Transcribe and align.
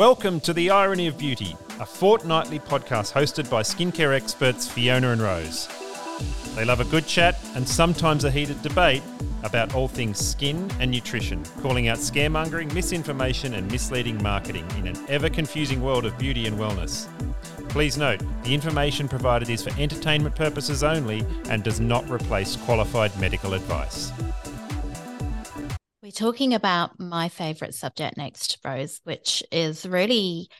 Welcome 0.00 0.40
to 0.40 0.54
The 0.54 0.70
Irony 0.70 1.08
of 1.08 1.18
Beauty, 1.18 1.54
a 1.78 1.84
fortnightly 1.84 2.58
podcast 2.58 3.12
hosted 3.12 3.50
by 3.50 3.60
skincare 3.60 4.14
experts 4.14 4.66
Fiona 4.66 5.10
and 5.10 5.20
Rose. 5.20 5.68
They 6.54 6.64
love 6.64 6.80
a 6.80 6.86
good 6.86 7.06
chat 7.06 7.38
and 7.54 7.68
sometimes 7.68 8.24
a 8.24 8.30
heated 8.30 8.62
debate 8.62 9.02
about 9.42 9.74
all 9.74 9.88
things 9.88 10.16
skin 10.16 10.70
and 10.80 10.90
nutrition, 10.90 11.44
calling 11.60 11.88
out 11.88 11.98
scaremongering, 11.98 12.72
misinformation, 12.72 13.52
and 13.52 13.70
misleading 13.70 14.22
marketing 14.22 14.66
in 14.78 14.86
an 14.86 14.96
ever 15.10 15.28
confusing 15.28 15.82
world 15.82 16.06
of 16.06 16.16
beauty 16.16 16.46
and 16.46 16.58
wellness. 16.58 17.06
Please 17.68 17.98
note, 17.98 18.22
the 18.42 18.54
information 18.54 19.06
provided 19.06 19.50
is 19.50 19.62
for 19.62 19.78
entertainment 19.78 20.34
purposes 20.34 20.82
only 20.82 21.26
and 21.50 21.62
does 21.62 21.78
not 21.78 22.08
replace 22.08 22.56
qualified 22.56 23.14
medical 23.20 23.52
advice. 23.52 24.10
Talking 26.20 26.52
about 26.52 27.00
my 27.00 27.30
favorite 27.30 27.74
subject 27.74 28.18
next, 28.18 28.58
Rose, 28.62 29.00
which 29.04 29.42
is 29.50 29.86
really, 29.86 30.50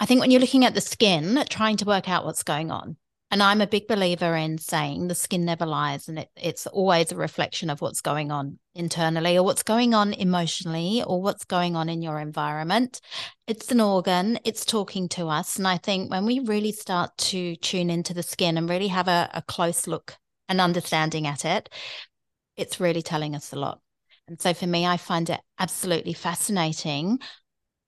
I 0.00 0.06
think, 0.06 0.22
when 0.22 0.30
you're 0.30 0.40
looking 0.40 0.64
at 0.64 0.72
the 0.72 0.80
skin, 0.80 1.44
trying 1.50 1.76
to 1.76 1.84
work 1.84 2.08
out 2.08 2.24
what's 2.24 2.42
going 2.42 2.70
on. 2.70 2.96
And 3.30 3.42
I'm 3.42 3.60
a 3.60 3.66
big 3.66 3.86
believer 3.86 4.34
in 4.34 4.56
saying 4.56 5.08
the 5.08 5.14
skin 5.14 5.44
never 5.44 5.66
lies 5.66 6.08
and 6.08 6.20
it, 6.20 6.30
it's 6.36 6.66
always 6.66 7.12
a 7.12 7.16
reflection 7.16 7.68
of 7.68 7.82
what's 7.82 8.00
going 8.00 8.32
on 8.32 8.58
internally 8.74 9.36
or 9.36 9.42
what's 9.42 9.62
going 9.62 9.92
on 9.92 10.14
emotionally 10.14 11.02
or 11.06 11.20
what's 11.20 11.44
going 11.44 11.76
on 11.76 11.90
in 11.90 12.00
your 12.00 12.18
environment. 12.18 13.02
It's 13.46 13.70
an 13.70 13.82
organ, 13.82 14.38
it's 14.42 14.64
talking 14.64 15.10
to 15.10 15.26
us. 15.28 15.58
And 15.58 15.68
I 15.68 15.76
think 15.76 16.10
when 16.10 16.24
we 16.24 16.38
really 16.38 16.72
start 16.72 17.14
to 17.18 17.56
tune 17.56 17.90
into 17.90 18.14
the 18.14 18.22
skin 18.22 18.56
and 18.56 18.70
really 18.70 18.88
have 18.88 19.08
a, 19.08 19.28
a 19.34 19.42
close 19.42 19.86
look 19.86 20.16
and 20.48 20.62
understanding 20.62 21.26
at 21.26 21.44
it, 21.44 21.68
it's 22.56 22.80
really 22.80 23.02
telling 23.02 23.36
us 23.36 23.52
a 23.52 23.56
lot. 23.56 23.82
And 24.26 24.40
so 24.40 24.54
for 24.54 24.66
me, 24.66 24.86
I 24.86 24.96
find 24.96 25.28
it 25.28 25.40
absolutely 25.58 26.14
fascinating 26.14 27.18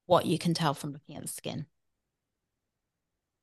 what 0.07 0.27
you 0.27 0.39
can 0.39 0.55
tell 0.55 0.75
from 0.75 0.93
looking 0.93 1.17
at 1.17 1.23
the 1.23 1.29
skin. 1.29 1.67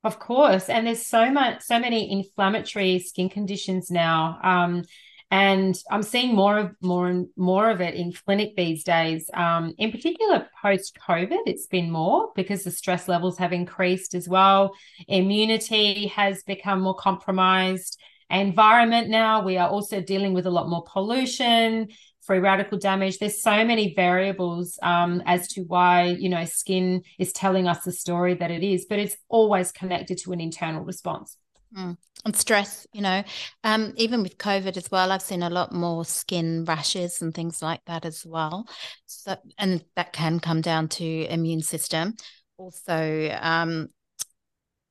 Of 0.04 0.20
course, 0.20 0.68
and 0.68 0.86
there's 0.86 1.06
so 1.06 1.32
much, 1.32 1.62
so 1.62 1.80
many 1.80 2.12
inflammatory 2.12 3.00
skin 3.00 3.30
conditions 3.30 3.90
now, 3.90 4.38
um, 4.44 4.84
and 5.32 5.76
I'm 5.90 6.04
seeing 6.04 6.36
more 6.36 6.58
of 6.58 6.76
more 6.82 7.08
and 7.08 7.28
more 7.38 7.70
of 7.70 7.80
it 7.80 7.96
in 7.96 8.12
clinic 8.12 8.56
these 8.56 8.84
days. 8.84 9.30
Um, 9.34 9.74
in 9.78 9.92
particular, 9.92 10.48
post 10.62 10.96
COVID, 11.08 11.40
it's 11.48 11.68
been 11.68 11.90
more 11.90 12.32
because 12.36 12.64
the 12.64 12.70
stress 12.70 13.08
levels 13.08 13.38
have 13.38 13.54
increased 13.54 14.14
as 14.14 14.28
well. 14.28 14.76
Immunity 15.08 16.08
has 16.08 16.44
become 16.44 16.82
more 16.82 16.96
compromised. 16.96 18.00
Environment 18.30 19.10
now, 19.10 19.42
we 19.42 19.58
are 19.58 19.70
also 19.70 20.02
dealing 20.02 20.34
with 20.34 20.46
a 20.46 20.52
lot 20.52 20.70
more 20.70 20.84
pollution 20.84 21.88
free 22.26 22.40
radical 22.40 22.78
damage. 22.78 23.20
There's 23.20 23.42
so 23.42 23.66
many 23.66 23.94
variables 23.94 24.80
um, 24.82 25.22
as 25.26 25.48
to 25.50 25.62
why, 25.62 26.06
you 26.06 26.30
know, 26.30 26.46
skin 26.46 27.04
is 27.20 27.34
telling 27.34 27.68
us 27.68 27.84
the 27.84 27.92
story 27.92 28.34
that 28.36 28.52
it 28.52 28.64
is, 28.64 28.86
but 28.90 29.00
it's 29.00 29.18
always 29.30 29.72
connected 29.72 30.18
to 30.20 30.32
an 30.32 30.42
internal 30.42 30.84
response. 30.84 31.38
Mm. 31.76 31.98
And 32.26 32.36
stress, 32.36 32.88
you 32.94 33.02
know, 33.02 33.24
um, 33.64 33.94
even 33.98 34.24
with 34.24 34.38
COVID 34.38 34.78
as 34.78 34.90
well, 34.90 35.12
I've 35.12 35.22
seen 35.22 35.44
a 35.44 35.50
lot 35.50 35.74
more 35.74 36.06
skin 36.06 36.66
rashes 36.66 37.22
and 37.22 37.34
things 37.34 37.62
like 37.62 37.82
that 37.86 38.06
as 38.06 38.26
well. 38.26 38.68
So, 39.06 39.36
and 39.58 39.84
that 39.96 40.14
can 40.14 40.40
come 40.40 40.62
down 40.62 40.88
to 40.90 41.26
immune 41.26 41.62
system. 41.62 42.16
Also, 42.58 43.36
um, 43.42 43.90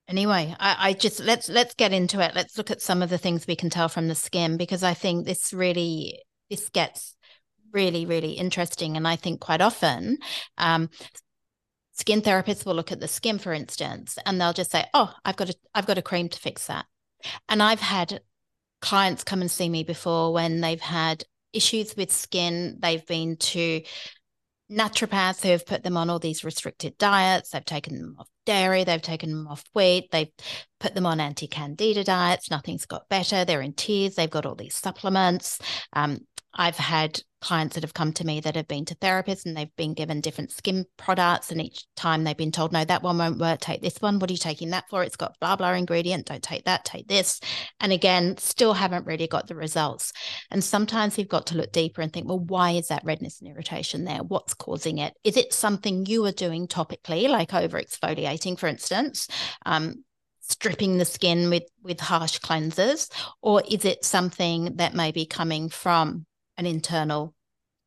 anyway 0.09 0.55
I, 0.59 0.89
I, 0.89 0.93
just 0.95 1.21
let's 1.21 1.49
let's 1.49 1.75
get 1.75 1.93
into 1.93 2.21
it 2.21 2.35
let's 2.35 2.59
look 2.59 2.73
at 2.73 2.83
some 2.83 3.03
of 3.03 3.09
the 3.09 3.19
things 3.19 3.47
we 3.47 3.57
can 3.57 3.71
tell 3.71 3.89
from 3.89 4.09
the 4.09 4.17
skin 4.17 4.57
because 4.57 4.83
i 4.83 4.95
think 4.95 5.25
this 5.25 5.53
really 5.53 6.21
this 6.51 6.69
gets 6.69 7.17
really, 7.73 8.07
really 8.07 8.33
interesting. 8.33 8.97
And 8.97 9.07
I 9.07 9.17
think 9.17 9.41
quite 9.41 9.61
often, 9.61 10.19
um, 10.59 10.91
skin 11.93 12.23
therapists 12.23 12.65
will 12.65 12.75
look 12.75 12.93
at 12.93 13.01
the 13.01 13.09
skin, 13.09 13.39
for 13.39 13.53
instance, 13.53 14.19
and 14.27 14.41
they'll 14.41 14.53
just 14.53 14.71
say, 14.71 14.85
"Oh, 14.95 15.13
I've 15.25 15.37
got 15.37 15.51
a, 15.51 15.55
I've 15.75 15.87
got 15.87 15.99
a 15.99 16.03
cream 16.03 16.29
to 16.29 16.39
fix 16.39 16.67
that." 16.67 16.87
And 17.49 17.63
I've 17.63 17.81
had 17.81 18.21
clients 18.81 19.25
come 19.25 19.41
and 19.41 19.51
see 19.51 19.69
me 19.69 19.85
before 19.85 20.33
when 20.33 20.61
they've 20.61 20.81
had 20.81 21.25
issues 21.53 21.97
with 21.97 22.11
skin. 22.13 22.79
They've 22.81 23.07
been 23.07 23.37
to 23.37 23.83
naturopaths 24.71 25.43
who 25.43 25.51
have 25.51 25.67
put 25.67 25.83
them 25.83 25.97
on 25.97 26.09
all 26.11 26.19
these 26.19 26.45
restricted 26.45 26.97
diets. 26.99 27.51
They've 27.51 27.65
taken 27.65 27.99
them 27.99 28.17
off 28.19 28.29
dairy, 28.45 28.85
they've 28.85 29.03
taken 29.03 29.31
them 29.31 29.47
off 29.47 29.65
wheat, 29.75 30.11
they've 30.11 30.31
put 30.81 30.95
them 30.95 31.07
on 31.07 31.21
anti 31.21 31.47
candida 31.47 32.03
diets. 32.05 32.51
Nothing's 32.51 32.87
got 32.87 33.09
better. 33.09 33.45
They're 33.45 33.61
in 33.61 33.75
tears. 33.75 34.15
They've 34.15 34.31
got 34.31 34.47
all 34.47 34.55
these 34.55 34.75
supplements. 34.75 35.59
Um, 35.93 36.27
I've 36.55 36.77
had 36.77 37.21
clients 37.43 37.75
that 37.75 37.83
have 37.83 37.93
come 37.93 38.13
to 38.13 38.25
me 38.25 38.41
that 38.41 38.55
have 38.55 38.69
been 38.69 38.85
to 38.85 38.95
therapists 38.95 39.45
and 39.45 39.57
they've 39.57 39.75
been 39.77 39.95
given 39.95 40.21
different 40.21 40.53
skin 40.53 40.87
products 40.97 41.51
and 41.51 41.61
each 41.61 41.85
time 41.97 42.23
they've 42.23 42.37
been 42.37 42.53
told 42.53 42.73
no 42.73 42.85
that 42.85 43.03
one 43.03 43.19
won't 43.19 43.41
work. 43.41 43.61
Take 43.61 43.83
this 43.83 43.97
one. 44.01 44.19
What 44.19 44.31
are 44.31 44.33
you 44.33 44.39
taking 44.39 44.71
that 44.71 44.89
for? 44.89 45.03
It's 45.03 45.17
got 45.17 45.39
blah 45.41 45.57
blah 45.57 45.73
ingredient. 45.73 46.27
Don't 46.27 46.43
take 46.43 46.65
that. 46.65 46.85
Take 46.85 47.09
this. 47.09 47.41
And 47.81 47.93
again 47.93 48.37
still 48.39 48.73
haven't 48.73 49.07
really 49.07 49.27
got 49.27 49.49
the 49.49 49.57
results. 49.57 50.13
And 50.51 50.63
sometimes 50.63 51.17
we've 51.17 51.29
got 51.29 51.49
to 51.49 51.57
look 51.57 51.73
deeper 51.73 52.01
and 52.01 52.13
think 52.13 52.29
well 52.29 52.39
why 52.39 52.73
is 52.73 52.89
that 52.89 53.05
redness 53.05 53.41
and 53.41 53.51
irritation 53.51 54.05
there? 54.05 54.23
What's 54.23 54.55
causing 54.55 54.99
it? 54.99 55.15
Is 55.25 55.37
it 55.37 55.53
something 55.53 56.07
you 56.07 56.25
are 56.27 56.33
doing 56.33 56.69
topically 56.69 57.29
like 57.29 57.53
over 57.53 57.81
exfoliating 57.81 58.59
for 58.59 58.69
instance 58.69 59.27
um, 59.67 60.05
stripping 60.41 60.99
the 60.99 61.05
skin 61.05 61.51
with 61.51 61.65
with 61.83 61.99
harsh 61.99 62.39
cleansers? 62.39 63.11
Or 63.41 63.63
is 63.69 63.85
it 63.85 64.05
something 64.05 64.77
that 64.77 64.95
may 64.95 65.11
be 65.11 65.27
coming 65.27 65.69
from 65.69 66.27
an 66.57 66.67
internal 66.67 67.35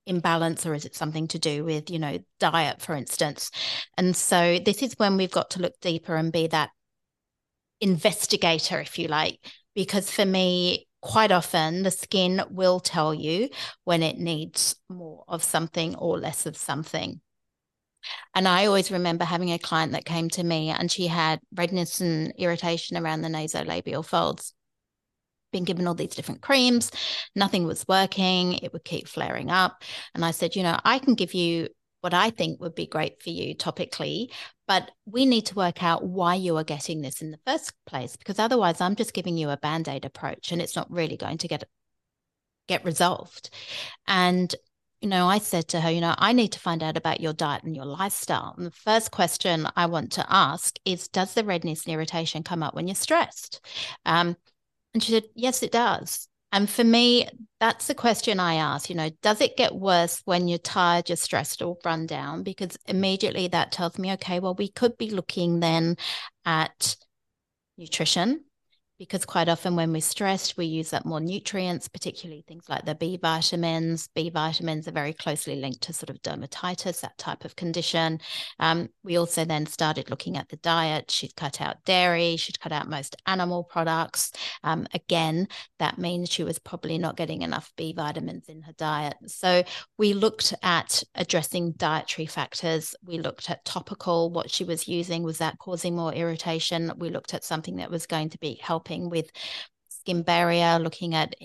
imbalance 0.07 0.65
or 0.65 0.73
is 0.75 0.85
it 0.85 0.95
something 0.95 1.27
to 1.27 1.39
do 1.39 1.63
with 1.65 1.89
you 1.89 1.99
know 1.99 2.19
diet 2.39 2.81
for 2.81 2.95
instance? 2.95 3.51
And 3.97 4.15
so 4.15 4.59
this 4.59 4.83
is 4.83 4.93
when 4.97 5.17
we've 5.17 5.31
got 5.31 5.51
to 5.51 5.61
look 5.61 5.73
deeper 5.81 6.15
and 6.15 6.31
be 6.31 6.47
that 6.47 6.69
investigator 7.81 8.79
if 8.79 8.97
you 8.97 9.07
like 9.07 9.39
because 9.75 10.09
for 10.09 10.25
me 10.25 10.87
quite 11.01 11.31
often 11.31 11.83
the 11.83 11.91
skin 11.91 12.41
will 12.49 12.79
tell 12.79 13.13
you 13.13 13.47
when 13.83 14.01
it 14.01 14.17
needs 14.17 14.75
more 14.89 15.23
of 15.27 15.43
something 15.43 15.95
or 15.97 16.17
less 16.17 16.47
of 16.47 16.57
something. 16.57 17.21
And 18.33 18.47
I 18.47 18.65
always 18.65 18.91
remember 18.91 19.23
having 19.23 19.51
a 19.51 19.59
client 19.59 19.91
that 19.91 20.05
came 20.05 20.29
to 20.29 20.43
me 20.43 20.69
and 20.69 20.91
she 20.91 21.05
had 21.05 21.39
redness 21.55 22.01
and 22.01 22.33
irritation 22.37 22.97
around 22.97 23.21
the 23.21 23.29
nasolabial 23.29 24.03
folds 24.03 24.54
been 25.51 25.63
given 25.63 25.87
all 25.87 25.93
these 25.93 26.15
different 26.15 26.41
creams. 26.41 26.91
Nothing 27.35 27.65
was 27.65 27.87
working. 27.87 28.53
It 28.53 28.73
would 28.73 28.83
keep 28.83 29.07
flaring 29.07 29.49
up. 29.49 29.83
And 30.13 30.25
I 30.25 30.31
said, 30.31 30.55
you 30.55 30.63
know, 30.63 30.79
I 30.83 30.99
can 30.99 31.15
give 31.15 31.33
you 31.33 31.69
what 32.01 32.13
I 32.13 32.29
think 32.29 32.61
would 32.61 32.75
be 32.75 32.85
great 32.85 33.21
for 33.21 33.31
you 33.31 33.55
topically, 33.55 34.31
but 34.67 34.91
we 35.07 35.25
need 35.25 35.47
to 35.47 35.55
work 35.55 35.81
out 35.81 36.05
why 36.05 36.35
you 36.35 36.55
are 36.57 36.63
getting 36.63 37.01
this 37.01 37.21
in 37.21 37.31
the 37.31 37.39
first 37.47 37.73
place, 37.87 38.15
because 38.15 38.37
otherwise 38.37 38.79
I'm 38.79 38.95
just 38.95 39.13
giving 39.13 39.37
you 39.37 39.49
a 39.49 39.57
band-aid 39.57 40.05
approach 40.05 40.51
and 40.51 40.61
it's 40.61 40.75
not 40.75 40.91
really 40.91 41.17
going 41.17 41.39
to 41.39 41.47
get 41.47 41.63
get 42.67 42.85
resolved. 42.85 43.49
And 44.07 44.53
you 45.01 45.09
know, 45.09 45.27
I 45.27 45.37
said 45.37 45.67
to 45.69 45.81
her, 45.81 45.91
you 45.91 46.01
know, 46.01 46.15
I 46.17 46.33
need 46.33 46.51
to 46.53 46.59
find 46.59 46.81
out 46.81 46.97
about 46.97 47.21
your 47.21 47.33
diet 47.33 47.63
and 47.63 47.75
your 47.75 47.85
lifestyle. 47.85 48.55
And 48.57 48.65
the 48.65 48.71
first 48.71 49.11
question 49.11 49.67
I 49.75 49.85
want 49.85 50.11
to 50.13 50.25
ask 50.27 50.77
is 50.85 51.07
Does 51.07 51.33
the 51.33 51.43
redness 51.43 51.85
and 51.85 51.93
irritation 51.93 52.43
come 52.43 52.63
up 52.63 52.73
when 52.73 52.87
you're 52.87 52.95
stressed? 52.95 53.63
Um, 54.05 54.35
and 54.95 55.03
she 55.03 55.11
said, 55.11 55.25
Yes, 55.35 55.61
it 55.61 55.73
does. 55.73 56.29
And 56.53 56.69
for 56.69 56.85
me, 56.85 57.27
that's 57.59 57.87
the 57.87 57.93
question 57.93 58.39
I 58.39 58.55
ask, 58.55 58.89
you 58.89 58.95
know, 58.95 59.09
does 59.21 59.41
it 59.41 59.57
get 59.57 59.75
worse 59.75 60.21
when 60.23 60.47
you're 60.47 60.57
tired, 60.57 61.09
you're 61.09 61.17
stressed 61.17 61.61
or 61.61 61.75
run 61.83 62.05
down? 62.05 62.43
Because 62.43 62.77
immediately 62.85 63.49
that 63.49 63.73
tells 63.73 63.99
me, 63.99 64.13
okay, 64.13 64.39
well, 64.39 64.55
we 64.55 64.69
could 64.69 64.97
be 64.97 65.09
looking 65.09 65.59
then 65.59 65.97
at 66.45 66.95
nutrition, 67.77 68.45
because 68.97 69.25
quite 69.25 69.49
often 69.49 69.75
when 69.75 69.91
we're 69.91 70.01
stressed, 70.01 70.55
we 70.55 70.65
use 70.65 70.93
up 70.93 71.05
more 71.05 71.19
nutrients, 71.19 71.89
particularly 71.89 72.45
things 72.47 72.69
like 72.69 72.85
the 72.85 72.95
B 72.95 73.17
vitamins. 73.17 74.07
B 74.15 74.29
vitamins 74.29 74.87
are 74.87 74.93
very 74.93 75.11
closely 75.11 75.57
linked 75.57 75.81
to 75.81 75.93
sort 75.93 76.09
of 76.09 76.21
dermatitis, 76.21 77.01
that 77.01 77.17
type 77.17 77.43
of 77.43 77.57
condition. 77.57 78.19
Um, 78.59 78.87
we 79.03 79.17
also 79.17 79.43
then 79.43 79.65
started 79.65 80.09
looking 80.09 80.37
at 80.37 80.47
the 80.47 80.55
diet. 80.57 81.11
She'd 81.11 81.35
cut 81.35 81.59
out 81.59 81.83
dairy, 81.83 82.37
she'd 82.37 82.59
cut 82.59 82.71
out 82.71 82.89
most 82.89 83.17
animal 83.25 83.65
products. 83.65 84.31
Um, 84.63 84.87
again, 84.93 85.49
that 85.79 85.97
means 85.97 86.29
she 86.29 86.45
was 86.45 86.57
probably 86.57 86.97
not 86.97 87.17
getting 87.17 87.41
enough 87.41 87.73
B 87.75 87.91
vitamins 87.91 88.47
in 88.47 88.61
her 88.61 88.73
diet. 88.73 89.15
So 89.27 89.63
we 89.97 90.13
looked 90.13 90.53
at 90.63 91.03
addressing 91.15 91.73
dietary 91.73 92.27
factors. 92.27 92.95
We 93.05 93.17
looked 93.19 93.49
at 93.49 93.65
topical, 93.65 94.29
what 94.29 94.49
she 94.49 94.63
was 94.63 94.87
using. 94.87 95.23
Was 95.23 95.39
that 95.39 95.59
causing 95.59 95.97
more 95.97 96.13
irritation? 96.13 96.93
We 96.97 97.09
looked 97.09 97.33
at 97.33 97.43
something 97.43 97.75
that 97.77 97.91
was 97.91 98.05
going 98.05 98.29
to 98.29 98.37
be 98.37 98.57
helpful 98.61 98.84
helping 98.85 99.09
with 99.09 99.31
skin 99.89 100.23
barrier, 100.23 100.79
looking 100.79 101.15
at 101.15 101.35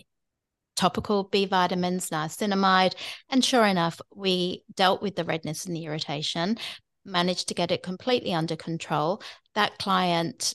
topical 0.76 1.24
B 1.24 1.46
vitamins, 1.46 2.10
niacinamide. 2.10 2.94
And 3.28 3.44
sure 3.44 3.66
enough, 3.66 4.00
we 4.14 4.64
dealt 4.74 5.02
with 5.02 5.16
the 5.16 5.24
redness 5.24 5.66
and 5.66 5.74
the 5.74 5.84
irritation, 5.84 6.58
managed 7.04 7.48
to 7.48 7.54
get 7.54 7.70
it 7.70 7.82
completely 7.82 8.32
under 8.32 8.56
control. 8.56 9.22
That 9.54 9.78
client 9.78 10.54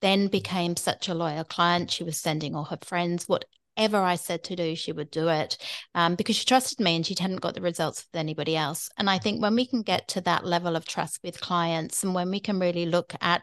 then 0.00 0.28
became 0.28 0.76
such 0.76 1.08
a 1.08 1.14
loyal 1.14 1.44
client. 1.44 1.90
She 1.90 2.04
was 2.04 2.20
sending 2.20 2.54
all 2.54 2.64
her 2.64 2.78
friends 2.82 3.26
what 3.26 3.44
whatever 3.76 3.98
I 3.98 4.14
said 4.14 4.44
to 4.44 4.56
do, 4.56 4.76
she 4.76 4.92
would 4.92 5.10
do 5.10 5.28
it 5.28 5.58
um, 5.94 6.14
because 6.14 6.36
she 6.36 6.44
trusted 6.44 6.78
me 6.78 6.94
and 6.94 7.04
she 7.04 7.16
hadn't 7.18 7.40
got 7.40 7.54
the 7.54 7.60
results 7.60 8.06
with 8.06 8.20
anybody 8.20 8.56
else. 8.56 8.88
And 8.98 9.10
I 9.10 9.18
think 9.18 9.42
when 9.42 9.56
we 9.56 9.66
can 9.66 9.82
get 9.82 10.06
to 10.08 10.20
that 10.22 10.46
level 10.46 10.76
of 10.76 10.86
trust 10.86 11.18
with 11.24 11.40
clients 11.40 12.04
and 12.04 12.14
when 12.14 12.30
we 12.30 12.38
can 12.38 12.60
really 12.60 12.86
look 12.86 13.14
at 13.20 13.42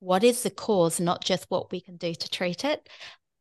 what 0.00 0.24
is 0.24 0.42
the 0.42 0.50
cause, 0.50 0.98
not 0.98 1.24
just 1.24 1.46
what 1.48 1.70
we 1.70 1.80
can 1.80 1.96
do 1.96 2.14
to 2.14 2.28
treat 2.28 2.64
it, 2.64 2.88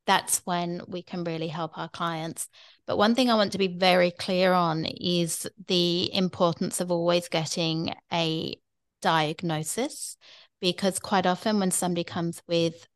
that's 0.06 0.40
when 0.46 0.82
we 0.88 1.02
can 1.02 1.24
really 1.24 1.48
help 1.48 1.78
our 1.78 1.90
clients. 1.90 2.48
But 2.88 2.98
one 2.98 3.16
thing 3.16 3.30
I 3.30 3.36
want 3.36 3.52
to 3.52 3.58
be 3.58 3.68
very 3.68 4.12
clear 4.12 4.54
on 4.54 4.86
is 4.86 5.48
the 5.68 6.14
importance 6.14 6.82
of 6.82 6.92
always 6.92 7.28
getting 7.28 7.94
a 8.12 8.56
diagnosis 9.02 10.18
because 10.60 11.00
quite 11.00 11.26
often 11.26 11.60
when 11.60 11.72
somebody 11.72 12.04
comes 12.04 12.42
with 12.48 12.88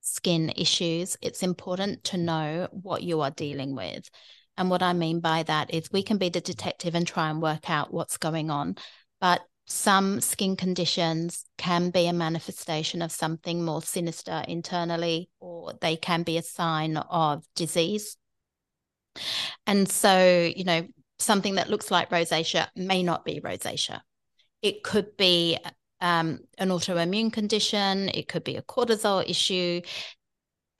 skin 0.00 0.52
issues, 0.56 1.16
it's 1.20 1.42
important 1.42 2.04
to 2.04 2.16
know 2.16 2.68
what 2.70 3.02
you 3.02 3.20
are 3.20 3.30
dealing 3.30 3.74
with. 3.74 4.08
And 4.56 4.70
what 4.70 4.82
I 4.82 4.92
mean 4.92 5.20
by 5.20 5.42
that 5.44 5.72
is 5.72 5.90
we 5.90 6.02
can 6.02 6.18
be 6.18 6.28
the 6.28 6.40
detective 6.40 6.94
and 6.94 7.06
try 7.06 7.30
and 7.30 7.42
work 7.42 7.70
out 7.70 7.92
what's 7.92 8.18
going 8.18 8.50
on, 8.50 8.76
but 9.20 9.40
some 9.66 10.20
skin 10.20 10.56
conditions 10.56 11.44
can 11.56 11.90
be 11.90 12.06
a 12.06 12.12
manifestation 12.12 13.02
of 13.02 13.12
something 13.12 13.64
more 13.64 13.82
sinister 13.82 14.42
internally, 14.48 15.30
or 15.40 15.72
they 15.80 15.96
can 15.96 16.22
be 16.22 16.36
a 16.38 16.42
sign 16.42 16.96
of 16.96 17.44
disease. 17.54 18.16
And 19.66 19.88
so, 19.88 20.50
you 20.54 20.64
know, 20.64 20.86
something 21.18 21.54
that 21.56 21.70
looks 21.70 21.90
like 21.90 22.10
rosacea 22.10 22.68
may 22.74 23.02
not 23.02 23.24
be 23.24 23.40
rosacea. 23.40 24.00
It 24.62 24.82
could 24.82 25.16
be 25.16 25.58
um, 26.00 26.40
an 26.58 26.68
autoimmune 26.68 27.32
condition, 27.32 28.08
it 28.08 28.28
could 28.28 28.44
be 28.44 28.56
a 28.56 28.62
cortisol 28.62 29.28
issue. 29.28 29.80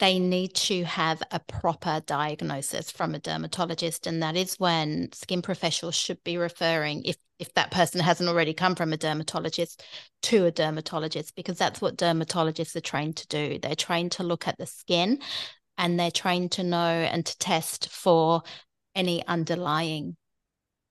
They 0.02 0.18
need 0.18 0.54
to 0.54 0.82
have 0.82 1.22
a 1.30 1.38
proper 1.38 2.02
diagnosis 2.04 2.90
from 2.90 3.14
a 3.14 3.20
dermatologist, 3.20 4.08
and 4.08 4.20
that 4.20 4.36
is 4.36 4.58
when 4.58 5.12
skin 5.12 5.42
professionals 5.42 5.94
should 5.94 6.24
be 6.24 6.36
referring, 6.36 7.04
if 7.04 7.16
if 7.38 7.54
that 7.54 7.70
person 7.70 8.00
hasn't 8.00 8.28
already 8.28 8.52
come 8.52 8.74
from 8.74 8.92
a 8.92 8.96
dermatologist, 8.96 9.80
to 10.22 10.46
a 10.46 10.50
dermatologist, 10.50 11.36
because 11.36 11.56
that's 11.56 11.80
what 11.80 11.98
dermatologists 11.98 12.74
are 12.74 12.80
trained 12.80 13.14
to 13.18 13.28
do. 13.28 13.60
They're 13.60 13.76
trained 13.76 14.10
to 14.12 14.24
look 14.24 14.48
at 14.48 14.58
the 14.58 14.66
skin, 14.66 15.20
and 15.78 16.00
they're 16.00 16.10
trained 16.10 16.50
to 16.52 16.64
know 16.64 16.78
and 17.12 17.24
to 17.24 17.38
test 17.38 17.88
for 17.88 18.42
any 18.96 19.24
underlying 19.28 20.16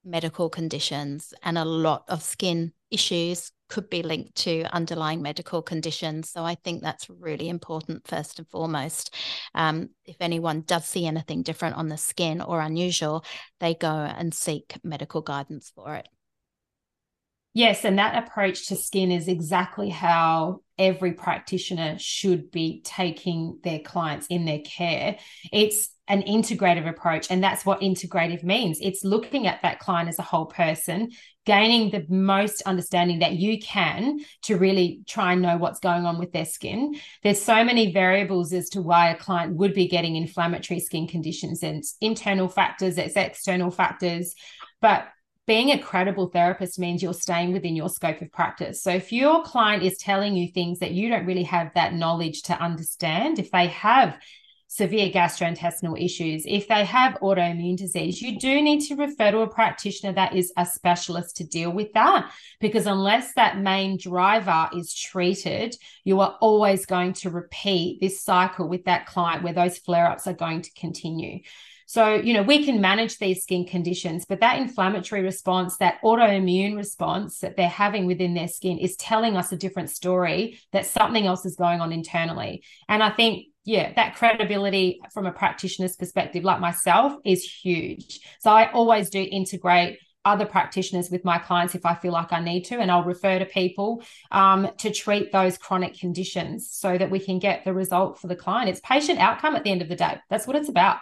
medical 0.06 0.50
conditions, 0.50 1.34
and 1.44 1.58
a 1.58 1.66
lot 1.66 2.06
of 2.08 2.24
skin 2.24 2.72
issues 2.92 3.52
could 3.70 3.90
be 3.90 4.04
linked 4.04 4.36
to 4.36 4.64
underlying 4.74 5.22
medical 5.22 5.62
conditions. 5.62 6.30
So 6.30 6.44
I 6.44 6.56
think 6.56 6.82
that's 6.82 7.10
really 7.10 7.48
important, 7.48 8.06
first 8.06 8.38
and 8.38 8.48
foremost. 8.50 9.16
Um, 9.56 9.92
if 10.06 10.18
anyone 10.20 10.62
does 10.62 10.86
see 10.86 11.08
anything 11.08 11.42
different 11.42 11.78
on 11.78 11.88
the 11.88 11.98
skin 11.98 12.42
or 12.42 12.60
unusual, 12.60 13.24
they 13.60 13.74
go 13.74 13.88
and 13.88 14.34
seek 14.34 14.76
medical 14.84 15.22
guidance 15.22 15.72
for 15.74 15.96
it. 15.96 16.08
Yes, 17.54 17.84
and 17.84 18.00
that 18.00 18.24
approach 18.24 18.68
to 18.68 18.78
skin 18.78 19.12
is 19.12 19.28
exactly 19.28 19.90
how 19.90 20.62
every 20.78 21.14
practitioner 21.14 21.98
should 22.00 22.50
be 22.50 22.82
taking 22.84 23.60
their 23.64 23.80
clients 23.80 24.28
in 24.28 24.46
their 24.46 24.62
care. 24.62 25.18
It's 25.52 25.90
an 26.12 26.22
integrative 26.24 26.88
approach, 26.88 27.32
and 27.32 27.42
that's 27.42 27.66
what 27.66 27.80
integrative 27.80 28.44
means. 28.44 28.80
It's 28.82 29.06
looking 29.06 29.48
at 29.48 29.62
that 29.62 29.80
client 29.80 30.10
as 30.10 30.20
a 30.20 30.24
whole 30.24 30.46
person, 30.46 31.12
gaining 31.46 31.90
the 31.90 32.06
most 32.14 32.62
understanding 32.64 33.20
that 33.20 33.38
you 33.38 33.60
can 33.60 34.20
to 34.44 34.58
really 34.58 35.04
try 35.08 35.32
and 35.32 35.42
know 35.42 35.56
what's 35.56 35.80
going 35.80 36.06
on 36.06 36.20
with 36.20 36.34
their 36.34 36.46
skin. 36.46 36.96
There's 37.24 37.42
so 37.42 37.64
many 37.64 37.94
variables 37.94 38.52
as 38.52 38.68
to 38.72 38.82
why 38.82 39.10
a 39.10 39.18
client 39.18 39.56
would 39.56 39.74
be 39.74 39.88
getting 39.88 40.18
inflammatory 40.18 40.82
skin 40.82 41.08
conditions, 41.08 41.64
and 41.64 41.82
internal 42.02 42.50
factors, 42.50 42.98
it's 42.98 43.16
external 43.16 43.72
factors. 43.72 44.36
But 44.82 45.08
being 45.48 45.72
a 45.72 45.80
credible 45.80 46.28
therapist 46.28 46.78
means 46.78 47.02
you're 47.02 47.14
staying 47.14 47.54
within 47.54 47.76
your 47.76 47.90
scope 47.90 48.22
of 48.22 48.32
practice. 48.34 48.84
So 48.84 48.92
if 48.92 49.14
your 49.14 49.44
client 49.44 49.82
is 49.82 49.98
telling 49.98 50.36
you 50.36 50.50
things 50.50 50.80
that 50.80 50.92
you 50.92 51.08
don't 51.08 51.26
really 51.26 51.44
have 51.44 51.72
that 51.76 51.94
knowledge 51.94 52.44
to 52.44 52.54
understand, 52.62 53.40
if 53.40 53.50
they 53.50 53.68
have 53.68 54.18
severe 54.72 55.10
gastrointestinal 55.10 56.02
issues, 56.02 56.44
if 56.48 56.70
they 56.70 56.86
have 56.86 57.20
autoimmune 57.22 57.76
disease, 57.76 58.22
you 58.22 58.40
do 58.40 58.62
need 58.62 58.80
to 58.80 58.96
refer 58.96 59.30
to 59.30 59.40
a 59.40 59.48
practitioner 59.48 60.14
that 60.14 60.34
is 60.34 60.54
a 60.56 60.66
specialist 60.66 61.36
to 61.36 61.44
deal 61.44 61.70
with 61.70 61.92
that. 61.92 62.32
Because 62.62 62.86
unless 62.86 63.34
that 63.34 63.60
main 63.60 63.98
driver 63.98 64.70
is 64.74 64.94
treated, 64.94 65.76
you 66.06 66.22
are 66.22 66.38
always 66.40 66.86
going 66.86 67.12
to 67.12 67.30
repeat 67.30 68.00
this 68.00 68.22
cycle 68.22 68.70
with 68.70 68.86
that 68.86 69.08
client 69.08 69.44
where 69.44 69.52
those 69.52 69.78
flare 69.78 70.08
ups 70.08 70.26
are 70.26 70.34
going 70.34 70.62
to 70.62 70.72
continue. 70.72 71.40
So, 71.86 72.14
you 72.14 72.34
know, 72.34 72.44
we 72.44 72.64
can 72.64 72.80
manage 72.80 73.18
these 73.18 73.44
skin 73.44 73.66
conditions, 73.66 74.24
but 74.24 74.40
that 74.40 74.58
inflammatory 74.58 75.24
response, 75.24 75.76
that 75.80 76.02
autoimmune 76.02 76.78
response 76.78 77.40
that 77.40 77.58
they're 77.58 77.68
having 77.68 78.06
within 78.06 78.34
their 78.34 78.48
skin 78.48 78.78
is 78.78 78.96
telling 78.96 79.36
us 79.36 79.52
a 79.52 79.58
different 79.58 79.90
story 79.90 80.58
that 80.72 80.86
something 80.86 81.28
else 81.28 81.46
is 81.46 81.58
going 81.58 81.82
on 81.82 81.92
internally. 81.92 82.64
And 82.88 83.04
I 83.04 83.10
think 83.10 83.48
yeah, 83.64 83.94
that 83.94 84.16
credibility 84.16 85.02
from 85.14 85.26
a 85.26 85.32
practitioner's 85.32 85.96
perspective, 85.96 86.44
like 86.44 86.60
myself, 86.60 87.14
is 87.24 87.44
huge. 87.44 88.20
So 88.40 88.52
I 88.52 88.72
always 88.72 89.10
do 89.10 89.22
integrate 89.22 90.00
other 90.24 90.46
practitioners 90.46 91.10
with 91.10 91.26
my 91.26 91.38
clients 91.38 91.74
if 91.74 91.86
I 91.86 91.96
feel 91.96 92.12
like 92.12 92.32
I 92.32 92.40
need 92.40 92.66
to, 92.66 92.80
and 92.80 92.92
I'll 92.92 93.04
refer 93.04 93.40
to 93.40 93.46
people 93.46 94.04
um, 94.32 94.70
to 94.80 94.92
treat 94.92 95.32
those 95.32 95.58
chronic 95.58 95.98
conditions 95.98 96.70
so 96.72 96.98
that 96.98 97.10
we 97.10 97.20
can 97.20 97.40
get 97.40 97.66
the 97.66 97.74
result 97.74 98.20
for 98.20 98.28
the 98.28 98.36
client. 98.36 98.70
It's 98.70 98.80
patient 98.82 99.20
outcome 99.20 99.56
at 99.56 99.64
the 99.64 99.72
end 99.72 99.82
of 99.82 99.90
the 99.90 99.96
day. 99.96 100.20
That's 100.30 100.46
what 100.46 100.56
it's 100.56 100.70
about. 100.70 100.98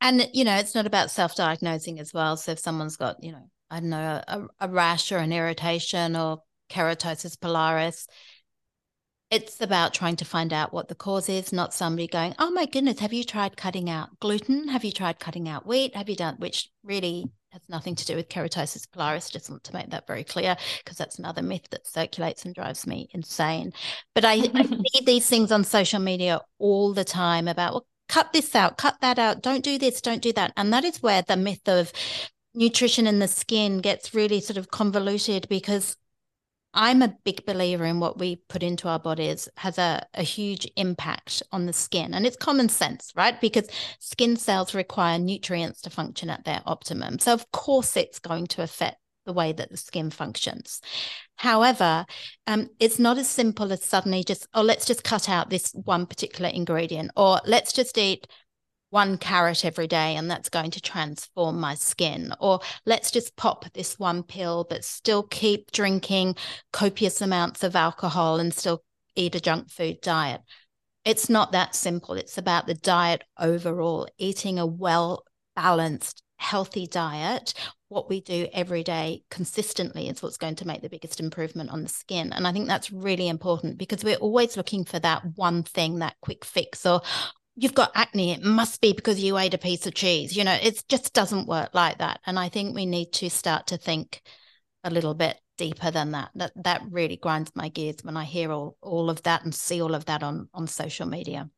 And, 0.00 0.28
you 0.32 0.44
know, 0.44 0.56
it's 0.56 0.74
not 0.74 0.86
about 0.86 1.10
self 1.10 1.34
diagnosing 1.34 2.00
as 2.00 2.14
well. 2.14 2.36
So 2.36 2.52
if 2.52 2.58
someone's 2.58 2.96
got, 2.96 3.22
you 3.22 3.32
know, 3.32 3.50
I 3.70 3.80
don't 3.80 3.90
know, 3.90 4.22
a, 4.26 4.42
a 4.60 4.68
rash 4.68 5.12
or 5.12 5.18
an 5.18 5.32
irritation 5.32 6.16
or 6.16 6.42
keratosis 6.70 7.36
pilaris, 7.36 8.06
it's 9.30 9.60
about 9.60 9.94
trying 9.94 10.16
to 10.16 10.24
find 10.24 10.52
out 10.52 10.72
what 10.72 10.88
the 10.88 10.94
cause 10.94 11.28
is, 11.28 11.52
not 11.52 11.72
somebody 11.72 12.06
going, 12.06 12.34
oh 12.38 12.50
my 12.50 12.66
goodness, 12.66 12.98
have 13.00 13.12
you 13.12 13.24
tried 13.24 13.56
cutting 13.56 13.88
out 13.88 14.18
gluten? 14.20 14.68
Have 14.68 14.84
you 14.84 14.92
tried 14.92 15.20
cutting 15.20 15.48
out 15.48 15.66
wheat? 15.66 15.94
Have 15.94 16.08
you 16.08 16.16
done, 16.16 16.36
which 16.38 16.68
really 16.82 17.30
has 17.52 17.62
nothing 17.68 17.94
to 17.96 18.06
do 18.06 18.14
with 18.16 18.28
keratosis 18.28 18.86
pilaris. 18.86 19.30
Just 19.30 19.50
want 19.50 19.64
to 19.64 19.74
make 19.74 19.90
that 19.90 20.06
very 20.06 20.24
clear 20.24 20.56
because 20.78 20.96
that's 20.96 21.18
another 21.18 21.42
myth 21.42 21.66
that 21.70 21.86
circulates 21.86 22.44
and 22.44 22.54
drives 22.54 22.86
me 22.86 23.08
insane. 23.12 23.72
But 24.14 24.24
I, 24.24 24.34
I 24.54 24.62
see 24.94 25.04
these 25.04 25.28
things 25.28 25.50
on 25.50 25.64
social 25.64 26.00
media 26.00 26.40
all 26.58 26.92
the 26.92 27.04
time 27.04 27.48
about, 27.48 27.72
well, 27.72 27.86
cut 28.08 28.32
this 28.32 28.54
out, 28.54 28.78
cut 28.78 29.00
that 29.00 29.18
out, 29.18 29.42
don't 29.42 29.64
do 29.64 29.78
this, 29.78 30.00
don't 30.00 30.22
do 30.22 30.32
that. 30.34 30.52
And 30.56 30.72
that 30.72 30.84
is 30.84 31.02
where 31.02 31.22
the 31.22 31.36
myth 31.36 31.68
of 31.68 31.92
nutrition 32.54 33.06
in 33.06 33.18
the 33.20 33.28
skin 33.28 33.78
gets 33.78 34.14
really 34.14 34.40
sort 34.40 34.56
of 34.56 34.70
convoluted 34.70 35.48
because 35.48 35.96
I'm 36.72 37.02
a 37.02 37.16
big 37.24 37.44
believer 37.46 37.84
in 37.84 37.98
what 37.98 38.18
we 38.18 38.36
put 38.48 38.62
into 38.62 38.88
our 38.88 38.98
bodies 38.98 39.48
has 39.56 39.78
a, 39.78 40.06
a 40.14 40.22
huge 40.22 40.70
impact 40.76 41.42
on 41.50 41.66
the 41.66 41.72
skin. 41.72 42.14
And 42.14 42.26
it's 42.26 42.36
common 42.36 42.68
sense, 42.68 43.12
right? 43.16 43.40
Because 43.40 43.68
skin 43.98 44.36
cells 44.36 44.74
require 44.74 45.18
nutrients 45.18 45.80
to 45.82 45.90
function 45.90 46.30
at 46.30 46.44
their 46.44 46.62
optimum. 46.66 47.18
So, 47.18 47.32
of 47.32 47.50
course, 47.50 47.96
it's 47.96 48.18
going 48.20 48.46
to 48.48 48.62
affect 48.62 48.98
the 49.26 49.32
way 49.32 49.52
that 49.52 49.70
the 49.70 49.76
skin 49.76 50.10
functions. 50.10 50.80
However, 51.36 52.06
um, 52.46 52.68
it's 52.78 52.98
not 52.98 53.18
as 53.18 53.28
simple 53.28 53.72
as 53.72 53.84
suddenly 53.84 54.24
just, 54.24 54.46
oh, 54.54 54.62
let's 54.62 54.86
just 54.86 55.04
cut 55.04 55.28
out 55.28 55.50
this 55.50 55.72
one 55.72 56.06
particular 56.06 56.50
ingredient, 56.50 57.10
or 57.16 57.40
let's 57.46 57.72
just 57.72 57.98
eat 57.98 58.26
one 58.90 59.18
carrot 59.18 59.64
every 59.64 59.86
day 59.86 60.16
and 60.16 60.30
that's 60.30 60.48
going 60.48 60.70
to 60.72 60.80
transform 60.80 61.58
my 61.58 61.74
skin. 61.74 62.34
Or 62.40 62.60
let's 62.86 63.10
just 63.10 63.36
pop 63.36 63.72
this 63.72 63.98
one 63.98 64.22
pill, 64.22 64.66
but 64.68 64.84
still 64.84 65.22
keep 65.22 65.72
drinking 65.72 66.36
copious 66.72 67.20
amounts 67.20 67.62
of 67.62 67.76
alcohol 67.76 68.38
and 68.38 68.52
still 68.52 68.82
eat 69.16 69.34
a 69.34 69.40
junk 69.40 69.70
food 69.70 70.00
diet. 70.00 70.42
It's 71.04 71.30
not 71.30 71.52
that 71.52 71.74
simple. 71.74 72.14
It's 72.14 72.36
about 72.36 72.66
the 72.66 72.74
diet 72.74 73.24
overall, 73.38 74.06
eating 74.18 74.58
a 74.58 74.66
well 74.66 75.24
balanced, 75.56 76.22
healthy 76.36 76.86
diet 76.86 77.54
what 77.90 78.08
we 78.08 78.20
do 78.20 78.46
every 78.52 78.84
day 78.84 79.24
consistently 79.30 80.08
is 80.08 80.22
what's 80.22 80.36
going 80.36 80.54
to 80.54 80.66
make 80.66 80.80
the 80.80 80.88
biggest 80.88 81.18
improvement 81.18 81.70
on 81.70 81.82
the 81.82 81.88
skin. 81.88 82.32
And 82.32 82.46
I 82.46 82.52
think 82.52 82.68
that's 82.68 82.92
really 82.92 83.28
important 83.28 83.78
because 83.78 84.04
we're 84.04 84.14
always 84.16 84.56
looking 84.56 84.84
for 84.84 85.00
that 85.00 85.22
one 85.34 85.64
thing, 85.64 85.98
that 85.98 86.14
quick 86.22 86.44
fix, 86.44 86.86
or 86.86 87.02
you've 87.60 87.74
got 87.74 87.92
acne, 87.94 88.32
it 88.32 88.42
must 88.42 88.80
be 88.80 88.94
because 88.94 89.22
you 89.22 89.36
ate 89.36 89.52
a 89.52 89.58
piece 89.58 89.86
of 89.86 89.92
cheese. 89.94 90.34
You 90.34 90.44
know, 90.44 90.58
it 90.62 90.82
just 90.88 91.12
doesn't 91.12 91.46
work 91.46 91.70
like 91.74 91.98
that. 91.98 92.20
And 92.24 92.38
I 92.38 92.48
think 92.48 92.74
we 92.74 92.86
need 92.86 93.12
to 93.14 93.28
start 93.28 93.66
to 93.68 93.76
think 93.76 94.22
a 94.82 94.90
little 94.90 95.12
bit 95.12 95.38
deeper 95.58 95.90
than 95.90 96.12
that. 96.12 96.30
That 96.34 96.52
that 96.64 96.82
really 96.90 97.18
grinds 97.18 97.52
my 97.54 97.68
gears 97.68 97.96
when 98.02 98.16
I 98.16 98.24
hear 98.24 98.50
all 98.50 98.78
all 98.80 99.10
of 99.10 99.22
that 99.24 99.44
and 99.44 99.54
see 99.54 99.82
all 99.82 99.94
of 99.94 100.06
that 100.06 100.22
on 100.22 100.48
on 100.54 100.66
social 100.66 101.06
media. 101.06 101.50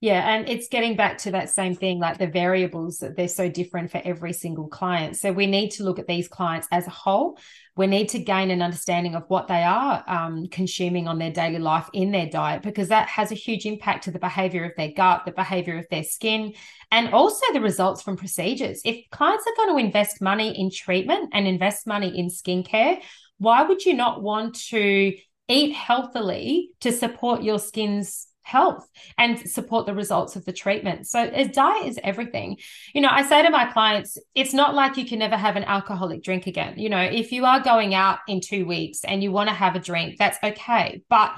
Yeah, 0.00 0.32
and 0.32 0.48
it's 0.48 0.68
getting 0.68 0.94
back 0.94 1.18
to 1.18 1.32
that 1.32 1.50
same 1.50 1.74
thing 1.74 1.98
like 1.98 2.18
the 2.18 2.28
variables 2.28 2.98
that 2.98 3.16
they're 3.16 3.26
so 3.26 3.50
different 3.50 3.90
for 3.90 4.00
every 4.04 4.32
single 4.32 4.68
client. 4.68 5.16
So 5.16 5.32
we 5.32 5.48
need 5.48 5.70
to 5.70 5.82
look 5.82 5.98
at 5.98 6.06
these 6.06 6.28
clients 6.28 6.68
as 6.70 6.86
a 6.86 6.90
whole. 6.90 7.36
We 7.74 7.88
need 7.88 8.10
to 8.10 8.20
gain 8.20 8.52
an 8.52 8.62
understanding 8.62 9.16
of 9.16 9.24
what 9.26 9.48
they 9.48 9.64
are 9.64 10.04
um, 10.06 10.46
consuming 10.52 11.08
on 11.08 11.18
their 11.18 11.32
daily 11.32 11.58
life 11.58 11.90
in 11.92 12.12
their 12.12 12.28
diet 12.28 12.62
because 12.62 12.88
that 12.88 13.08
has 13.08 13.32
a 13.32 13.34
huge 13.36 13.66
impact 13.66 14.04
to 14.04 14.12
the 14.12 14.20
behavior 14.20 14.64
of 14.64 14.72
their 14.76 14.92
gut, 14.92 15.22
the 15.24 15.32
behavior 15.32 15.78
of 15.78 15.86
their 15.90 16.04
skin, 16.04 16.54
and 16.92 17.12
also 17.12 17.52
the 17.52 17.60
results 17.60 18.00
from 18.00 18.16
procedures. 18.16 18.80
If 18.84 19.04
clients 19.10 19.46
are 19.48 19.64
going 19.64 19.76
to 19.76 19.84
invest 19.84 20.22
money 20.22 20.56
in 20.56 20.70
treatment 20.70 21.30
and 21.32 21.48
invest 21.48 21.88
money 21.88 22.16
in 22.16 22.28
skincare, 22.28 23.00
why 23.38 23.64
would 23.64 23.84
you 23.84 23.94
not 23.94 24.22
want 24.22 24.54
to 24.68 25.16
eat 25.48 25.72
healthily 25.72 26.70
to 26.82 26.92
support 26.92 27.42
your 27.42 27.58
skin's 27.58 28.28
health 28.48 28.88
and 29.18 29.38
support 29.38 29.84
the 29.84 29.94
results 29.94 30.34
of 30.36 30.44
the 30.46 30.52
treatment. 30.52 31.06
So 31.06 31.20
a 31.22 31.46
diet 31.46 31.86
is 31.86 32.00
everything. 32.02 32.56
You 32.94 33.02
know, 33.02 33.10
I 33.10 33.22
say 33.22 33.42
to 33.42 33.50
my 33.50 33.66
clients, 33.66 34.16
it's 34.34 34.54
not 34.54 34.74
like 34.74 34.96
you 34.96 35.04
can 35.04 35.18
never 35.18 35.36
have 35.36 35.56
an 35.56 35.64
alcoholic 35.64 36.22
drink 36.22 36.46
again. 36.46 36.78
You 36.78 36.88
know, 36.88 37.02
if 37.02 37.30
you 37.30 37.44
are 37.44 37.60
going 37.60 37.94
out 37.94 38.20
in 38.26 38.40
2 38.40 38.64
weeks 38.64 39.04
and 39.04 39.22
you 39.22 39.32
want 39.32 39.50
to 39.50 39.54
have 39.54 39.76
a 39.76 39.80
drink, 39.80 40.16
that's 40.18 40.38
okay. 40.42 41.02
But 41.10 41.32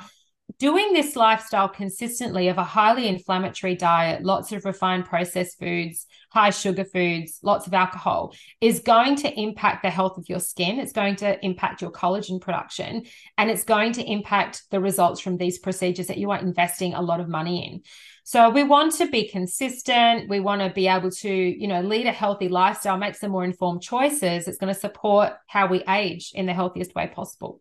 doing 0.58 0.92
this 0.92 1.16
lifestyle 1.16 1.68
consistently 1.68 2.48
of 2.48 2.58
a 2.58 2.64
highly 2.64 3.08
inflammatory 3.08 3.74
diet, 3.74 4.22
lots 4.22 4.52
of 4.52 4.64
refined 4.64 5.06
processed 5.06 5.58
foods, 5.58 6.06
high 6.30 6.50
sugar 6.50 6.84
foods, 6.84 7.38
lots 7.42 7.66
of 7.66 7.74
alcohol 7.74 8.34
is 8.60 8.80
going 8.80 9.16
to 9.16 9.40
impact 9.40 9.82
the 9.82 9.90
health 9.90 10.16
of 10.18 10.28
your 10.28 10.40
skin. 10.40 10.78
It's 10.78 10.92
going 10.92 11.16
to 11.16 11.44
impact 11.44 11.82
your 11.82 11.90
collagen 11.90 12.40
production 12.40 13.04
and 13.36 13.50
it's 13.50 13.64
going 13.64 13.92
to 13.92 14.04
impact 14.04 14.62
the 14.70 14.80
results 14.80 15.20
from 15.20 15.36
these 15.36 15.58
procedures 15.58 16.06
that 16.06 16.18
you 16.18 16.30
are 16.30 16.38
investing 16.38 16.94
a 16.94 17.02
lot 17.02 17.20
of 17.20 17.28
money 17.28 17.66
in. 17.66 17.82
So 18.24 18.48
we 18.48 18.62
want 18.62 18.94
to 18.96 19.06
be 19.06 19.28
consistent. 19.28 20.28
We 20.28 20.40
want 20.40 20.62
to 20.62 20.70
be 20.70 20.86
able 20.86 21.10
to, 21.10 21.32
you 21.32 21.66
know, 21.66 21.80
lead 21.80 22.06
a 22.06 22.12
healthy 22.12 22.48
lifestyle, 22.48 22.96
make 22.96 23.16
some 23.16 23.32
more 23.32 23.44
informed 23.44 23.82
choices. 23.82 24.46
It's 24.46 24.58
going 24.58 24.72
to 24.72 24.78
support 24.78 25.32
how 25.46 25.66
we 25.66 25.82
age 25.88 26.30
in 26.34 26.46
the 26.46 26.54
healthiest 26.54 26.94
way 26.94 27.08
possible. 27.08 27.60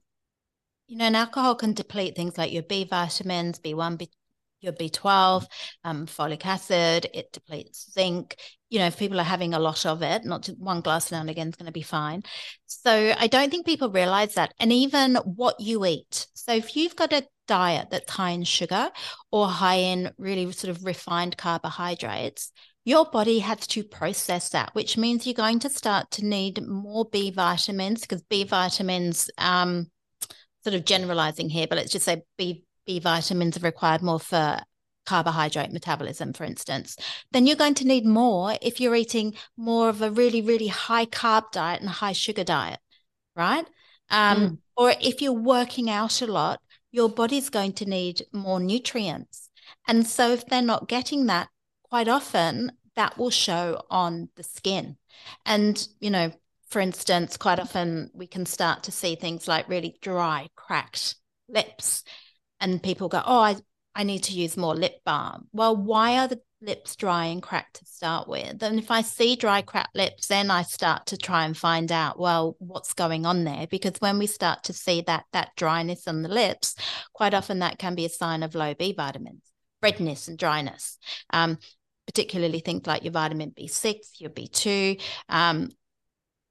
You 0.89 0.97
know, 0.97 1.05
and 1.05 1.15
alcohol 1.15 1.53
can 1.53 1.73
deplete 1.73 2.15
things 2.15 2.35
like 2.35 2.51
your 2.51 2.63
B 2.63 2.83
vitamins, 2.83 3.59
B1, 3.59 3.95
B, 3.95 4.09
your 4.59 4.73
B12, 4.73 5.45
um, 5.83 6.07
folic 6.07 6.43
acid, 6.47 7.07
it 7.13 7.31
depletes 7.31 7.91
zinc. 7.93 8.35
You 8.69 8.79
know, 8.79 8.87
if 8.87 8.97
people 8.97 9.19
are 9.19 9.23
having 9.23 9.53
a 9.53 9.59
lot 9.59 9.85
of 9.85 10.01
it, 10.01 10.25
not 10.25 10.47
one 10.57 10.81
glass 10.81 11.11
now 11.11 11.21
and 11.21 11.29
again 11.29 11.49
is 11.49 11.55
going 11.55 11.67
to 11.67 11.71
be 11.71 11.83
fine. 11.83 12.23
So 12.65 13.13
I 13.15 13.27
don't 13.27 13.51
think 13.51 13.67
people 13.67 13.91
realize 13.91 14.33
that. 14.33 14.51
And 14.59 14.73
even 14.73 15.17
what 15.17 15.59
you 15.59 15.85
eat. 15.85 16.25
So 16.33 16.53
if 16.53 16.75
you've 16.75 16.95
got 16.95 17.13
a 17.13 17.27
diet 17.47 17.89
that's 17.91 18.11
high 18.11 18.31
in 18.31 18.43
sugar 18.43 18.89
or 19.31 19.47
high 19.47 19.75
in 19.75 20.11
really 20.17 20.51
sort 20.51 20.75
of 20.75 20.83
refined 20.83 21.37
carbohydrates, 21.37 22.51
your 22.83 23.05
body 23.05 23.37
has 23.37 23.67
to 23.67 23.83
process 23.83 24.49
that, 24.49 24.73
which 24.73 24.97
means 24.97 25.27
you're 25.27 25.35
going 25.35 25.59
to 25.59 25.69
start 25.69 26.09
to 26.09 26.25
need 26.25 26.65
more 26.65 27.05
B 27.11 27.29
vitamins 27.29 28.01
because 28.01 28.23
B 28.23 28.43
vitamins, 28.43 29.29
um, 29.37 29.85
sort 30.63 30.75
of 30.75 30.85
generalizing 30.85 31.49
here, 31.49 31.67
but 31.67 31.77
let's 31.77 31.91
just 31.91 32.05
say 32.05 32.23
B, 32.37 32.63
B 32.85 32.99
vitamins 32.99 33.57
are 33.57 33.61
required 33.61 34.01
more 34.01 34.19
for 34.19 34.59
carbohydrate 35.05 35.71
metabolism, 35.71 36.33
for 36.33 36.43
instance, 36.43 36.95
then 37.31 37.47
you're 37.47 37.55
going 37.55 37.73
to 37.73 37.87
need 37.87 38.05
more 38.05 38.55
if 38.61 38.79
you're 38.79 38.95
eating 38.95 39.33
more 39.57 39.89
of 39.89 40.01
a 40.01 40.11
really, 40.11 40.41
really 40.41 40.67
high 40.67 41.05
carb 41.05 41.51
diet 41.51 41.81
and 41.81 41.89
high 41.89 42.11
sugar 42.11 42.43
diet, 42.43 42.79
right? 43.35 43.65
Um, 44.11 44.37
mm. 44.37 44.57
Or 44.77 44.93
if 45.01 45.21
you're 45.21 45.33
working 45.33 45.89
out 45.89 46.21
a 46.21 46.27
lot, 46.27 46.61
your 46.91 47.09
body's 47.09 47.49
going 47.49 47.73
to 47.73 47.85
need 47.85 48.23
more 48.31 48.59
nutrients. 48.59 49.49
And 49.87 50.05
so 50.05 50.31
if 50.31 50.45
they're 50.45 50.61
not 50.61 50.87
getting 50.87 51.25
that, 51.25 51.49
quite 51.83 52.07
often 52.07 52.71
that 52.95 53.17
will 53.17 53.29
show 53.29 53.81
on 53.89 54.29
the 54.35 54.43
skin. 54.43 54.97
And, 55.45 55.87
you 55.99 56.09
know, 56.09 56.31
for 56.69 56.79
instance, 56.79 57.37
quite 57.37 57.59
often 57.59 58.11
we 58.13 58.27
can 58.27 58.45
start 58.45 58.83
to 58.83 58.91
see 58.91 59.15
things 59.15 59.47
like 59.47 59.67
really 59.67 59.97
dry, 60.01 60.47
cracked 60.55 61.15
lips. 61.47 62.03
And 62.59 62.83
people 62.83 63.09
go, 63.09 63.21
Oh, 63.25 63.39
I, 63.39 63.55
I 63.95 64.03
need 64.03 64.23
to 64.23 64.33
use 64.33 64.55
more 64.55 64.75
lip 64.75 65.01
balm. 65.05 65.47
Well, 65.51 65.75
why 65.75 66.17
are 66.17 66.27
the 66.27 66.41
lips 66.61 66.95
dry 66.95 67.25
and 67.25 67.41
cracked 67.41 67.77
to 67.77 67.85
start 67.85 68.27
with? 68.27 68.61
And 68.61 68.77
if 68.77 68.91
I 68.91 69.01
see 69.01 69.35
dry, 69.35 69.61
cracked 69.61 69.95
lips, 69.95 70.27
then 70.27 70.51
I 70.51 70.61
start 70.61 71.07
to 71.07 71.17
try 71.17 71.45
and 71.45 71.57
find 71.57 71.91
out, 71.91 72.19
well, 72.19 72.55
what's 72.59 72.93
going 72.93 73.25
on 73.25 73.45
there? 73.45 73.65
Because 73.67 73.95
when 73.99 74.19
we 74.19 74.27
start 74.27 74.63
to 74.65 74.73
see 74.73 75.01
that 75.01 75.25
that 75.33 75.55
dryness 75.55 76.07
on 76.07 76.21
the 76.21 76.29
lips, 76.29 76.75
quite 77.13 77.33
often 77.33 77.59
that 77.59 77.79
can 77.79 77.95
be 77.95 78.05
a 78.05 78.09
sign 78.09 78.43
of 78.43 78.55
low 78.55 78.73
B 78.73 78.93
vitamins, 78.93 79.41
redness 79.81 80.27
and 80.27 80.37
dryness. 80.37 80.97
Um, 81.31 81.57
particularly 82.05 82.59
things 82.59 82.87
like 82.87 83.03
your 83.03 83.13
vitamin 83.13 83.51
B6, 83.55 84.19
your 84.19 84.31
B2, 84.31 84.99
um, 85.29 85.69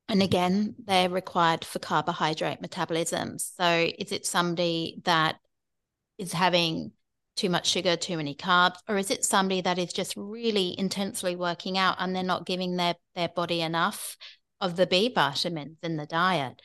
and 0.08 0.22
again, 0.22 0.74
they're 0.86 1.10
required 1.10 1.64
for 1.64 1.78
carbohydrate 1.78 2.62
metabolism. 2.62 3.38
So, 3.38 3.90
is 3.98 4.10
it 4.10 4.24
somebody 4.24 5.02
that 5.04 5.36
is 6.16 6.32
having 6.32 6.92
too 7.36 7.50
much 7.50 7.68
sugar, 7.68 7.96
too 7.96 8.16
many 8.16 8.34
carbs, 8.34 8.78
or 8.88 8.96
is 8.96 9.10
it 9.10 9.24
somebody 9.24 9.60
that 9.60 9.78
is 9.78 9.92
just 9.92 10.14
really 10.16 10.78
intensely 10.78 11.36
working 11.36 11.76
out 11.78 11.96
and 11.98 12.14
they're 12.16 12.22
not 12.22 12.46
giving 12.46 12.76
their, 12.76 12.94
their 13.14 13.28
body 13.28 13.60
enough 13.60 14.16
of 14.60 14.76
the 14.76 14.86
B 14.86 15.12
vitamins 15.14 15.76
in 15.82 15.96
the 15.96 16.06
diet? 16.06 16.60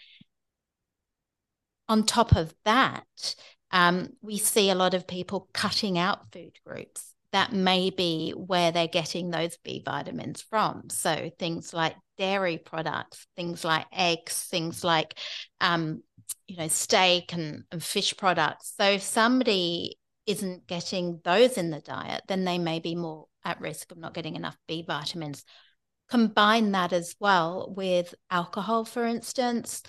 On 1.89 2.05
top 2.05 2.35
of 2.35 2.55
that, 2.63 3.35
um, 3.71 4.13
we 4.21 4.38
see 4.38 4.69
a 4.69 4.75
lot 4.75 4.93
of 4.93 5.05
people 5.05 5.50
cutting 5.53 5.97
out 5.97 6.31
food 6.31 6.57
groups 6.65 7.12
that 7.34 7.52
may 7.52 7.90
be 7.90 8.32
where 8.32 8.72
they're 8.72 8.88
getting 8.88 9.32
those 9.32 9.58
B 9.63 9.82
vitamins 9.84 10.42
from. 10.42 10.90
So 10.90 11.32
things 11.40 11.74
like 11.74 11.96
dairy 12.18 12.60
products, 12.60 13.28
things 13.36 13.66
like 13.66 13.88
eggs, 13.92 14.44
things 14.44 14.84
like 14.84 15.18
um, 15.60 16.04
you 16.48 16.58
know 16.58 16.68
steak 16.68 17.34
and, 17.34 17.63
and 17.72 17.84
fish 17.84 18.16
products. 18.16 18.74
So 18.78 18.86
if 18.86 19.02
somebody 19.02 19.98
isn't 20.28 20.68
getting 20.68 21.22
those 21.24 21.58
in 21.58 21.72
the 21.72 21.82
diet, 21.82 22.22
then 22.28 22.46
they 22.46 22.60
may 22.60 22.80
be 22.80 22.96
more 22.96 23.25
at 23.44 23.60
risk 23.60 23.92
of 23.92 23.98
not 23.98 24.13
getting 24.13 24.36
enough 24.36 24.58
B 24.68 24.86
vitamins. 24.88 25.44
Combine 26.10 26.72
that 26.74 26.94
as 26.94 27.16
well 27.20 27.74
with 27.75 28.13
alcohol, 28.30 28.86
for 28.86 29.06
instance. 29.06 29.82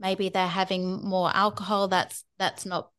Maybe 0.00 0.30
they're 0.30 0.48
having 0.48 1.06
more 1.06 1.30
alcohol 1.32 1.86
that's 1.88 2.24
that's 2.38 2.66
not 2.66 2.90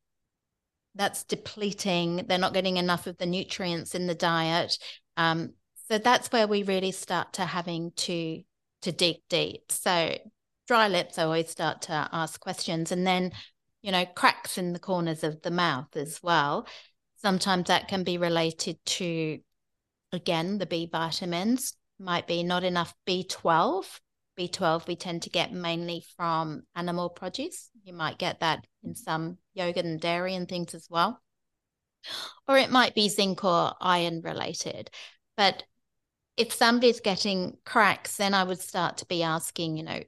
that's 0.98 1.24
depleting. 1.24 2.26
They're 2.28 2.38
not 2.38 2.54
getting 2.54 2.78
enough 2.78 3.08
of 3.08 3.18
the 3.18 3.26
nutrients 3.26 3.96
in 3.96 4.08
the 4.08 4.16
diet. 4.16 4.78
Um, 5.16 5.54
so 5.90 5.98
that's 5.98 6.32
where 6.32 6.48
we 6.48 6.64
really 6.64 6.92
start 6.92 7.34
to 7.34 7.46
having 7.46 7.92
to 7.98 8.42
to 8.82 8.92
dig 8.92 9.18
deep. 9.30 9.72
So 9.72 10.18
dry 10.68 10.88
lips, 10.88 11.18
I 11.18 11.24
always 11.24 11.50
start 11.50 11.84
to 11.84 12.10
ask 12.12 12.40
questions, 12.40 12.92
and 12.92 13.08
then 13.08 13.32
you 13.82 13.92
know 13.92 14.06
cracks 14.06 14.58
in 14.58 14.74
the 14.74 14.80
corners 14.80 15.24
of 15.24 15.42
the 15.42 15.52
mouth 15.52 15.96
as 15.96 16.22
well. 16.22 16.68
Sometimes 17.18 17.68
that 17.68 17.88
can 17.88 18.04
be 18.04 18.18
related 18.18 18.78
to 18.86 19.40
again 20.12 20.58
the 20.58 20.66
B 20.66 20.90
vitamins. 20.92 21.74
Might 22.00 22.28
be 22.28 22.44
not 22.44 22.64
enough 22.64 22.94
B12 23.08 24.00
B12 24.38 24.88
we 24.88 24.96
tend 24.96 25.24
to 25.24 25.30
get 25.30 25.52
mainly 25.52 26.04
from 26.16 26.64
animal 26.76 27.10
produce. 27.10 27.70
You 27.84 27.94
might 27.94 28.18
get 28.18 28.42
that 28.42 28.66
in 28.84 28.96
some 28.96 29.38
yogurt 29.54 29.86
and 29.86 30.00
dairy 30.00 30.36
and 30.36 30.48
things 30.48 30.74
as 30.74 30.88
well. 30.90 31.22
Or 32.48 32.58
it 32.58 32.70
might 32.70 32.96
be 32.96 33.10
zinc 33.10 33.44
or 33.44 33.74
iron 33.82 34.22
related. 34.22 34.90
But 35.36 35.64
if 36.38 36.54
somebody's 36.54 37.00
getting 37.00 37.58
cracks, 37.66 38.18
then 38.18 38.34
I 38.34 38.44
would 38.44 38.60
start 38.60 38.98
to 38.98 39.06
be 39.08 39.24
asking, 39.24 39.78
you 39.78 39.84
know, 39.84 40.02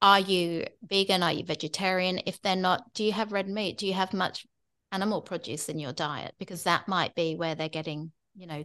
are 0.00 0.20
you 0.20 0.66
vegan? 0.82 1.22
Are 1.22 1.32
you 1.32 1.44
vegetarian? 1.44 2.20
If 2.26 2.40
they're 2.42 2.54
not, 2.54 2.92
do 2.94 3.02
you 3.02 3.12
have 3.12 3.32
red 3.32 3.48
meat? 3.48 3.78
Do 3.78 3.86
you 3.86 3.94
have 3.94 4.12
much 4.12 4.46
animal 4.92 5.22
produce 5.22 5.68
in 5.68 5.78
your 5.78 5.92
diet? 5.92 6.34
Because 6.38 6.64
that 6.64 6.86
might 6.86 7.14
be 7.14 7.34
where 7.34 7.54
they're 7.54 7.68
getting, 7.68 8.12
you 8.36 8.46
know, 8.46 8.64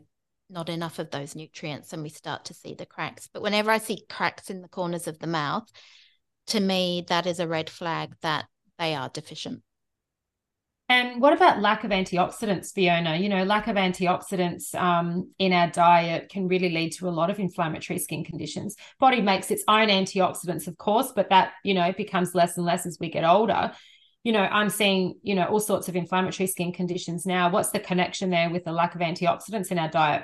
not 0.53 0.69
enough 0.69 0.99
of 0.99 1.11
those 1.11 1.35
nutrients 1.35 1.91
and 1.91 2.03
we 2.03 2.09
start 2.09 2.45
to 2.45 2.53
see 2.53 2.73
the 2.73 2.85
cracks. 2.85 3.27
But 3.31 3.41
whenever 3.41 3.71
I 3.71 3.79
see 3.79 4.05
cracks 4.09 4.49
in 4.49 4.61
the 4.61 4.67
corners 4.67 5.07
of 5.07 5.19
the 5.19 5.27
mouth, 5.27 5.69
to 6.47 6.59
me, 6.59 7.03
that 7.07 7.25
is 7.25 7.39
a 7.39 7.47
red 7.47 7.69
flag 7.69 8.15
that 8.21 8.45
they 8.77 8.95
are 8.95 9.09
deficient. 9.09 9.63
And 10.89 11.21
what 11.21 11.33
about 11.33 11.61
lack 11.61 11.85
of 11.85 11.91
antioxidants, 11.91 12.73
Fiona? 12.73 13.15
You 13.15 13.29
know, 13.29 13.45
lack 13.45 13.67
of 13.67 13.77
antioxidants 13.77 14.75
um, 14.75 15.31
in 15.39 15.53
our 15.53 15.69
diet 15.71 16.29
can 16.29 16.47
really 16.47 16.69
lead 16.69 16.91
to 16.93 17.07
a 17.07 17.09
lot 17.09 17.29
of 17.29 17.39
inflammatory 17.39 17.97
skin 17.97 18.23
conditions. 18.23 18.75
Body 18.99 19.21
makes 19.21 19.49
its 19.49 19.63
own 19.67 19.87
antioxidants, 19.87 20.67
of 20.67 20.77
course, 20.77 21.11
but 21.15 21.29
that, 21.29 21.53
you 21.63 21.73
know, 21.73 21.91
becomes 21.93 22.35
less 22.35 22.57
and 22.57 22.65
less 22.65 22.85
as 22.85 22.97
we 22.99 23.09
get 23.09 23.23
older. 23.23 23.71
You 24.23 24.33
know, 24.33 24.41
I'm 24.41 24.69
seeing, 24.69 25.15
you 25.23 25.35
know, 25.35 25.45
all 25.45 25.59
sorts 25.59 25.87
of 25.87 25.95
inflammatory 25.95 26.47
skin 26.47 26.73
conditions 26.73 27.25
now. 27.25 27.49
What's 27.49 27.71
the 27.71 27.79
connection 27.79 28.29
there 28.29 28.49
with 28.49 28.65
the 28.65 28.71
lack 28.71 28.93
of 28.93 29.01
antioxidants 29.01 29.71
in 29.71 29.79
our 29.79 29.89
diet? 29.89 30.23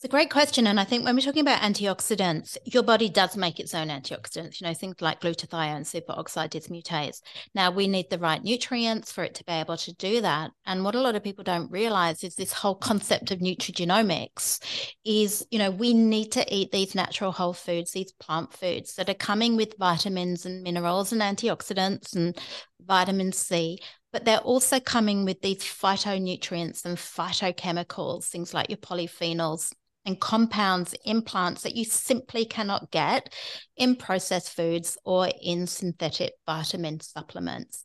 It's 0.00 0.06
a 0.06 0.08
great 0.08 0.30
question. 0.30 0.66
And 0.66 0.80
I 0.80 0.84
think 0.84 1.04
when 1.04 1.14
we're 1.14 1.20
talking 1.20 1.42
about 1.42 1.60
antioxidants, 1.60 2.56
your 2.64 2.82
body 2.82 3.10
does 3.10 3.36
make 3.36 3.60
its 3.60 3.74
own 3.74 3.88
antioxidants, 3.88 4.58
you 4.58 4.66
know, 4.66 4.72
things 4.72 5.02
like 5.02 5.20
glutathione, 5.20 5.82
superoxide 5.82 6.48
dismutase. 6.52 7.20
Now, 7.54 7.70
we 7.70 7.86
need 7.86 8.08
the 8.08 8.16
right 8.16 8.42
nutrients 8.42 9.12
for 9.12 9.24
it 9.24 9.34
to 9.34 9.44
be 9.44 9.52
able 9.52 9.76
to 9.76 9.92
do 9.96 10.22
that. 10.22 10.52
And 10.64 10.84
what 10.84 10.94
a 10.94 11.00
lot 11.02 11.16
of 11.16 11.22
people 11.22 11.44
don't 11.44 11.70
realize 11.70 12.24
is 12.24 12.34
this 12.34 12.50
whole 12.50 12.76
concept 12.76 13.30
of 13.30 13.40
nutrigenomics 13.40 14.94
is, 15.04 15.46
you 15.50 15.58
know, 15.58 15.70
we 15.70 15.92
need 15.92 16.32
to 16.32 16.46
eat 16.48 16.72
these 16.72 16.94
natural 16.94 17.30
whole 17.30 17.52
foods, 17.52 17.92
these 17.92 18.12
plant 18.12 18.54
foods 18.54 18.94
that 18.94 19.10
are 19.10 19.14
coming 19.14 19.54
with 19.54 19.76
vitamins 19.78 20.46
and 20.46 20.62
minerals 20.62 21.12
and 21.12 21.20
antioxidants 21.20 22.16
and 22.16 22.38
vitamin 22.86 23.32
C 23.32 23.78
but 24.12 24.24
they're 24.24 24.38
also 24.38 24.80
coming 24.80 25.24
with 25.24 25.40
these 25.40 25.58
phytonutrients 25.58 26.84
and 26.84 26.96
phytochemicals, 26.96 28.24
things 28.24 28.52
like 28.52 28.68
your 28.68 28.76
polyphenols, 28.78 29.72
and 30.04 30.20
compounds 30.20 30.94
in 31.04 31.22
plants 31.22 31.62
that 31.62 31.76
you 31.76 31.84
simply 31.84 32.44
cannot 32.44 32.90
get 32.90 33.34
in 33.76 33.96
processed 33.96 34.54
foods 34.54 34.96
or 35.04 35.30
in 35.42 35.66
synthetic 35.66 36.32
vitamin 36.46 37.00
supplements. 37.00 37.84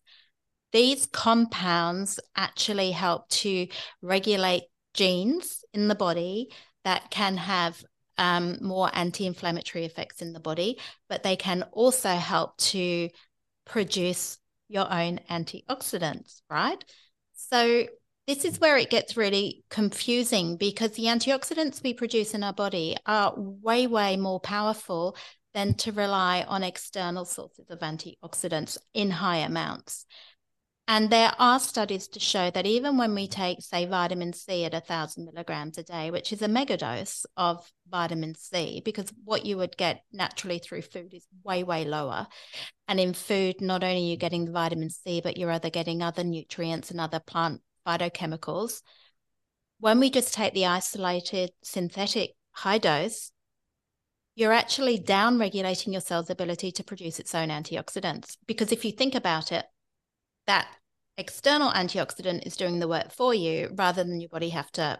These 0.72 1.06
compounds 1.08 2.20
actually 2.36 2.92
help 2.92 3.30
to 3.30 3.68
regulate 4.02 4.64
genes 4.94 5.64
in 5.74 5.88
the 5.88 5.96
body 5.96 6.52
that 6.84 7.10
can 7.12 7.38
have 7.38 7.84
um, 8.18 8.58
more 8.62 8.90
anti 8.94 9.26
inflammatory 9.26 9.86
effects 9.86 10.22
in 10.22 10.34
the 10.34 10.40
body, 10.40 10.80
but 11.10 11.24
they 11.24 11.36
can 11.36 11.64
also 11.72 12.10
help 12.10 12.58
to 12.58 13.10
produce 13.66 14.38
your 14.68 14.92
own 14.92 15.20
antioxidants, 15.30 16.42
right? 16.50 16.84
So, 17.34 17.86
this 18.28 18.44
is 18.44 18.60
where 18.60 18.78
it 18.78 18.90
gets 18.90 19.16
really 19.16 19.64
confusing 19.70 20.58
because 20.58 20.92
the 20.92 21.06
antioxidants 21.06 21.84
we 21.84 21.94
produce 21.94 22.34
in 22.34 22.44
our 22.44 22.54
body 22.54 22.96
are 23.06 23.34
way, 23.38 23.86
way 23.88 24.18
more 24.18 24.40
powerful 24.40 25.16
than 25.54 25.74
to 25.76 25.92
rely 25.92 26.44
on 26.48 26.64
external 26.64 27.26
sources 27.26 27.70
of 27.70 27.80
antioxidants 27.80 28.78
in 28.94 29.12
high 29.12 29.38
amounts. 29.38 30.06
And 30.88 31.10
there 31.10 31.32
are 31.40 31.60
studies 31.60 32.08
to 32.10 32.20
show 32.20 32.52
that 32.52 32.68
even 32.68 32.98
when 32.98 33.16
we 33.16 33.28
take, 33.28 33.62
say, 33.62 33.88
vitamin 33.88 34.34
C 34.34 34.66
at 34.66 34.74
1,000 34.74 35.26
milligrams 35.26 35.80
a 35.80 35.84
day, 35.84 36.12
which 36.12 36.32
is 36.32 36.44
a 36.44 36.48
megadose 36.48 37.26
of 37.36 37.68
vitamin 37.90 38.36
C, 38.36 38.84
because 38.86 39.12
what 39.24 39.48
you 39.48 39.58
would 39.58 39.78
get 39.78 40.04
naturally 40.12 40.60
through 40.60 40.84
food 40.84 41.16
is 41.16 41.26
way, 41.44 41.64
way 41.64 41.86
lower. 41.86 42.28
And 42.88 43.00
in 43.00 43.14
food, 43.14 43.62
not 43.62 43.84
only 43.84 43.96
are 43.96 44.12
you 44.12 44.18
getting 44.18 44.46
the 44.46 44.52
vitamin 44.52 44.92
C, 44.92 45.22
but 45.22 45.38
you're 45.38 45.50
other 45.50 45.72
getting 45.72 46.04
other 46.04 46.24
nutrients 46.24 46.92
and 46.92 47.02
other 47.02 47.20
plant 47.20 47.62
phytochemicals. 47.86 48.82
When 49.80 50.00
we 50.00 50.10
just 50.10 50.34
take 50.34 50.54
the 50.54 50.66
isolated 50.66 51.52
synthetic 51.64 52.32
high 52.52 52.78
dose, 52.78 53.32
you're 54.36 54.54
actually 54.54 55.00
down 55.00 55.40
regulating 55.40 55.94
your 55.94 56.02
cell's 56.02 56.30
ability 56.30 56.72
to 56.74 56.84
produce 56.84 57.20
its 57.20 57.34
own 57.34 57.50
antioxidants. 57.50 58.38
Because 58.46 58.72
if 58.72 58.84
you 58.84 58.92
think 58.92 59.16
about 59.16 59.52
it, 59.52 59.66
that 60.48 60.68
external 61.18 61.72
antioxidant 61.72 62.46
is 62.46 62.58
doing 62.58 62.80
the 62.80 62.88
work 62.88 63.12
for 63.12 63.34
you 63.34 63.70
rather 63.76 64.04
than 64.04 64.20
your 64.20 64.30
body 64.30 64.50
have 64.50 64.72
to 64.74 65.00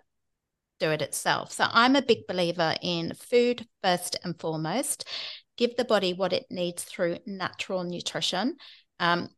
do 0.80 0.92
it 0.92 1.02
itself. 1.02 1.52
So 1.52 1.66
I'm 1.70 1.96
a 1.96 2.02
big 2.02 2.28
believer 2.28 2.76
in 2.82 3.14
food 3.14 3.68
first 3.84 4.18
and 4.24 4.40
foremost. 4.40 5.08
Give 5.58 5.76
the 5.76 5.86
body 5.86 6.14
what 6.14 6.34
it 6.34 6.46
needs 6.50 6.84
through 6.84 7.20
natural 7.26 7.84
nutrition. 7.84 8.58
Um, 9.00 9.30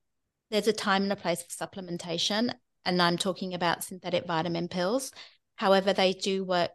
there's 0.49 0.67
a 0.67 0.73
time 0.73 1.03
and 1.03 1.11
a 1.11 1.15
place 1.15 1.43
for 1.43 1.67
supplementation, 1.67 2.53
and 2.87 3.01
I'm 3.01 3.17
talking 3.17 3.53
about 3.53 3.83
synthetic 3.83 4.25
vitamin 4.25 4.69
pills. 4.69 5.11
However, 5.57 5.93
they 5.93 6.13
do 6.13 6.43
work 6.43 6.71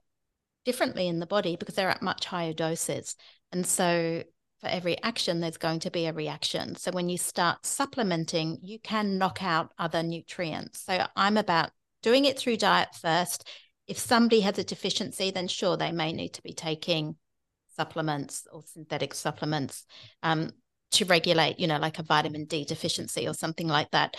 differently 0.65 1.09
in 1.09 1.19
the 1.19 1.27
body 1.27 1.57
because 1.57 1.75
they're 1.75 1.91
at 1.91 2.03
much 2.03 2.27
higher 2.27 2.53
doses. 2.53 3.17
And 3.51 3.67
so 3.67 4.23
for 4.61 4.69
every 4.69 5.03
action, 5.03 5.41
there's 5.41 5.57
going 5.57 5.81
to 5.81 5.91
be 5.91 6.07
a 6.07 6.13
reaction. 6.13 6.77
So 6.77 6.93
when 6.93 7.09
you 7.09 7.19
start 7.19 7.67
supplementing, 7.67 8.59
you 8.63 8.79
can 8.79 9.19
knock 9.19 9.43
out 9.43 9.73
other 9.79 10.03
nutrients. 10.03 10.85
So 10.85 11.05
I'm 11.17 11.37
about 11.37 11.71
doing 12.03 12.27
it 12.27 12.39
through 12.39 12.59
diet 12.59 12.95
first. 12.95 13.49
If 13.89 13.99
somebody 13.99 14.41
has 14.41 14.59
a 14.59 14.65
deficiency, 14.65 15.31
then 15.31 15.49
sure, 15.49 15.77
they 15.77 15.93
may 15.93 16.13
need 16.13 16.35
to 16.35 16.43
be 16.43 16.53
taking 16.53 17.17
supplements 17.75 18.47
or 18.53 18.63
synthetic 18.67 19.15
supplements 19.15 19.87
um, 20.23 20.53
to 20.93 21.07
regulate, 21.07 21.59
you 21.59 21.67
know, 21.67 21.79
like 21.79 21.99
a 21.99 22.03
vitamin 22.05 22.45
D 22.45 22.65
deficiency 22.65 23.27
or 23.27 23.35
something 23.35 23.67
like 23.67 23.91
that. 23.93 24.17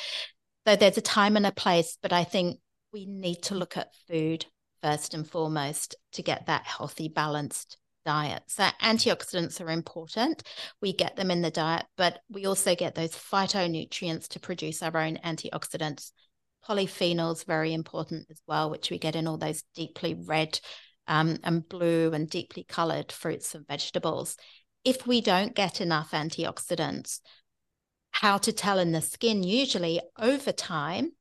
So 0.66 0.76
there's 0.76 0.98
a 0.98 1.02
time 1.02 1.36
and 1.36 1.46
a 1.46 1.52
place, 1.52 1.98
but 2.02 2.14
I 2.14 2.24
think 2.24 2.60
we 2.94 3.06
need 3.06 3.42
to 3.44 3.56
look 3.56 3.76
at 3.76 3.94
food 4.08 4.46
first 4.82 5.14
and 5.14 5.30
foremost 5.30 5.96
to 6.14 6.22
get 6.22 6.46
that 6.46 6.66
healthy, 6.66 7.10
balanced 7.10 7.78
diet. 8.06 8.44
So 8.48 8.64
antioxidants 8.82 9.62
are 9.62 9.70
important. 9.70 10.44
We 10.82 10.94
get 10.94 11.16
them 11.16 11.32
in 11.32 11.42
the 11.42 11.52
diet, 11.52 11.86
but 11.98 12.20
we 12.30 12.46
also 12.46 12.76
get 12.76 12.96
those 12.96 13.12
phytonutrients 13.12 14.28
to 14.30 14.40
produce 14.40 14.84
our 14.84 14.96
own 14.98 15.18
antioxidants. 15.18 16.12
Polyphenols 16.68 17.46
very 17.46 17.74
important 17.74 18.28
as 18.30 18.42
well, 18.48 18.70
which 18.70 18.90
we 18.90 18.98
get 18.98 19.16
in 19.16 19.28
all 19.28 19.38
those 19.38 19.64
deeply 19.76 20.14
red 20.14 20.60
um, 21.08 21.38
and 21.44 21.68
blue 21.68 22.12
and 22.14 22.30
deeply 22.30 22.64
colored 22.64 23.12
fruits 23.12 23.54
and 23.56 23.68
vegetables. 23.68 24.38
If 24.86 25.08
we 25.08 25.22
don't 25.22 25.56
get 25.56 25.82
enough 25.82 26.12
antioxidants, 26.12 27.20
how 28.14 28.38
to 28.38 28.54
tell 28.54 28.80
in 28.80 28.92
the 28.92 29.02
skin, 29.02 29.44
usually 29.44 30.00
over 30.18 30.52
time, 30.52 31.12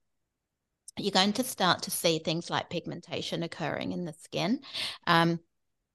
you're 0.99 1.11
going 1.11 1.33
to 1.33 1.45
start 1.45 1.83
to 1.83 1.91
see 1.91 2.19
things 2.19 2.51
like 2.51 2.71
pigmentation 2.71 3.43
occurring 3.43 3.93
in 3.93 4.05
the 4.05 4.13
skin. 4.13 4.61
Um, 5.07 5.41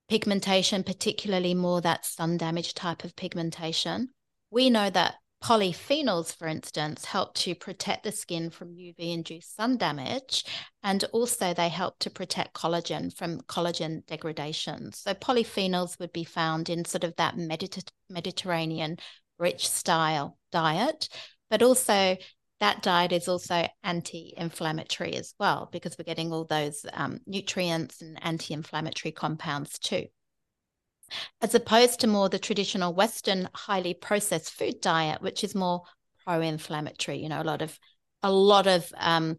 pigmentation, 0.09 0.83
particularly 0.83 1.53
more 1.53 1.81
that 1.81 2.05
sun 2.05 2.37
damage 2.37 2.73
type 2.73 3.03
of 3.03 3.15
pigmentation. 3.15 4.09
We 4.49 4.69
know 4.69 4.89
that 4.89 5.15
polyphenols, 5.43 6.35
for 6.35 6.47
instance, 6.47 7.05
help 7.05 7.35
to 7.35 7.53
protect 7.53 8.03
the 8.03 8.11
skin 8.11 8.49
from 8.49 8.73
UV 8.73 8.95
induced 8.97 9.55
sun 9.55 9.77
damage. 9.77 10.45
And 10.81 11.03
also, 11.11 11.53
they 11.53 11.69
help 11.69 11.99
to 11.99 12.09
protect 12.09 12.55
collagen 12.55 13.15
from 13.15 13.41
collagen 13.41 14.03
degradation. 14.07 14.91
So, 14.93 15.13
polyphenols 15.13 15.99
would 15.99 16.11
be 16.11 16.23
found 16.23 16.69
in 16.69 16.85
sort 16.85 17.03
of 17.03 17.15
that 17.17 17.35
Mediter- 17.35 17.91
Mediterranean 18.09 18.97
rich 19.37 19.69
style 19.69 20.36
diet, 20.51 21.09
but 21.49 21.61
also 21.61 22.17
that 22.59 22.81
diet 22.81 23.11
is 23.11 23.27
also 23.27 23.67
anti-inflammatory 23.83 25.15
as 25.15 25.33
well 25.39 25.69
because 25.71 25.97
we're 25.97 26.03
getting 26.03 26.33
all 26.33 26.45
those 26.45 26.85
um, 26.93 27.19
nutrients 27.27 28.01
and 28.01 28.17
anti-inflammatory 28.23 29.11
compounds 29.11 29.77
too. 29.77 30.05
As 31.41 31.55
opposed 31.55 31.99
to 32.01 32.07
more 32.07 32.29
the 32.29 32.39
traditional 32.39 32.93
western 32.93 33.47
highly 33.53 33.93
processed 33.93 34.51
food 34.51 34.81
diet 34.81 35.21
which 35.21 35.43
is 35.43 35.55
more 35.55 35.83
pro-inflammatory 36.25 37.19
you 37.19 37.29
know 37.29 37.41
a 37.41 37.43
lot 37.43 37.61
of 37.61 37.79
a 38.23 38.31
lot 38.31 38.67
of 38.67 38.91
um, 38.97 39.37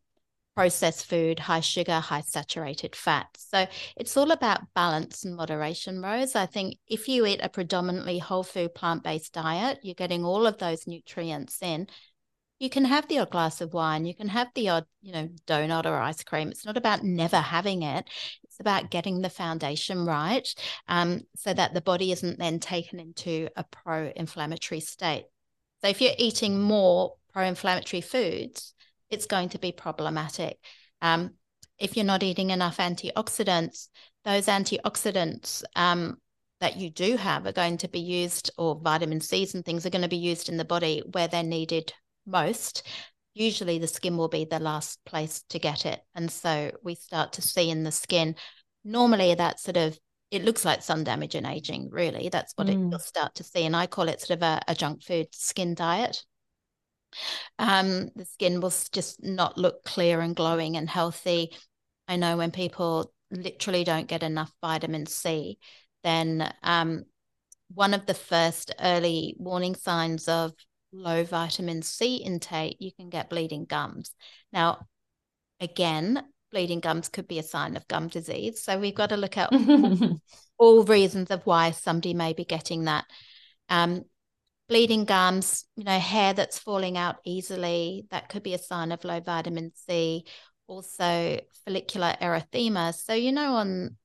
processed 0.59 1.07
food, 1.07 1.39
high 1.39 1.61
sugar, 1.61 2.01
high 2.01 2.21
saturated 2.21 2.97
fat. 2.97 3.29
So 3.37 3.65
it's 3.97 4.17
all 4.17 4.33
about 4.33 4.75
balance 4.75 5.25
and 5.25 5.37
moderation, 5.37 6.03
Rose. 6.03 6.35
I 6.35 6.47
think 6.47 6.79
if 6.89 7.07
you 7.07 7.27
eat 7.27 7.39
a 7.41 7.49
predominantly 7.49 8.19
whole 8.19 8.43
food 8.43 8.75
plant 8.75 9.05
based 9.05 9.33
diet, 9.35 9.79
you're 9.85 9.95
getting 9.95 10.25
all 10.25 10.49
of 10.49 10.59
those 10.59 10.89
nutrients 10.89 11.63
in. 11.63 11.87
You 12.59 12.71
can 12.71 12.87
have 12.87 13.07
the 13.07 13.21
odd 13.21 13.31
glass 13.31 13.61
of 13.61 13.73
wine, 13.73 14.05
you 14.05 14.17
can 14.17 14.27
have 14.27 14.49
the 14.57 14.71
odd, 14.71 14.85
you 15.01 15.13
know, 15.13 15.29
donut 15.47 15.87
or 15.87 15.95
ice 15.95 16.25
cream. 16.25 16.49
It's 16.49 16.67
not 16.67 16.77
about 16.77 17.05
never 17.05 17.37
having 17.37 17.83
it. 17.83 18.11
It's 18.43 18.59
about 18.59 18.91
getting 18.91 19.21
the 19.21 19.31
foundation 19.31 20.05
right 20.05 20.53
um, 20.89 21.21
so 21.37 21.55
that 21.55 21.73
the 21.73 21.81
body 21.81 22.11
isn't 22.11 22.41
then 22.41 22.59
taken 22.59 22.99
into 22.99 23.49
a 23.55 23.63
pro 23.63 24.11
inflammatory 24.17 24.81
state. 24.81 25.27
So 25.83 25.89
if 25.89 26.01
you're 26.01 26.19
eating 26.19 26.61
more 26.61 27.15
pro 27.33 27.45
inflammatory 27.45 28.01
foods, 28.01 28.75
it's 29.11 29.27
going 29.27 29.51
to 29.51 29.59
be 29.59 29.73
problematic. 29.73 30.59
Um, 31.01 31.35
if 31.79 31.97
you're 31.97 32.05
not 32.05 32.23
eating 32.23 32.51
enough 32.51 32.79
antioxidants, 32.79 33.89
those 34.25 34.47
antioxidants 34.47 35.63
um, 35.77 36.19
that 36.61 36.77
you 36.77 36.91
do 36.91 37.17
have 37.17 37.47
are 37.47 37.53
going 37.53 37.79
to 37.79 37.89
be 37.89 38.01
used, 38.01 38.51
or 38.59 38.81
vitamin 38.81 39.21
C's 39.21 39.55
and 39.55 39.65
things 39.65 39.87
are 39.87 39.91
going 39.91 40.03
to 40.03 40.09
be 40.09 40.17
used 40.17 40.49
in 40.49 40.57
the 40.57 40.65
body 40.65 41.03
where 41.13 41.29
they're 41.29 41.43
needed 41.43 41.93
most. 42.27 42.87
Usually, 43.35 43.79
the 43.79 43.87
skin 43.87 44.17
will 44.17 44.29
be 44.29 44.45
the 44.45 44.59
last 44.59 44.99
place 45.05 45.45
to 45.51 45.59
get 45.59 45.87
it. 45.87 46.01
And 46.15 46.31
so 46.31 46.73
we 46.83 46.97
start 46.97 47.35
to 47.35 47.43
see 47.43 47.71
in 47.71 47.85
the 47.85 47.93
skin, 47.93 48.35
normally 48.85 49.35
that 49.35 49.61
sort 49.61 49.77
of 49.77 49.99
it 50.31 50.45
looks 50.45 50.65
like 50.65 50.83
sun 50.83 51.05
damage 51.05 51.35
and 51.35 51.47
aging, 51.47 51.89
really. 51.91 52.29
That's 52.29 52.53
what 52.57 52.67
mm. 52.67 52.73
it, 52.73 52.91
you'll 52.91 52.99
start 52.99 53.35
to 53.37 53.45
see. 53.45 53.65
And 53.65 53.75
I 53.75 53.87
call 53.87 54.09
it 54.09 54.21
sort 54.21 54.39
of 54.39 54.43
a, 54.43 54.61
a 54.69 54.75
junk 54.75 55.03
food 55.03 55.29
skin 55.33 55.75
diet. 55.75 56.23
Um, 57.59 58.11
the 58.15 58.25
skin 58.25 58.61
will 58.61 58.73
just 58.93 59.23
not 59.23 59.59
look 59.59 59.85
clear 59.85 60.21
and 60.21 60.37
glowing 60.37 60.77
and 60.77 60.89
healthy. 60.89 61.51
I 62.07 62.17
know 62.17 62.37
when 62.37 62.51
people 62.51 63.13
literally 63.31 63.85
don't 63.85 64.09
get 64.09 64.23
enough 64.23 64.53
vitamin 64.61 65.07
C, 65.07 65.59
then 66.03 66.53
um, 66.63 67.05
one 67.75 67.95
of 67.95 68.07
the 68.07 68.15
first 68.15 68.75
early 68.81 69.35
warning 69.39 69.75
signs 69.75 70.29
of 70.29 70.53
low 70.93 71.25
vitamin 71.25 71.83
C 71.83 72.17
intake, 72.17 72.77
you 72.81 72.93
can 72.93 73.11
get 73.11 73.29
bleeding 73.29 73.67
gums. 73.67 74.13
Now, 74.53 74.87
again, 75.61 76.25
bleeding 76.51 76.81
gums 76.81 77.09
could 77.09 77.29
be 77.29 77.39
a 77.39 77.43
sign 77.43 77.77
of 77.77 77.87
gum 77.89 78.09
disease. 78.09 78.63
So 78.63 78.79
we've 78.79 78.95
got 78.95 79.11
to 79.11 79.17
look 79.17 79.37
at 79.37 79.53
all 80.59 80.85
reasons 80.85 81.31
of 81.31 81.45
why 81.45 81.73
somebody 81.73 82.15
may 82.15 82.33
be 82.33 82.45
getting 82.45 82.85
that. 82.85 83.05
Um, 83.69 84.05
bleeding 84.69 85.05
gums, 85.05 85.65
you 85.77 85.85
know, 85.85 85.99
hair 85.99 86.35
that's 86.35 86.59
falling 86.59 86.99
out 86.99 87.17
easily, 87.25 88.07
that 88.11 88.29
could 88.29 88.43
be 88.43 88.55
a 88.55 88.59
sign 88.59 88.93
of 88.93 89.05
low 89.05 89.21
vitamin 89.21 89.73
C. 89.75 90.25
Also, 90.67 91.41
follicular 91.65 92.15
erythema. 92.21 92.95
So, 92.95 93.15
you 93.15 93.33
know, 93.33 93.55
on 93.55 93.97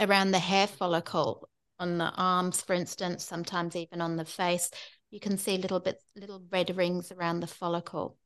around 0.00 0.32
the 0.32 0.38
hair 0.38 0.66
follicle, 0.66 1.48
on 1.78 1.98
the 1.98 2.10
arms, 2.16 2.60
for 2.60 2.72
instance, 2.72 3.24
sometimes 3.24 3.76
even 3.76 4.00
on 4.00 4.16
the 4.16 4.24
face, 4.24 4.70
you 5.10 5.20
can 5.20 5.38
see 5.38 5.56
little 5.56 5.80
bit 5.80 6.02
little 6.16 6.42
red 6.50 6.76
rings 6.76 7.12
around 7.12 7.40
the 7.40 7.46
follicle. 7.46 8.18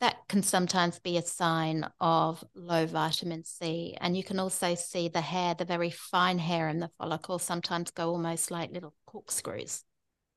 That 0.00 0.16
can 0.28 0.42
sometimes 0.42 0.98
be 1.00 1.16
a 1.16 1.22
sign 1.22 1.88
of 1.98 2.44
low 2.54 2.86
vitamin 2.86 3.44
C. 3.44 3.96
And 4.00 4.16
you 4.16 4.22
can 4.22 4.38
also 4.38 4.74
see 4.74 5.08
the 5.08 5.20
hair, 5.20 5.54
the 5.54 5.64
very 5.64 5.90
fine 5.90 6.38
hair 6.38 6.68
in 6.68 6.78
the 6.78 6.90
follicle, 6.98 7.38
sometimes 7.38 7.90
go 7.90 8.10
almost 8.10 8.50
like 8.50 8.70
little 8.70 8.94
corkscrews, 9.06 9.82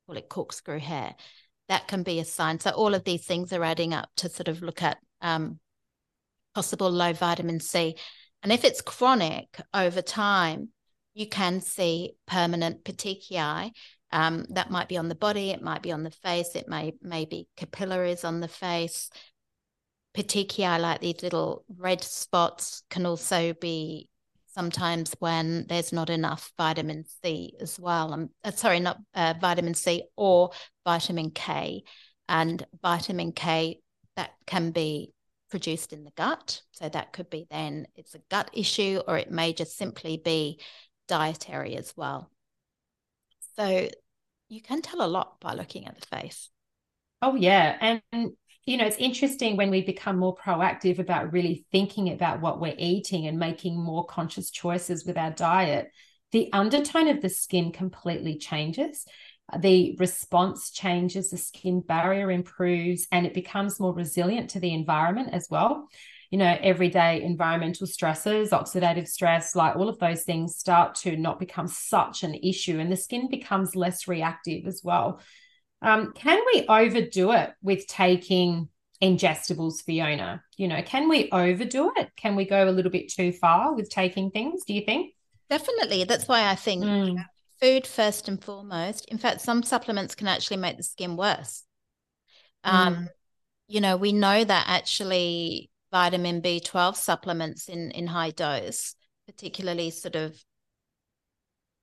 call 0.05 0.17
it 0.17 0.29
corkscrew 0.29 0.79
hair. 0.79 1.15
That 1.69 1.87
can 1.87 2.03
be 2.03 2.19
a 2.19 2.25
sign. 2.25 2.59
So 2.59 2.71
all 2.71 2.93
of 2.93 3.03
these 3.03 3.25
things 3.25 3.53
are 3.53 3.63
adding 3.63 3.93
up 3.93 4.09
to 4.17 4.29
sort 4.29 4.47
of 4.47 4.61
look 4.61 4.83
at 4.83 4.97
um, 5.21 5.59
possible 6.53 6.89
low 6.89 7.13
vitamin 7.13 7.59
C. 7.59 7.95
And 8.43 8.51
if 8.51 8.65
it's 8.65 8.81
chronic 8.81 9.61
over 9.73 10.01
time, 10.01 10.69
you 11.13 11.27
can 11.27 11.61
see 11.61 12.13
permanent 12.27 12.83
petechiae. 12.83 13.71
Um, 14.13 14.45
that 14.49 14.69
might 14.69 14.89
be 14.89 14.97
on 14.97 15.07
the 15.07 15.15
body, 15.15 15.51
it 15.51 15.61
might 15.61 15.81
be 15.81 15.93
on 15.93 16.03
the 16.03 16.11
face, 16.11 16.55
it 16.55 16.67
may, 16.67 16.93
may 17.01 17.23
be 17.23 17.47
capillaries 17.55 18.25
on 18.25 18.41
the 18.41 18.47
face. 18.49 19.09
Petechiae, 20.13 20.81
like 20.81 20.99
these 20.99 21.23
little 21.23 21.63
red 21.77 22.03
spots, 22.03 22.83
can 22.89 23.05
also 23.05 23.53
be 23.53 24.09
sometimes 24.53 25.15
when 25.19 25.65
there's 25.67 25.93
not 25.93 26.09
enough 26.09 26.51
vitamin 26.57 27.05
C 27.23 27.55
as 27.59 27.79
well. 27.79 28.13
Um, 28.13 28.29
uh, 28.43 28.51
sorry, 28.51 28.79
not 28.79 28.97
uh, 29.13 29.33
vitamin 29.39 29.73
C 29.73 30.03
or 30.15 30.51
vitamin 30.85 31.31
K. 31.31 31.83
And 32.29 32.65
vitamin 32.81 33.31
K, 33.31 33.81
that 34.15 34.31
can 34.45 34.71
be 34.71 35.13
produced 35.49 35.91
in 35.91 36.03
the 36.03 36.11
gut. 36.11 36.61
So 36.71 36.87
that 36.87 37.11
could 37.11 37.29
be 37.29 37.47
then 37.49 37.87
it's 37.95 38.15
a 38.15 38.21
gut 38.29 38.49
issue, 38.53 39.01
or 39.07 39.17
it 39.17 39.31
may 39.31 39.53
just 39.53 39.77
simply 39.77 40.17
be 40.17 40.59
dietary 41.07 41.75
as 41.75 41.93
well. 41.97 42.29
So 43.57 43.89
you 44.47 44.61
can 44.61 44.81
tell 44.81 45.01
a 45.01 45.07
lot 45.07 45.39
by 45.41 45.53
looking 45.53 45.87
at 45.87 45.99
the 45.99 46.07
face. 46.07 46.49
Oh, 47.21 47.35
yeah. 47.35 47.99
And, 48.11 48.31
you 48.65 48.77
know, 48.77 48.85
it's 48.85 48.97
interesting 48.97 49.57
when 49.57 49.71
we 49.71 49.81
become 49.81 50.17
more 50.17 50.35
proactive 50.35 50.99
about 50.99 51.33
really 51.33 51.65
thinking 51.71 52.11
about 52.11 52.41
what 52.41 52.61
we're 52.61 52.75
eating 52.77 53.27
and 53.27 53.39
making 53.39 53.81
more 53.81 54.05
conscious 54.05 54.51
choices 54.51 55.05
with 55.05 55.17
our 55.17 55.31
diet. 55.31 55.91
The 56.31 56.49
undertone 56.53 57.07
of 57.07 57.21
the 57.21 57.29
skin 57.29 57.71
completely 57.71 58.37
changes. 58.37 59.05
Uh, 59.51 59.57
the 59.57 59.95
response 59.99 60.71
changes, 60.71 61.31
the 61.31 61.37
skin 61.37 61.81
barrier 61.81 62.31
improves, 62.31 63.07
and 63.11 63.25
it 63.25 63.33
becomes 63.33 63.79
more 63.79 63.93
resilient 63.93 64.51
to 64.51 64.59
the 64.59 64.73
environment 64.73 65.29
as 65.33 65.47
well 65.49 65.87
you 66.31 66.37
know, 66.37 66.57
everyday 66.61 67.21
environmental 67.21 67.85
stresses, 67.85 68.51
oxidative 68.51 69.07
stress, 69.07 69.53
like 69.53 69.75
all 69.75 69.89
of 69.89 69.99
those 69.99 70.23
things 70.23 70.55
start 70.55 70.95
to 70.95 71.17
not 71.17 71.39
become 71.39 71.67
such 71.67 72.23
an 72.23 72.33
issue 72.35 72.79
and 72.79 72.89
the 72.89 72.95
skin 72.95 73.29
becomes 73.29 73.75
less 73.75 74.07
reactive 74.07 74.65
as 74.65 74.79
well. 74.81 75.19
Um, 75.81 76.13
can 76.13 76.41
we 76.53 76.65
overdo 76.67 77.31
it 77.31 77.53
with 77.61 77.87
taking 77.87 78.69
ingestibles, 79.01 79.81
Fiona? 79.83 80.43
You 80.57 80.67
know, 80.67 80.81
can 80.83 81.09
we 81.09 81.29
overdo 81.31 81.91
it? 81.95 82.09
Can 82.15 82.35
we 82.35 82.45
go 82.45 82.69
a 82.69 82.71
little 82.71 82.91
bit 82.91 83.11
too 83.11 83.31
far 83.31 83.73
with 83.73 83.89
taking 83.89 84.31
things? 84.31 84.63
Do 84.65 84.73
you 84.73 84.81
think? 84.81 85.13
Definitely. 85.49 86.03
That's 86.03 86.27
why 86.27 86.49
I 86.49 86.55
think 86.55 86.83
mm. 86.83 87.25
food 87.59 87.87
first 87.87 88.27
and 88.27 88.41
foremost. 88.41 89.05
In 89.09 89.17
fact, 89.17 89.41
some 89.41 89.63
supplements 89.63 90.15
can 90.15 90.27
actually 90.27 90.57
make 90.57 90.77
the 90.77 90.83
skin 90.83 91.17
worse. 91.17 91.63
Um, 92.63 92.95
mm. 92.95 93.07
You 93.67 93.81
know, 93.81 93.97
we 93.97 94.11
know 94.11 94.43
that 94.43 94.65
actually 94.67 95.69
vitamin 95.91 96.41
B12 96.41 96.95
supplements 96.95 97.67
in 97.67 97.91
in 97.91 98.07
high 98.07 98.31
dose, 98.31 98.95
particularly 99.27 99.89
sort 99.89 100.15
of 100.15 100.41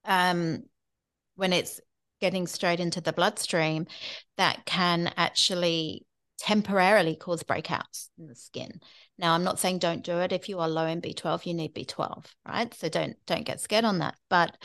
um, 0.05 0.63
when 1.35 1.53
it's 1.53 1.81
getting 2.21 2.47
straight 2.47 2.81
into 2.81 3.01
the 3.01 3.13
bloodstream, 3.13 3.87
that 4.37 4.65
can 4.65 5.13
actually 5.17 6.07
temporarily 6.39 7.17
cause 7.17 7.43
breakouts 7.43 8.09
in 8.19 8.27
the 8.27 8.35
skin. 8.35 8.81
Now, 9.19 9.35
I'm 9.35 9.45
not 9.45 9.59
saying 9.59 9.79
don't 9.79 10.05
do 10.05 10.19
it. 10.19 10.33
If 10.33 10.49
you 10.49 10.61
are 10.61 10.69
low 10.69 10.87
in 10.87 11.01
B12, 11.01 11.47
you 11.47 11.55
need 11.55 11.75
B12, 11.75 12.25
right? 12.47 12.73
So 12.75 12.89
don't 12.89 13.17
don't 13.27 13.45
get 13.45 13.61
scared 13.61 13.85
on 13.85 13.99
that. 13.99 14.15
But 14.31 14.57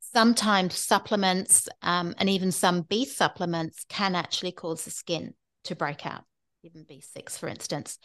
sometimes 0.00 0.74
supplements 0.74 1.68
um, 1.82 2.14
and 2.18 2.28
even 2.28 2.50
some 2.50 2.82
B 2.82 3.04
supplements 3.04 3.84
can 3.88 4.14
actually 4.14 4.52
cause 4.52 4.84
the 4.84 4.90
skin 4.90 5.34
to 5.64 5.76
break 5.76 6.04
out, 6.06 6.24
even 6.64 6.84
B6, 6.84 7.38
for 7.38 7.48
instance 7.48 7.98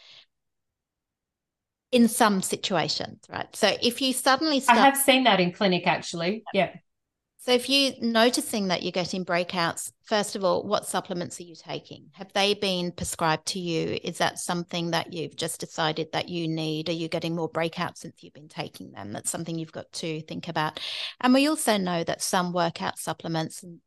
in 1.92 2.08
some 2.08 2.42
situations, 2.42 3.20
right? 3.30 3.54
So 3.54 3.74
if 3.82 4.02
you 4.02 4.12
suddenly 4.12 4.60
start, 4.60 4.78
I 4.78 4.84
have 4.84 4.96
seen 4.96 5.24
that 5.24 5.40
in 5.40 5.52
clinic 5.52 5.86
actually. 5.86 6.44
Yeah. 6.52 6.72
So 7.46 7.52
if 7.52 7.70
you're 7.70 7.92
noticing 8.00 8.66
that 8.68 8.82
you're 8.82 8.90
getting 8.90 9.24
breakouts, 9.24 9.92
first 10.02 10.34
of 10.34 10.42
all, 10.42 10.64
what 10.64 10.84
supplements 10.84 11.38
are 11.38 11.44
you 11.44 11.54
taking? 11.54 12.06
Have 12.14 12.32
they 12.32 12.54
been 12.54 12.90
prescribed 12.90 13.46
to 13.46 13.60
you? 13.60 14.00
Is 14.02 14.18
that 14.18 14.40
something 14.40 14.90
that 14.90 15.12
you've 15.12 15.36
just 15.36 15.60
decided 15.60 16.08
that 16.12 16.28
you 16.28 16.48
need? 16.48 16.88
Are 16.88 16.92
you 16.92 17.06
getting 17.06 17.36
more 17.36 17.48
breakouts 17.48 17.98
since 17.98 18.20
you've 18.20 18.34
been 18.34 18.48
taking 18.48 18.90
them? 18.90 19.12
That's 19.12 19.30
something 19.30 19.56
you've 19.56 19.70
got 19.70 19.92
to 19.92 20.22
think 20.22 20.48
about. 20.48 20.80
And 21.20 21.32
we 21.32 21.46
also 21.46 21.76
know 21.76 22.02
that 22.02 22.20
some 22.20 22.52
workout 22.52 22.98
supplements 22.98 23.62
and 23.62 23.78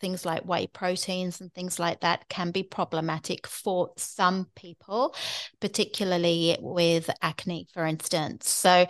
things 0.00 0.24
like 0.24 0.42
whey 0.44 0.66
proteins 0.66 1.42
and 1.42 1.52
things 1.52 1.78
like 1.78 2.00
that 2.00 2.28
can 2.30 2.52
be 2.52 2.62
problematic 2.62 3.46
for 3.46 3.90
some 3.98 4.46
people, 4.54 5.14
particularly 5.60 6.56
with 6.60 7.10
acne, 7.20 7.68
for 7.74 7.84
instance. 7.84 8.48
So, 8.48 8.86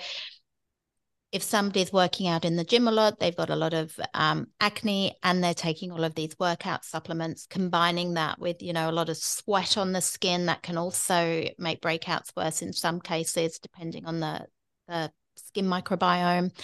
if 1.34 1.42
somebody's 1.42 1.92
working 1.92 2.28
out 2.28 2.44
in 2.44 2.54
the 2.54 2.62
gym 2.62 2.86
a 2.86 2.92
lot, 2.92 3.18
they've 3.18 3.36
got 3.36 3.50
a 3.50 3.56
lot 3.56 3.74
of 3.74 3.98
um, 4.14 4.46
acne 4.60 5.16
and 5.24 5.42
they're 5.42 5.52
taking 5.52 5.90
all 5.90 6.04
of 6.04 6.14
these 6.14 6.36
workout 6.38 6.84
supplements, 6.84 7.46
combining 7.50 8.14
that 8.14 8.38
with, 8.38 8.62
you 8.62 8.72
know, 8.72 8.88
a 8.88 8.92
lot 8.92 9.08
of 9.08 9.16
sweat 9.16 9.76
on 9.76 9.90
the 9.90 10.00
skin, 10.00 10.46
that 10.46 10.62
can 10.62 10.78
also 10.78 11.44
make 11.58 11.82
breakouts 11.82 12.30
worse 12.36 12.62
in 12.62 12.72
some 12.72 13.00
cases, 13.00 13.58
depending 13.58 14.06
on 14.06 14.20
the, 14.20 14.46
the 14.86 15.10
skin 15.34 15.66
microbiome, 15.66 16.56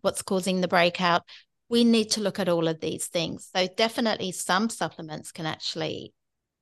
what's 0.00 0.22
causing 0.22 0.60
the 0.60 0.68
breakout 0.68 1.22
we 1.68 1.82
need 1.82 2.10
to 2.12 2.20
look 2.20 2.38
at 2.38 2.48
all 2.48 2.68
of 2.68 2.78
these 2.80 3.06
things. 3.06 3.48
So 3.54 3.66
definitely 3.76 4.30
some 4.30 4.68
supplements 4.68 5.32
can 5.32 5.46
actually 5.46 6.14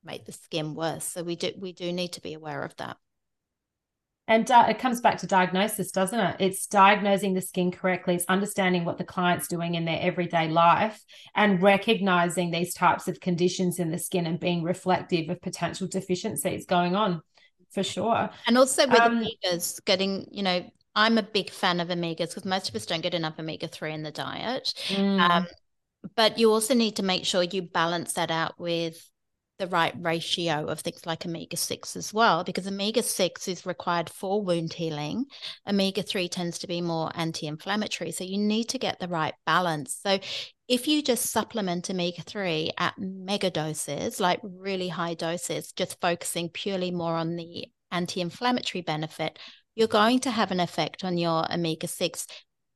make 0.03 0.25
the 0.25 0.33
skin 0.33 0.75
worse. 0.75 1.05
So 1.05 1.23
we 1.23 1.37
do 1.37 1.53
we 1.59 1.73
do 1.73 1.93
need 1.93 2.13
to 2.13 2.23
be 2.23 2.35
aware 2.35 2.63
of 2.63 2.75
that. 2.77 2.97
And 4.27 4.51
uh, 4.51 4.67
it 4.71 4.79
comes 4.79 5.01
back 5.03 5.19
to 5.19 5.27
diagnosis, 5.27 5.91
doesn't 5.91 6.19
it? 6.19 6.37
It's 6.39 6.67
diagnosing 6.67 7.35
the 7.35 7.43
skin 7.43 7.71
correctly. 7.71 8.15
It's 8.15 8.25
understanding 8.27 8.87
what 8.87 8.97
the 8.97 9.05
client's 9.05 9.49
doing 9.49 9.75
in 9.75 9.85
their 9.85 10.01
everyday 10.01 10.49
life 10.49 11.03
and 11.35 11.61
recognizing 11.61 12.51
these 12.51 12.73
types 12.73 13.07
of 13.07 13.21
conditions 13.21 13.79
in 13.79 13.91
the 13.91 13.99
skin 13.99 14.27
and 14.27 14.41
being 14.41 14.63
reflective 14.63 15.29
of 15.29 15.43
potential 15.43 15.89
deficiencies 15.89 16.65
going 16.65 16.97
on 16.97 17.21
for 17.71 17.83
sure. 17.83 18.31
And 18.47 18.57
also 18.57 18.89
with 18.89 19.01
um, 19.01 19.25
omegas, 19.25 19.85
getting, 19.85 20.27
you 20.31 20.43
know, 20.43 20.65
I'm 20.97 21.19
a 21.19 21.23
big 21.23 21.51
fan 21.51 21.81
of 21.81 21.89
omegas 21.89 22.29
because 22.29 22.45
most 22.47 22.71
of 22.71 22.77
us 22.77 22.87
don't 22.87 23.03
get 23.03 23.15
enough 23.15 23.39
omega 23.39 23.69
3 23.69 23.93
in 23.93 24.03
the 24.05 24.13
diet. 24.13 24.73
Mm. 24.89 25.21
Um, 25.21 25.47
but 26.17 26.39
you 26.39 26.51
also 26.51 26.73
need 26.75 26.97
to 26.97 27.03
make 27.03 27.25
sure 27.25 27.43
you 27.43 27.63
balance 27.63 28.15
that 28.15 28.31
out 28.31 28.59
with 28.59 29.11
the 29.59 29.67
right 29.67 29.95
ratio 29.99 30.67
of 30.67 30.81
things 30.81 31.07
like 31.07 31.25
omega 31.25 31.57
6 31.57 31.97
as 31.97 32.13
well, 32.13 32.45
because 32.45 32.67
omega 32.67 33.03
6 33.03 33.49
is 33.49 33.67
required 33.67 34.11
for 34.11 34.43
wound 34.43 34.73
healing. 34.73 35.27
Omega 35.67 36.03
3 36.03 36.29
tends 36.29 36.59
to 36.59 36.67
be 36.67 36.81
more 36.81 37.11
anti 37.15 37.47
inflammatory. 37.47 38.11
So 38.13 38.25
you 38.25 38.39
need 38.39 38.69
to 38.71 38.79
get 38.79 38.99
the 38.99 39.09
right 39.09 39.35
balance. 39.47 39.99
So 40.03 40.19
if 40.69 40.89
you 40.89 41.03
just 41.03 41.31
supplement 41.31 41.91
omega 41.91 42.23
3 42.23 42.73
at 42.79 42.95
mega 42.99 43.51
doses, 43.51 44.21
like 44.21 44.41
really 44.43 44.89
high 44.89 45.15
doses, 45.15 45.73
just 45.73 46.01
focusing 46.01 46.49
purely 46.49 46.91
more 46.91 47.15
on 47.15 47.37
the 47.37 47.67
anti 47.91 48.21
inflammatory 48.21 48.83
benefit 48.83 49.39
you're 49.75 49.89
going 49.89 50.21
to 50.21 50.31
have 50.31 50.51
an 50.51 50.61
effect 50.61 51.05
on 51.05 51.19
your 51.19 51.53
omega 51.53 51.89
6 51.89 52.27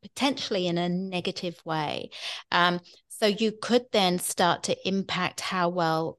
potentially 0.03 0.67
in 0.67 0.79
a 0.79 0.89
negative 0.89 1.61
way. 1.65 2.11
Um, 2.53 2.81
so 3.09 3.27
you 3.27 3.53
could 3.53 3.87
then 3.93 4.19
start 4.19 4.65
to 4.65 4.89
impact 4.89 5.41
how 5.41 5.69
well 5.69 6.19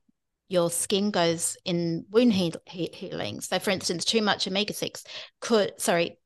your 0.49 0.69
skin 0.69 1.11
goes 1.11 1.55
in 1.63 2.05
wound 2.09 2.33
he- 2.33 2.53
he- 2.65 2.91
healing. 2.93 3.39
So, 3.39 3.59
for 3.59 3.69
instance, 3.69 4.03
too 4.03 4.21
much 4.21 4.47
omega 4.47 4.73
6 4.73 5.03
could, 5.39 5.79
sorry, 5.79 6.19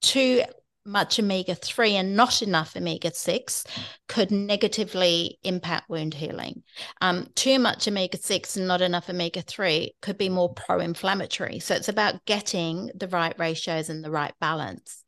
too 0.00 0.42
much 0.86 1.18
omega 1.18 1.54
3 1.54 1.96
and 1.96 2.16
not 2.16 2.42
enough 2.42 2.76
omega 2.76 3.12
6 3.12 3.64
could 4.08 4.30
negatively 4.30 5.38
impact 5.42 5.90
wound 5.90 6.14
healing. 6.14 6.62
Um, 7.00 7.28
too 7.34 7.58
much 7.58 7.88
omega 7.88 8.16
6 8.16 8.56
and 8.56 8.66
not 8.68 8.80
enough 8.80 9.10
omega 9.10 9.42
3 9.42 9.94
could 10.00 10.16
be 10.16 10.28
more 10.28 10.54
pro 10.54 10.80
inflammatory. 10.80 11.58
So 11.58 11.74
it's 11.74 11.88
about 11.88 12.24
getting 12.24 12.90
the 12.94 13.08
right 13.08 13.36
ratios 13.38 13.88
and 13.90 14.02
the 14.02 14.10
right 14.10 14.34
balance. 14.40 15.02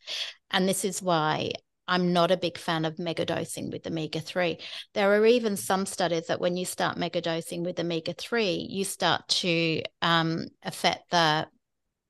And 0.50 0.68
this 0.68 0.84
is 0.84 1.00
why 1.00 1.52
I'm 1.88 2.12
not 2.12 2.30
a 2.30 2.36
big 2.36 2.58
fan 2.58 2.84
of 2.84 2.96
megadosing 2.96 3.72
with 3.72 3.86
omega 3.86 4.20
3. 4.20 4.58
There 4.94 5.12
are 5.12 5.26
even 5.26 5.56
some 5.56 5.86
studies 5.86 6.26
that 6.26 6.40
when 6.40 6.56
you 6.56 6.64
start 6.64 6.98
megadosing 6.98 7.64
with 7.64 7.80
omega 7.80 8.12
3, 8.12 8.68
you 8.70 8.84
start 8.84 9.26
to 9.28 9.82
um, 10.02 10.46
affect 10.62 11.10
the 11.10 11.48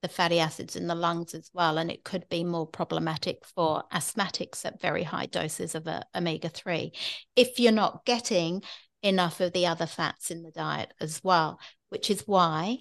the 0.01 0.09
fatty 0.09 0.39
acids 0.39 0.77
in 0.77 0.87
the 0.87 0.95
lungs 0.95 1.35
as 1.35 1.51
well. 1.53 1.77
And 1.77 1.91
it 1.91 2.05
could 2.05 2.29
be 2.29 2.45
more 2.45 2.67
problematic 2.67 3.45
for 3.57 3.83
asthmatics 3.93 4.65
at 4.65 4.81
very 4.81 5.03
high 5.03 5.27
doses 5.27 5.75
of 5.75 5.89
uh, 5.89 6.03
omega 6.15 6.49
3 6.49 6.93
if 7.35 7.59
you're 7.59 7.73
not 7.73 8.05
getting 8.05 8.63
enough 9.03 9.41
of 9.41 9.53
the 9.53 9.67
other 9.67 9.87
fats 9.87 10.31
in 10.31 10.43
the 10.43 10.51
diet 10.53 10.93
as 11.01 11.23
well, 11.25 11.59
which 11.89 12.11
is 12.11 12.23
why 12.27 12.79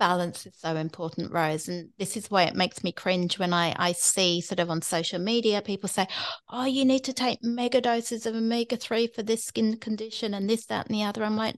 balance 0.00 0.46
is 0.46 0.54
so 0.58 0.74
important, 0.74 1.30
Rose. 1.30 1.68
And 1.68 1.90
this 1.98 2.16
is 2.16 2.30
why 2.30 2.44
it 2.44 2.56
makes 2.56 2.82
me 2.82 2.90
cringe 2.90 3.38
when 3.38 3.52
I, 3.52 3.76
I 3.78 3.92
see 3.92 4.40
sort 4.40 4.58
of 4.58 4.70
on 4.70 4.82
social 4.82 5.20
media 5.20 5.62
people 5.62 5.88
say, 5.88 6.08
oh, 6.48 6.64
you 6.64 6.84
need 6.84 7.04
to 7.04 7.12
take 7.12 7.38
mega 7.42 7.80
doses 7.80 8.26
of 8.26 8.34
omega 8.34 8.76
3 8.76 9.08
for 9.14 9.22
this 9.22 9.44
skin 9.44 9.76
condition 9.76 10.34
and 10.34 10.50
this, 10.50 10.66
that, 10.66 10.86
and 10.86 10.94
the 10.96 11.04
other. 11.04 11.22
I'm 11.22 11.36
like, 11.36 11.54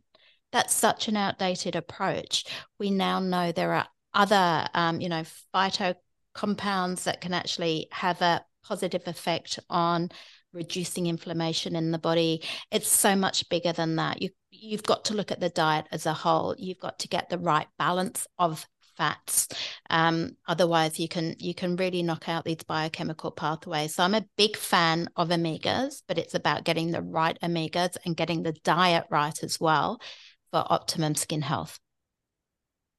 that's 0.51 0.75
such 0.75 1.09
an 1.09 1.17
outdated 1.17 1.77
approach. 1.77 2.45
We 2.79 2.91
now 2.91 3.21
know 3.21 3.53
there 3.53 3.73
are 3.73 3.87
other, 4.13 4.69
um, 4.75 5.01
you 5.01 5.09
know, 5.09 5.23
phyto 5.55 5.95
compounds 6.35 7.05
that 7.05 7.21
can 7.21 7.33
actually 7.33 7.89
have 7.93 8.21
a 8.21 8.45
positive 8.65 9.03
effect 9.07 9.59
on 9.71 10.11
reducing 10.53 11.07
inflammation 11.07 11.77
in 11.77 11.93
the 11.93 11.99
body. 11.99 12.43
It's 12.71 12.89
so 12.89 13.17
much 13.17 13.49
bigger 13.49 13.73
than 13.73 13.97
that. 13.97 14.21
You 14.21 14.31
you've 14.53 14.83
got 14.85 15.07
to 15.07 15.15
look 15.15 15.33
at 15.33 15.41
the 15.41 15.49
diet 15.49 15.87
as 15.91 16.07
a 16.07 16.13
whole. 16.13 16.55
You've 16.59 16.79
got 16.79 16.99
to 17.01 17.09
get 17.09 17.31
the 17.31 17.39
right 17.39 17.67
balance 17.79 18.27
of 18.39 18.67
fats. 18.97 19.49
Um, 19.91 20.37
otherwise, 20.47 21.01
you 21.01 21.09
can 21.09 21.35
you 21.39 21.55
can 21.55 21.77
really 21.77 22.03
knock 22.03 22.29
out 22.29 22.45
these 22.45 22.63
biochemical 22.63 23.31
pathways. 23.31 23.95
So 23.95 24.05
I'm 24.05 24.15
a 24.15 24.27
big 24.37 24.57
fan 24.57 25.09
of 25.17 25.31
omegas, 25.31 26.03
but 26.07 26.19
it's 26.19 26.35
about 26.35 26.65
getting 26.65 26.91
the 26.91 27.03
right 27.03 27.39
omegas 27.43 27.97
and 28.05 28.17
getting 28.17 28.43
the 28.43 28.53
diet 28.65 29.05
right 29.11 29.43
as 29.43 29.59
well 29.59 30.01
for 30.51 30.65
optimum 30.69 31.15
skin 31.15 31.43
health. 31.43 31.81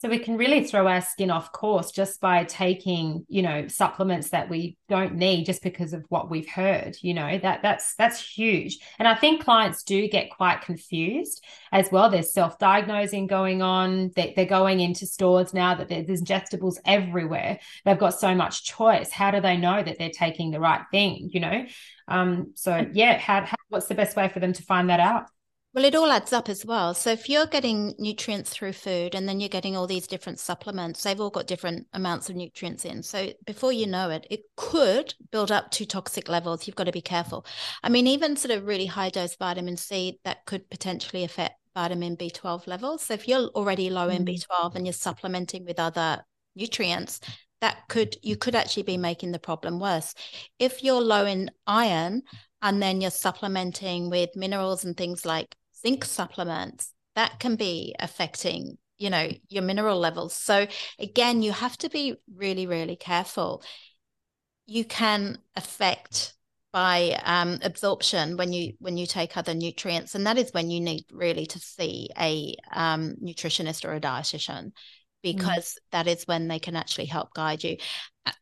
So 0.03 0.09
we 0.09 0.19
can 0.19 0.35
really 0.35 0.65
throw 0.65 0.85
our 0.85 0.99
skin 0.99 1.31
off 1.31 1.53
course 1.53 1.89
just 1.89 2.19
by 2.19 2.43
taking, 2.43 3.25
you 3.29 3.41
know, 3.41 3.69
supplements 3.69 4.31
that 4.31 4.49
we 4.49 4.75
don't 4.89 5.15
need 5.15 5.45
just 5.45 5.63
because 5.63 5.93
of 5.93 6.03
what 6.09 6.29
we've 6.29 6.49
heard. 6.49 6.97
You 6.99 7.13
know, 7.13 7.37
that 7.37 7.61
that's 7.61 7.95
that's 7.95 8.19
huge. 8.19 8.79
And 8.99 9.07
I 9.07 9.15
think 9.15 9.45
clients 9.45 9.81
do 9.83 10.09
get 10.09 10.29
quite 10.29 10.59
confused 10.59 11.41
as 11.71 11.89
well. 11.89 12.09
There's 12.09 12.33
self-diagnosing 12.33 13.27
going 13.27 13.61
on. 13.61 14.11
They, 14.13 14.33
they're 14.35 14.45
going 14.45 14.81
into 14.81 15.05
stores 15.05 15.53
now 15.53 15.75
that 15.75 15.87
there's 15.87 16.21
ingestibles 16.21 16.79
everywhere. 16.83 17.59
They've 17.85 17.97
got 17.97 18.19
so 18.19 18.35
much 18.35 18.65
choice. 18.65 19.09
How 19.09 19.31
do 19.31 19.39
they 19.39 19.55
know 19.55 19.81
that 19.81 19.97
they're 19.99 20.09
taking 20.09 20.51
the 20.51 20.59
right 20.59 20.81
thing? 20.91 21.29
You 21.31 21.39
know, 21.39 21.65
um, 22.09 22.51
so 22.55 22.87
yeah, 22.91 23.17
how, 23.19 23.45
how 23.45 23.55
what's 23.69 23.87
the 23.87 23.95
best 23.95 24.17
way 24.17 24.27
for 24.27 24.41
them 24.41 24.51
to 24.51 24.63
find 24.63 24.89
that 24.89 24.99
out? 24.99 25.29
Well, 25.73 25.85
it 25.85 25.95
all 25.95 26.11
adds 26.11 26.31
up 26.31 26.49
as 26.49 26.63
well. 26.63 26.93
So 26.93 27.09
if 27.09 27.27
you're 27.27 27.47
getting 27.47 27.95
nutrients 27.97 28.51
through 28.51 28.73
food 28.73 29.15
and 29.15 29.27
then 29.27 29.39
you're 29.39 29.49
getting 29.49 29.75
all 29.75 29.87
these 29.87 30.05
different 30.05 30.39
supplements, 30.39 31.01
they've 31.01 31.19
all 31.19 31.31
got 31.31 31.47
different 31.47 31.87
amounts 31.93 32.29
of 32.29 32.35
nutrients 32.35 32.85
in. 32.85 33.01
So 33.01 33.33
before 33.43 33.73
you 33.73 33.87
know 33.87 34.11
it, 34.11 34.27
it 34.29 34.41
could 34.55 35.15
build 35.31 35.51
up 35.51 35.71
to 35.71 35.87
toxic 35.87 36.29
levels. 36.29 36.67
You've 36.67 36.75
got 36.75 36.83
to 36.83 36.91
be 36.91 37.01
careful. 37.01 37.47
I 37.81 37.89
mean, 37.89 38.05
even 38.05 38.35
sort 38.35 38.55
of 38.55 38.67
really 38.67 38.85
high 38.85 39.09
dose 39.09 39.35
vitamin 39.35 39.75
C 39.75 40.19
that 40.23 40.45
could 40.45 40.69
potentially 40.69 41.23
affect 41.23 41.55
vitamin 41.73 42.17
B12 42.17 42.67
levels. 42.67 43.01
So 43.01 43.15
if 43.15 43.27
you're 43.27 43.47
already 43.55 43.89
low 43.89 44.09
mm. 44.09 44.15
in 44.15 44.25
B12 44.25 44.75
and 44.75 44.85
you're 44.85 44.93
supplementing 44.93 45.65
with 45.65 45.79
other 45.79 46.23
nutrients, 46.55 47.19
that 47.61 47.87
could 47.87 48.15
you 48.21 48.35
could 48.35 48.53
actually 48.53 48.83
be 48.83 48.97
making 48.97 49.31
the 49.31 49.39
problem 49.39 49.79
worse. 49.79 50.13
If 50.59 50.83
you're 50.83 51.01
low 51.01 51.25
in 51.25 51.49
iron 51.65 52.21
and 52.61 52.79
then 52.79 53.01
you're 53.01 53.09
supplementing 53.09 54.11
with 54.11 54.35
minerals 54.35 54.85
and 54.85 54.95
things 54.95 55.25
like 55.25 55.55
zinc 55.85 56.05
supplements 56.05 56.93
that 57.15 57.39
can 57.39 57.55
be 57.55 57.95
affecting 57.99 58.77
you 58.97 59.09
know 59.09 59.29
your 59.49 59.63
mineral 59.63 59.99
levels. 59.99 60.33
So 60.33 60.67
again 60.99 61.41
you 61.41 61.51
have 61.51 61.77
to 61.79 61.89
be 61.89 62.15
really 62.35 62.67
really 62.67 62.95
careful. 62.95 63.63
You 64.65 64.85
can 64.85 65.39
affect 65.55 66.33
by 66.71 67.19
um, 67.23 67.59
absorption 67.61 68.35
when 68.35 68.51
you 68.51 68.73
when 68.79 68.97
you 68.97 69.05
take 69.05 69.37
other 69.37 69.53
nutrients 69.53 70.15
and 70.15 70.25
that 70.25 70.37
is 70.37 70.51
when 70.53 70.71
you 70.71 70.81
need 70.81 71.05
really 71.11 71.45
to 71.45 71.59
see 71.59 72.09
a 72.19 72.55
um, 72.71 73.15
nutritionist 73.23 73.85
or 73.85 73.93
a 73.93 74.01
dietitian 74.01 74.71
because 75.21 75.73
mm. 75.73 75.77
that 75.91 76.07
is 76.07 76.23
when 76.25 76.47
they 76.47 76.59
can 76.59 76.75
actually 76.75 77.05
help 77.05 77.33
guide 77.33 77.63
you. 77.63 77.77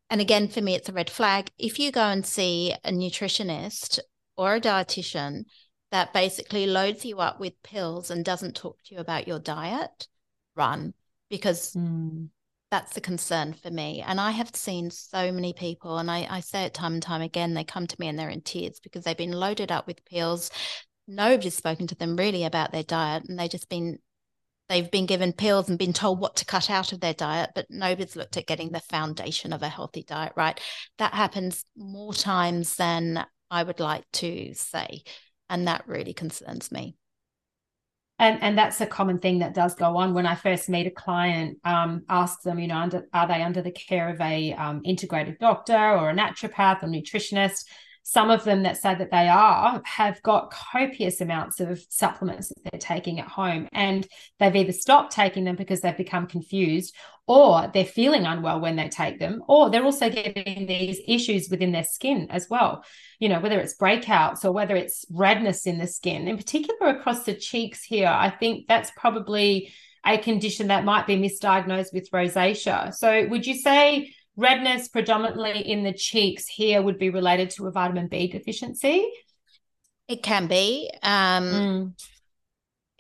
And 0.10 0.22
again 0.22 0.48
for 0.48 0.62
me 0.62 0.76
it's 0.76 0.90
a 0.90 0.94
red 0.94 1.10
flag. 1.10 1.52
If 1.58 1.78
you 1.78 1.92
go 1.92 2.04
and 2.04 2.26
see 2.26 2.74
a 2.86 2.92
nutritionist 2.92 4.00
or 4.38 4.56
a 4.56 4.62
dietitian 4.62 5.44
that 5.92 6.14
basically 6.14 6.66
loads 6.66 7.06
you 7.06 7.20
up 7.20 7.40
with 7.40 7.62
pills 7.64 8.10
and 8.10 8.24
doesn't 8.24 8.56
talk 8.56 8.82
to 8.84 8.96
you 8.96 9.02
about 9.02 9.28
your 9.28 9.40
diet, 9.40 10.08
run 10.56 10.94
because 11.30 11.74
mm. 11.74 12.28
that's 12.70 12.94
the 12.94 13.02
concern 13.02 13.54
for 13.54 13.70
me. 13.70 14.04
And 14.06 14.20
I 14.20 14.32
have 14.32 14.56
seen 14.56 14.92
so 14.92 15.32
many 15.32 15.54
people, 15.54 15.98
and 15.98 16.10
I, 16.10 16.28
I 16.30 16.40
say 16.40 16.64
it 16.64 16.74
time 16.74 16.94
and 16.94 17.04
time 17.04 17.22
again, 17.22 17.54
they 17.54 17.64
come 17.64 17.88
to 17.88 17.96
me 18.00 18.08
and 18.08 18.18
they're 18.18 18.30
in 18.30 18.42
tears 18.42 18.80
because 18.80 19.04
they've 19.04 19.18
been 19.18 19.32
loaded 19.32 19.72
up 19.72 19.88
with 19.88 20.06
pills. 20.06 20.50
Nobody's 21.08 21.56
spoken 21.56 21.88
to 21.88 21.96
them 21.96 22.16
really 22.16 22.46
about 22.46 22.72
their 22.72 22.84
diet, 22.84 23.24
and 23.28 23.38
they've 23.38 23.50
just 23.50 23.70
been 23.70 24.00
they've 24.70 24.92
been 24.92 25.06
given 25.06 25.34
pills 25.34 25.68
and 25.68 25.78
been 25.78 25.92
told 25.92 26.22
what 26.22 26.38
to 26.38 26.46
cut 26.46 26.70
out 26.70 26.94
of 26.94 27.02
their 27.02 27.14
diet, 27.14 27.50
but 27.54 27.66
nobody's 27.70 28.16
looked 28.16 28.38
at 28.38 28.48
getting 28.48 28.72
the 28.72 28.80
foundation 28.80 29.52
of 29.52 29.62
a 29.62 29.68
healthy 29.68 30.04
diet 30.04 30.32
right. 30.38 30.62
That 30.98 31.14
happens 31.14 31.66
more 31.76 32.14
times 32.14 32.78
than 32.78 33.26
I 33.50 33.64
would 33.64 33.82
like 33.82 34.06
to 34.14 34.54
say. 34.54 35.04
And 35.52 35.68
that 35.68 35.84
really 35.86 36.14
concerns 36.14 36.72
me. 36.72 36.96
And, 38.18 38.42
and 38.42 38.58
that's 38.58 38.80
a 38.80 38.86
common 38.86 39.20
thing 39.20 39.40
that 39.40 39.54
does 39.54 39.76
go 39.76 39.98
on 39.98 40.14
when 40.14 40.26
I 40.26 40.36
first 40.36 40.70
meet 40.70 40.88
a 40.88 40.92
client. 40.92 41.58
Um, 41.66 42.04
ask 42.08 42.42
them, 42.42 42.60
you 42.60 42.68
know, 42.68 42.78
under, 42.78 43.08
are 43.14 43.28
they 43.28 43.44
under 43.44 43.62
the 43.62 43.72
care 43.72 44.10
of 44.10 44.22
a 44.22 44.54
um, 44.54 44.82
integrated 44.86 45.40
doctor 45.40 45.76
or 45.76 46.10
a 46.10 46.16
naturopath 46.16 46.84
or 46.84 46.88
nutritionist? 46.88 47.66
some 48.04 48.32
of 48.32 48.44
them 48.44 48.64
that 48.64 48.78
say 48.78 48.96
that 48.96 49.12
they 49.12 49.28
are 49.28 49.82
have 49.86 50.22
got 50.24 50.52
copious 50.52 51.22
amounts 51.22 51.60
of 51.60 51.80
supplements 51.90 52.50
that 52.50 52.72
they're 52.72 52.80
taking 52.80 53.20
at 53.20 53.28
home 53.28 53.68
and 53.74 54.08
they've 54.40 54.56
either 54.56 54.72
stopped 54.72 55.14
taking 55.14 55.44
them 55.44 55.56
because 55.56 55.82
they've 55.82 55.98
become 55.98 56.26
confused 56.26 56.96
or 57.28 57.70
they're 57.74 57.86
feeling 57.86 58.26
unwell 58.26 58.60
when 58.60 58.76
they 58.76 58.90
take 58.90 59.20
them 59.20 59.42
or 59.48 59.70
they're 59.70 59.86
also 59.86 60.10
getting 60.10 60.66
these 60.66 61.00
issues 61.08 61.50
within 61.50 61.72
their 61.72 61.84
skin 61.84 62.28
as 62.30 62.48
well 62.50 62.84
you 63.20 63.30
know 63.30 63.40
whether 63.40 63.60
it's 63.60 63.78
breakouts 63.78 64.44
or 64.44 64.52
whether 64.52 64.76
it's 64.76 65.06
redness 65.12 65.66
in 65.66 65.78
the 65.78 65.88
skin 65.88 66.28
in 66.28 66.38
particular 66.38 66.90
across 66.90 67.24
the 67.24 67.34
cheeks 67.34 67.84
here 67.84 68.08
i 68.08 68.30
think 68.30 68.68
that's 68.68 68.92
probably 68.98 69.72
a 70.06 70.18
condition 70.18 70.68
that 70.68 70.84
might 70.84 71.06
be 71.06 71.16
misdiagnosed 71.16 71.94
with 71.94 72.10
rosacea 72.12 72.94
so 72.94 73.28
would 73.28 73.46
you 73.46 73.56
say 73.56 74.12
redness 74.36 74.88
predominantly 74.88 75.60
in 75.60 75.84
the 75.84 75.94
cheeks 75.94 76.48
here 76.48 76.82
would 76.82 76.98
be 76.98 77.10
related 77.10 77.50
to 77.52 77.68
a 77.68 77.72
vitamin 77.72 78.08
B 78.08 78.28
deficiency? 78.28 79.08
It 80.08 80.24
can 80.24 80.48
be. 80.48 80.90
Um, 81.04 81.44
mm. 81.44 81.94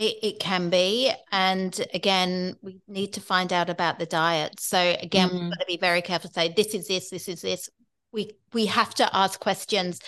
It, 0.01 0.17
it 0.23 0.39
can 0.39 0.71
be. 0.71 1.11
And 1.31 1.79
again, 1.93 2.55
we 2.63 2.81
need 2.87 3.13
to 3.13 3.21
find 3.21 3.53
out 3.53 3.69
about 3.69 3.99
the 3.99 4.07
diet. 4.07 4.59
So 4.59 4.95
again, 4.99 5.29
mm. 5.29 5.33
we've 5.33 5.51
got 5.51 5.59
to 5.59 5.65
be 5.67 5.77
very 5.77 6.01
careful 6.01 6.29
to 6.29 6.33
say 6.33 6.53
this 6.57 6.73
is 6.73 6.87
this, 6.87 7.11
this 7.11 7.29
is 7.29 7.41
this. 7.41 7.69
We 8.11 8.31
we 8.51 8.65
have 8.65 8.95
to 8.95 9.15
ask 9.15 9.39
questions. 9.39 9.99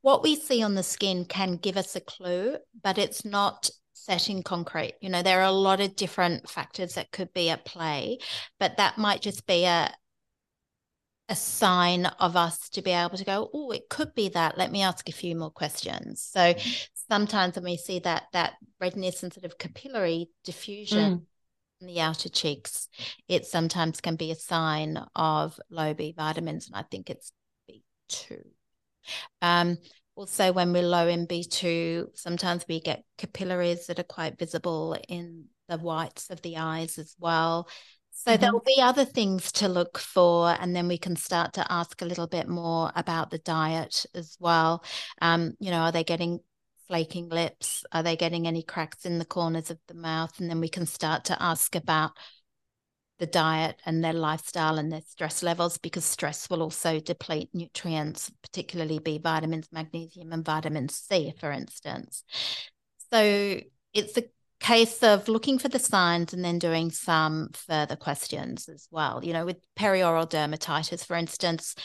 What 0.00 0.22
we 0.22 0.36
see 0.36 0.62
on 0.62 0.74
the 0.74 0.82
skin 0.82 1.26
can 1.26 1.56
give 1.56 1.76
us 1.76 1.94
a 1.94 2.00
clue, 2.00 2.56
but 2.82 2.96
it's 2.96 3.24
not 3.24 3.68
set 3.92 4.30
in 4.30 4.42
concrete. 4.42 4.94
You 5.02 5.10
know, 5.10 5.22
there 5.22 5.40
are 5.40 5.44
a 5.44 5.52
lot 5.52 5.80
of 5.80 5.96
different 5.96 6.48
factors 6.48 6.94
that 6.94 7.12
could 7.12 7.32
be 7.34 7.50
at 7.50 7.66
play, 7.66 8.18
but 8.58 8.78
that 8.78 8.96
might 8.96 9.20
just 9.20 9.46
be 9.46 9.66
a, 9.66 9.92
a 11.28 11.36
sign 11.36 12.06
of 12.06 12.36
us 12.36 12.70
to 12.70 12.82
be 12.82 12.92
able 12.92 13.18
to 13.18 13.24
go, 13.24 13.50
oh, 13.52 13.70
it 13.70 13.90
could 13.90 14.14
be 14.14 14.30
that. 14.30 14.56
Let 14.56 14.72
me 14.72 14.82
ask 14.82 15.08
a 15.08 15.12
few 15.12 15.36
more 15.36 15.50
questions. 15.50 16.22
So 16.22 16.40
mm. 16.54 16.88
Sometimes 17.10 17.56
when 17.56 17.64
we 17.64 17.76
see 17.76 17.98
that 18.00 18.24
that 18.32 18.54
redness 18.80 19.22
and 19.22 19.32
sort 19.32 19.44
of 19.44 19.58
capillary 19.58 20.30
diffusion 20.44 20.98
mm. 20.98 21.22
in 21.80 21.86
the 21.86 22.00
outer 22.00 22.28
cheeks, 22.28 22.88
it 23.28 23.46
sometimes 23.46 24.00
can 24.00 24.16
be 24.16 24.30
a 24.30 24.36
sign 24.36 25.02
of 25.16 25.58
low 25.70 25.92
B 25.94 26.14
vitamins, 26.16 26.68
and 26.68 26.76
I 26.76 26.82
think 26.90 27.10
it's 27.10 27.32
B2. 27.68 28.42
Um, 29.42 29.78
also, 30.14 30.52
when 30.52 30.72
we're 30.72 30.82
low 30.82 31.08
in 31.08 31.26
B2, 31.26 32.08
sometimes 32.14 32.64
we 32.68 32.80
get 32.80 33.04
capillaries 33.18 33.86
that 33.86 33.98
are 33.98 34.04
quite 34.04 34.38
visible 34.38 34.96
in 35.08 35.46
the 35.68 35.78
whites 35.78 36.30
of 36.30 36.42
the 36.42 36.56
eyes 36.56 36.98
as 36.98 37.14
well 37.18 37.68
So 38.12 38.32
mm-hmm. 38.32 38.40
there 38.40 38.52
will 38.52 38.62
be 38.66 38.80
other 38.82 39.04
things 39.04 39.50
to 39.52 39.68
look 39.68 39.98
for, 39.98 40.50
and 40.60 40.76
then 40.76 40.88
we 40.88 40.98
can 40.98 41.16
start 41.16 41.54
to 41.54 41.72
ask 41.72 42.02
a 42.02 42.04
little 42.04 42.26
bit 42.26 42.48
more 42.48 42.92
about 42.94 43.30
the 43.30 43.38
diet 43.38 44.04
as 44.14 44.36
well. 44.38 44.84
Um, 45.22 45.54
you 45.58 45.70
know, 45.70 45.80
are 45.80 45.92
they 45.92 46.04
getting 46.04 46.40
flaking 46.90 47.28
lips? 47.28 47.84
Are 47.92 48.02
they 48.02 48.16
getting 48.16 48.48
any 48.48 48.64
cracks 48.64 49.06
in 49.06 49.20
the 49.20 49.24
corners 49.24 49.70
of 49.70 49.78
the 49.86 49.94
mouth? 49.94 50.40
And 50.40 50.50
then 50.50 50.60
we 50.60 50.68
can 50.68 50.86
start 50.86 51.24
to 51.26 51.40
ask 51.40 51.76
about 51.76 52.10
the 53.20 53.26
diet 53.26 53.80
and 53.86 54.02
their 54.02 54.12
lifestyle 54.12 54.76
and 54.76 54.90
their 54.90 55.02
stress 55.02 55.40
levels 55.40 55.78
because 55.78 56.04
stress 56.04 56.50
will 56.50 56.62
also 56.62 56.98
deplete 56.98 57.48
nutrients, 57.52 58.32
particularly 58.42 58.98
B 58.98 59.18
vitamins, 59.18 59.68
magnesium, 59.70 60.32
and 60.32 60.44
vitamin 60.44 60.88
C, 60.88 61.32
for 61.38 61.52
instance. 61.52 62.24
So 63.12 63.60
it's 63.94 64.18
a 64.18 64.24
case 64.58 65.04
of 65.04 65.28
looking 65.28 65.60
for 65.60 65.68
the 65.68 65.78
signs 65.78 66.32
and 66.32 66.44
then 66.44 66.58
doing 66.58 66.90
some 66.90 67.50
further 67.52 67.94
questions 67.94 68.68
as 68.68 68.88
well. 68.90 69.20
You 69.22 69.32
know, 69.32 69.46
with 69.46 69.58
perioral 69.78 70.28
dermatitis, 70.28 71.06
for 71.06 71.14
instance, 71.14 71.76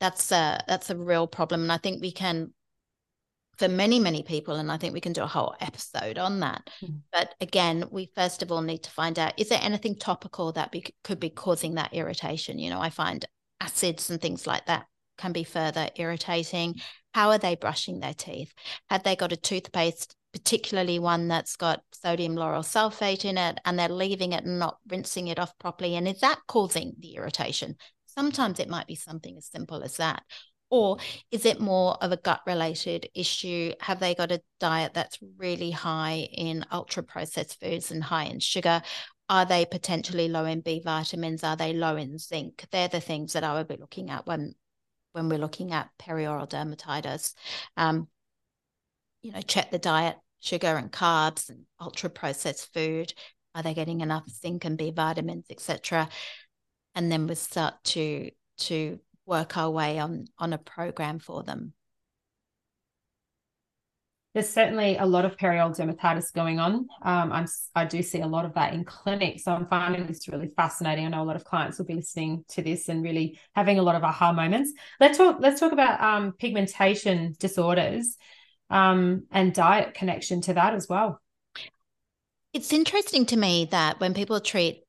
that's 0.00 0.32
a 0.32 0.62
that's 0.66 0.88
a 0.88 0.96
real 0.96 1.26
problem, 1.26 1.62
and 1.62 1.72
I 1.72 1.76
think 1.76 2.00
we 2.00 2.12
can 2.12 2.52
for 3.58 3.68
many, 3.68 3.98
many 3.98 4.22
people. 4.22 4.56
And 4.56 4.70
I 4.70 4.76
think 4.76 4.94
we 4.94 5.00
can 5.00 5.12
do 5.12 5.22
a 5.22 5.26
whole 5.26 5.54
episode 5.60 6.18
on 6.18 6.40
that. 6.40 6.68
Mm. 6.82 7.00
But 7.12 7.34
again, 7.40 7.84
we 7.90 8.10
first 8.14 8.42
of 8.42 8.50
all 8.50 8.62
need 8.62 8.82
to 8.84 8.90
find 8.90 9.18
out 9.18 9.38
is 9.38 9.48
there 9.48 9.60
anything 9.62 9.96
topical 9.96 10.52
that 10.52 10.72
be, 10.72 10.84
could 11.02 11.20
be 11.20 11.30
causing 11.30 11.74
that 11.74 11.94
irritation? 11.94 12.58
You 12.58 12.70
know, 12.70 12.80
I 12.80 12.90
find 12.90 13.24
acids 13.60 14.10
and 14.10 14.20
things 14.20 14.46
like 14.46 14.66
that 14.66 14.86
can 15.18 15.32
be 15.32 15.44
further 15.44 15.88
irritating. 15.96 16.80
How 17.12 17.30
are 17.30 17.38
they 17.38 17.54
brushing 17.54 18.00
their 18.00 18.14
teeth? 18.14 18.52
Have 18.90 19.04
they 19.04 19.16
got 19.16 19.32
a 19.32 19.36
toothpaste, 19.36 20.16
particularly 20.32 20.98
one 20.98 21.28
that's 21.28 21.56
got 21.56 21.82
sodium 21.92 22.34
lauryl 22.34 22.64
sulfate 22.64 23.24
in 23.24 23.38
it, 23.38 23.58
and 23.64 23.78
they're 23.78 23.88
leaving 23.88 24.32
it 24.32 24.44
and 24.44 24.58
not 24.58 24.78
rinsing 24.88 25.28
it 25.28 25.38
off 25.38 25.56
properly? 25.58 25.94
And 25.94 26.08
is 26.08 26.20
that 26.20 26.40
causing 26.48 26.94
the 26.98 27.14
irritation? 27.14 27.76
Sometimes 28.06 28.58
it 28.58 28.68
might 28.68 28.86
be 28.86 28.96
something 28.96 29.36
as 29.36 29.46
simple 29.46 29.82
as 29.82 29.96
that. 29.96 30.22
Or 30.74 30.96
is 31.30 31.46
it 31.46 31.60
more 31.60 31.96
of 32.02 32.10
a 32.10 32.16
gut 32.16 32.40
related 32.48 33.08
issue? 33.14 33.72
Have 33.78 34.00
they 34.00 34.12
got 34.12 34.32
a 34.32 34.42
diet 34.58 34.92
that's 34.92 35.20
really 35.36 35.70
high 35.70 36.28
in 36.32 36.66
ultra 36.72 37.04
processed 37.04 37.60
foods 37.60 37.92
and 37.92 38.02
high 38.02 38.24
in 38.24 38.40
sugar? 38.40 38.82
Are 39.28 39.46
they 39.46 39.66
potentially 39.66 40.26
low 40.26 40.46
in 40.46 40.62
B 40.62 40.80
vitamins? 40.84 41.44
Are 41.44 41.54
they 41.54 41.74
low 41.74 41.94
in 41.94 42.18
zinc? 42.18 42.64
They're 42.72 42.88
the 42.88 43.00
things 43.00 43.34
that 43.34 43.44
I 43.44 43.54
would 43.54 43.68
be 43.68 43.76
looking 43.76 44.10
at 44.10 44.26
when 44.26 44.56
when 45.12 45.28
we're 45.28 45.38
looking 45.38 45.72
at 45.72 45.90
perioral 45.96 46.50
dermatitis. 46.50 47.34
Um, 47.76 48.08
you 49.22 49.30
know, 49.30 49.42
check 49.42 49.70
the 49.70 49.78
diet, 49.78 50.16
sugar 50.40 50.76
and 50.76 50.90
carbs 50.90 51.50
and 51.50 51.66
ultra 51.80 52.10
processed 52.10 52.74
food. 52.74 53.14
Are 53.54 53.62
they 53.62 53.74
getting 53.74 54.00
enough 54.00 54.28
zinc 54.28 54.64
and 54.64 54.76
B 54.76 54.90
vitamins, 54.90 55.46
etc.? 55.50 56.08
And 56.96 57.12
then 57.12 57.28
we 57.28 57.36
start 57.36 57.74
to 57.84 58.32
to 58.56 58.98
work 59.26 59.56
our 59.56 59.70
way 59.70 59.98
on 59.98 60.26
on 60.38 60.52
a 60.52 60.58
program 60.58 61.18
for 61.18 61.42
them 61.42 61.72
there's 64.34 64.48
certainly 64.48 64.96
a 64.96 65.06
lot 65.06 65.24
of 65.24 65.36
perioral 65.36 65.74
dermatitis 65.74 66.34
going 66.34 66.58
on. 66.58 66.88
Um, 67.02 67.32
I'm, 67.32 67.46
I 67.76 67.84
do 67.84 68.02
see 68.02 68.20
a 68.20 68.26
lot 68.26 68.44
of 68.44 68.54
that 68.54 68.74
in 68.74 68.84
clinic. 68.84 69.38
So 69.38 69.52
I'm 69.52 69.68
finding 69.68 70.06
this 70.06 70.26
really 70.26 70.50
fascinating. 70.56 71.06
I 71.06 71.10
know 71.10 71.22
a 71.22 71.24
lot 71.24 71.36
of 71.36 71.44
clients 71.44 71.78
will 71.78 71.86
be 71.86 71.94
listening 71.94 72.44
to 72.48 72.62
this 72.62 72.88
and 72.88 73.04
really 73.04 73.38
having 73.54 73.78
a 73.78 73.82
lot 73.82 73.94
of 73.94 74.02
aha 74.02 74.32
moments. 74.32 74.72
Let's 74.98 75.18
talk, 75.18 75.36
let's 75.38 75.60
talk 75.60 75.70
about 75.70 76.02
um, 76.02 76.32
pigmentation 76.32 77.36
disorders 77.38 78.16
um, 78.70 79.26
and 79.30 79.54
diet 79.54 79.94
connection 79.94 80.40
to 80.42 80.54
that 80.54 80.74
as 80.74 80.88
well. 80.88 81.20
It's 82.52 82.72
interesting 82.72 83.26
to 83.26 83.36
me 83.36 83.68
that 83.70 84.00
when 84.00 84.14
people 84.14 84.40
treat 84.40 84.83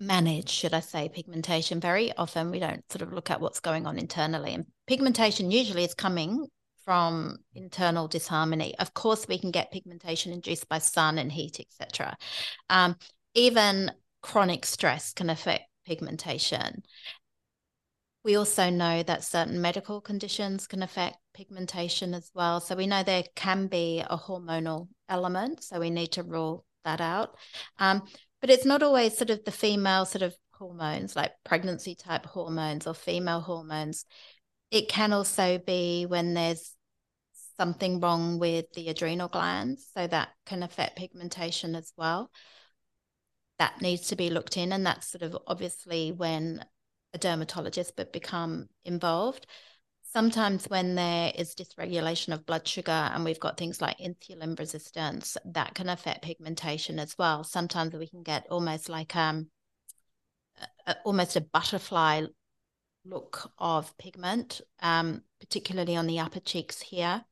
manage, 0.00 0.48
should 0.48 0.74
I 0.74 0.80
say, 0.80 1.08
pigmentation, 1.08 1.78
very 1.78 2.12
often 2.16 2.50
we 2.50 2.58
don't 2.58 2.82
sort 2.90 3.02
of 3.02 3.12
look 3.12 3.30
at 3.30 3.40
what's 3.40 3.60
going 3.60 3.86
on 3.86 3.98
internally. 3.98 4.54
And 4.54 4.66
pigmentation 4.86 5.50
usually 5.50 5.84
is 5.84 5.94
coming 5.94 6.46
from 6.84 7.36
internal 7.54 8.08
disharmony. 8.08 8.76
Of 8.78 8.94
course, 8.94 9.28
we 9.28 9.38
can 9.38 9.50
get 9.50 9.70
pigmentation 9.70 10.32
induced 10.32 10.68
by 10.68 10.78
sun 10.78 11.18
and 11.18 11.30
heat, 11.30 11.60
etc. 11.60 12.16
Um, 12.70 12.96
even 13.34 13.92
chronic 14.22 14.64
stress 14.64 15.12
can 15.12 15.30
affect 15.30 15.64
pigmentation. 15.86 16.82
We 18.24 18.36
also 18.36 18.70
know 18.70 19.02
that 19.02 19.24
certain 19.24 19.60
medical 19.60 20.00
conditions 20.00 20.66
can 20.66 20.82
affect 20.82 21.16
pigmentation 21.34 22.12
as 22.14 22.30
well. 22.34 22.60
So 22.60 22.74
we 22.74 22.86
know 22.86 23.02
there 23.02 23.24
can 23.34 23.66
be 23.66 24.00
a 24.00 24.18
hormonal 24.18 24.88
element. 25.08 25.62
So 25.62 25.80
we 25.80 25.90
need 25.90 26.12
to 26.12 26.22
rule 26.22 26.64
that 26.84 27.00
out. 27.00 27.36
Um, 27.78 28.02
but 28.40 28.50
it's 28.50 28.64
not 28.64 28.82
always 28.82 29.16
sort 29.16 29.30
of 29.30 29.44
the 29.44 29.52
female 29.52 30.04
sort 30.04 30.22
of 30.22 30.36
hormones 30.52 31.16
like 31.16 31.32
pregnancy 31.44 31.94
type 31.94 32.26
hormones 32.26 32.86
or 32.86 32.94
female 32.94 33.40
hormones. 33.40 34.04
It 34.70 34.88
can 34.88 35.12
also 35.12 35.58
be 35.58 36.06
when 36.06 36.34
there's 36.34 36.74
something 37.56 38.00
wrong 38.00 38.38
with 38.38 38.72
the 38.74 38.88
adrenal 38.88 39.28
glands 39.28 39.86
so 39.94 40.06
that 40.06 40.30
can 40.46 40.62
affect 40.62 40.96
pigmentation 40.96 41.74
as 41.74 41.92
well. 41.96 42.30
That 43.58 43.80
needs 43.82 44.08
to 44.08 44.16
be 44.16 44.30
looked 44.30 44.56
in 44.56 44.72
and 44.72 44.86
that's 44.86 45.10
sort 45.10 45.22
of 45.22 45.36
obviously 45.46 46.12
when 46.12 46.64
a 47.12 47.18
dermatologist 47.18 47.92
would 47.98 48.12
become 48.12 48.68
involved 48.84 49.46
sometimes 50.12 50.66
when 50.66 50.94
there 50.94 51.32
is 51.34 51.54
dysregulation 51.54 52.32
of 52.32 52.46
blood 52.46 52.66
sugar 52.66 52.90
and 52.90 53.24
we've 53.24 53.40
got 53.40 53.56
things 53.56 53.80
like 53.80 53.98
insulin 53.98 54.58
resistance 54.58 55.36
that 55.44 55.74
can 55.74 55.88
affect 55.88 56.22
pigmentation 56.22 56.98
as 56.98 57.16
well. 57.18 57.44
Sometimes 57.44 57.94
we 57.94 58.06
can 58.06 58.22
get 58.22 58.46
almost 58.50 58.88
like 58.88 59.14
um 59.16 59.48
a, 60.86 60.96
almost 61.04 61.36
a 61.36 61.40
butterfly 61.40 62.22
look 63.04 63.50
of 63.58 63.96
pigment 63.98 64.60
um, 64.82 65.22
particularly 65.40 65.96
on 65.96 66.06
the 66.06 66.18
upper 66.18 66.40
cheeks 66.40 66.80
here. 66.80 67.24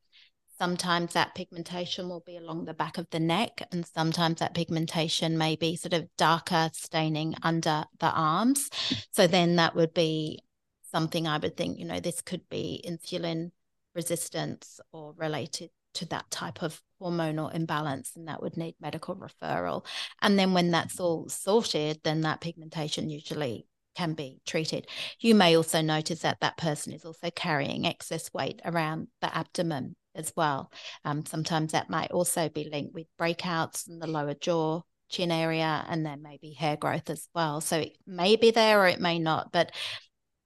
Sometimes 0.57 1.13
that 1.13 1.35
pigmentation 1.35 2.09
will 2.09 2.23
be 2.25 2.35
along 2.35 2.65
the 2.65 2.73
back 2.73 2.97
of 2.97 3.07
the 3.11 3.19
neck 3.19 3.61
and 3.71 3.85
sometimes 3.85 4.39
that 4.39 4.53
pigmentation 4.53 5.37
may 5.37 5.55
be 5.55 5.77
sort 5.77 5.93
of 5.93 6.09
darker 6.17 6.69
staining 6.73 7.33
under 7.43 7.85
the 7.99 8.09
arms. 8.09 8.69
So 9.11 9.25
then 9.25 9.55
that 9.55 9.75
would 9.75 9.93
be 9.93 10.41
something 10.91 11.27
I 11.27 11.37
would 11.37 11.57
think, 11.57 11.79
you 11.79 11.85
know, 11.85 11.99
this 11.99 12.21
could 12.21 12.47
be 12.49 12.83
insulin 12.87 13.51
resistance 13.95 14.79
or 14.91 15.13
related 15.17 15.69
to 15.95 16.05
that 16.07 16.29
type 16.29 16.61
of 16.61 16.81
hormonal 17.01 17.53
imbalance, 17.53 18.11
and 18.15 18.27
that 18.27 18.41
would 18.41 18.57
need 18.57 18.75
medical 18.79 19.15
referral. 19.15 19.85
And 20.21 20.37
then 20.37 20.53
when 20.53 20.71
that's 20.71 20.99
all 20.99 21.27
sorted, 21.29 21.99
then 22.03 22.21
that 22.21 22.41
pigmentation 22.41 23.09
usually 23.09 23.65
can 23.95 24.13
be 24.13 24.39
treated. 24.45 24.87
You 25.19 25.35
may 25.35 25.57
also 25.57 25.81
notice 25.81 26.19
that 26.19 26.39
that 26.41 26.57
person 26.57 26.93
is 26.93 27.05
also 27.05 27.29
carrying 27.31 27.85
excess 27.85 28.31
weight 28.33 28.61
around 28.63 29.07
the 29.21 29.35
abdomen 29.35 29.95
as 30.15 30.31
well. 30.35 30.71
Um, 31.03 31.25
sometimes 31.25 31.71
that 31.71 31.89
might 31.89 32.11
also 32.11 32.49
be 32.49 32.69
linked 32.71 32.93
with 32.93 33.07
breakouts 33.19 33.87
in 33.89 33.99
the 33.99 34.07
lower 34.07 34.35
jaw, 34.35 34.81
chin 35.09 35.31
area, 35.31 35.85
and 35.89 36.05
then 36.05 36.21
maybe 36.21 36.53
hair 36.53 36.77
growth 36.77 37.09
as 37.09 37.27
well. 37.33 37.61
So 37.61 37.79
it 37.79 37.97
may 38.05 38.35
be 38.35 38.51
there 38.51 38.81
or 38.81 38.87
it 38.87 39.01
may 39.01 39.19
not, 39.19 39.51
but 39.51 39.71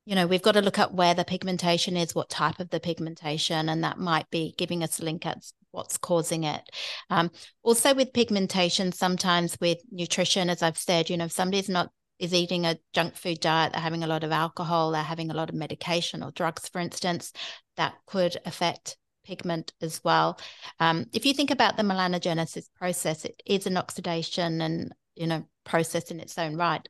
you 0.05 0.15
know, 0.15 0.27
we've 0.27 0.41
got 0.41 0.53
to 0.53 0.61
look 0.61 0.79
at 0.79 0.93
where 0.93 1.13
the 1.13 1.23
pigmentation 1.23 1.95
is, 1.95 2.13
what 2.13 2.29
type 2.29 2.59
of 2.59 2.69
the 2.69 2.79
pigmentation, 2.79 3.69
and 3.69 3.83
that 3.83 3.97
might 3.97 4.29
be 4.29 4.53
giving 4.57 4.83
us 4.83 4.99
a 4.99 5.05
link 5.05 5.25
at 5.25 5.43
what's 5.71 5.97
causing 5.97 6.43
it. 6.43 6.61
Um, 7.09 7.31
also, 7.63 7.93
with 7.93 8.13
pigmentation, 8.13 8.91
sometimes 8.91 9.57
with 9.61 9.79
nutrition, 9.91 10.49
as 10.49 10.61
I've 10.61 10.77
said, 10.77 11.09
you 11.09 11.17
know, 11.17 11.25
if 11.25 11.31
somebody's 11.31 11.69
not 11.69 11.89
is 12.19 12.33
eating 12.33 12.65
a 12.65 12.77
junk 12.93 13.15
food 13.15 13.39
diet, 13.39 13.73
they're 13.73 13.81
having 13.81 14.03
a 14.03 14.07
lot 14.07 14.23
of 14.23 14.31
alcohol, 14.31 14.91
they're 14.91 15.03
having 15.03 15.31
a 15.31 15.33
lot 15.33 15.49
of 15.49 15.55
medication 15.55 16.23
or 16.23 16.31
drugs, 16.31 16.69
for 16.69 16.79
instance, 16.79 17.33
that 17.75 17.95
could 18.05 18.37
affect 18.45 18.97
pigment 19.25 19.73
as 19.81 20.01
well. 20.03 20.39
Um, 20.79 21.05
if 21.13 21.25
you 21.25 21.33
think 21.33 21.51
about 21.51 21.75
the 21.75 21.83
melanogenesis 21.83 22.69
process, 22.77 23.25
it 23.25 23.41
is 23.45 23.67
an 23.67 23.77
oxidation 23.77 24.61
and 24.61 24.93
you 25.15 25.27
know 25.27 25.47
process 25.63 26.11
in 26.11 26.19
its 26.19 26.37
own 26.37 26.55
right. 26.55 26.87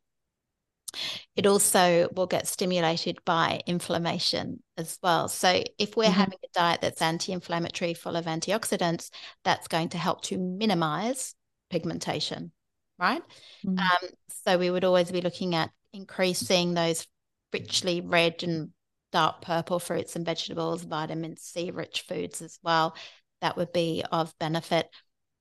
It 1.36 1.46
also 1.46 2.10
will 2.16 2.28
get 2.28 2.48
stimulated 2.48 3.18
by 3.26 3.62
inflammation 3.66 4.62
as 4.78 4.98
well. 5.02 5.28
So, 5.28 5.64
if 5.78 5.96
we're 5.96 6.06
mm-hmm. 6.06 6.14
having 6.14 6.40
a 6.44 6.48
diet 6.54 6.82
that's 6.82 7.02
anti 7.02 7.32
inflammatory, 7.32 7.94
full 7.94 8.16
of 8.16 8.26
antioxidants, 8.26 9.10
that's 9.44 9.68
going 9.68 9.90
to 9.90 9.98
help 9.98 10.22
to 10.24 10.38
minimize 10.38 11.36
pigmentation, 11.70 12.52
right? 13.00 13.22
Mm-hmm. 13.66 13.80
Um, 13.80 14.10
so, 14.46 14.58
we 14.58 14.70
would 14.70 14.84
always 14.84 15.12
be 15.12 15.22
looking 15.22 15.56
at 15.56 15.72
increasing 15.94 16.74
those 16.74 17.08
richly 17.52 18.02
red 18.02 18.44
and 18.44 18.70
dark 19.12 19.42
purple 19.42 19.80
fruits 19.80 20.16
and 20.16 20.26
vegetables, 20.26 20.84
vitamin 20.84 21.38
C 21.38 21.72
rich 21.72 22.04
foods 22.08 22.42
as 22.42 22.60
well. 22.64 22.96
That 23.42 23.58
would 23.58 23.72
be 23.72 24.04
of 24.12 24.34
benefit. 24.40 24.88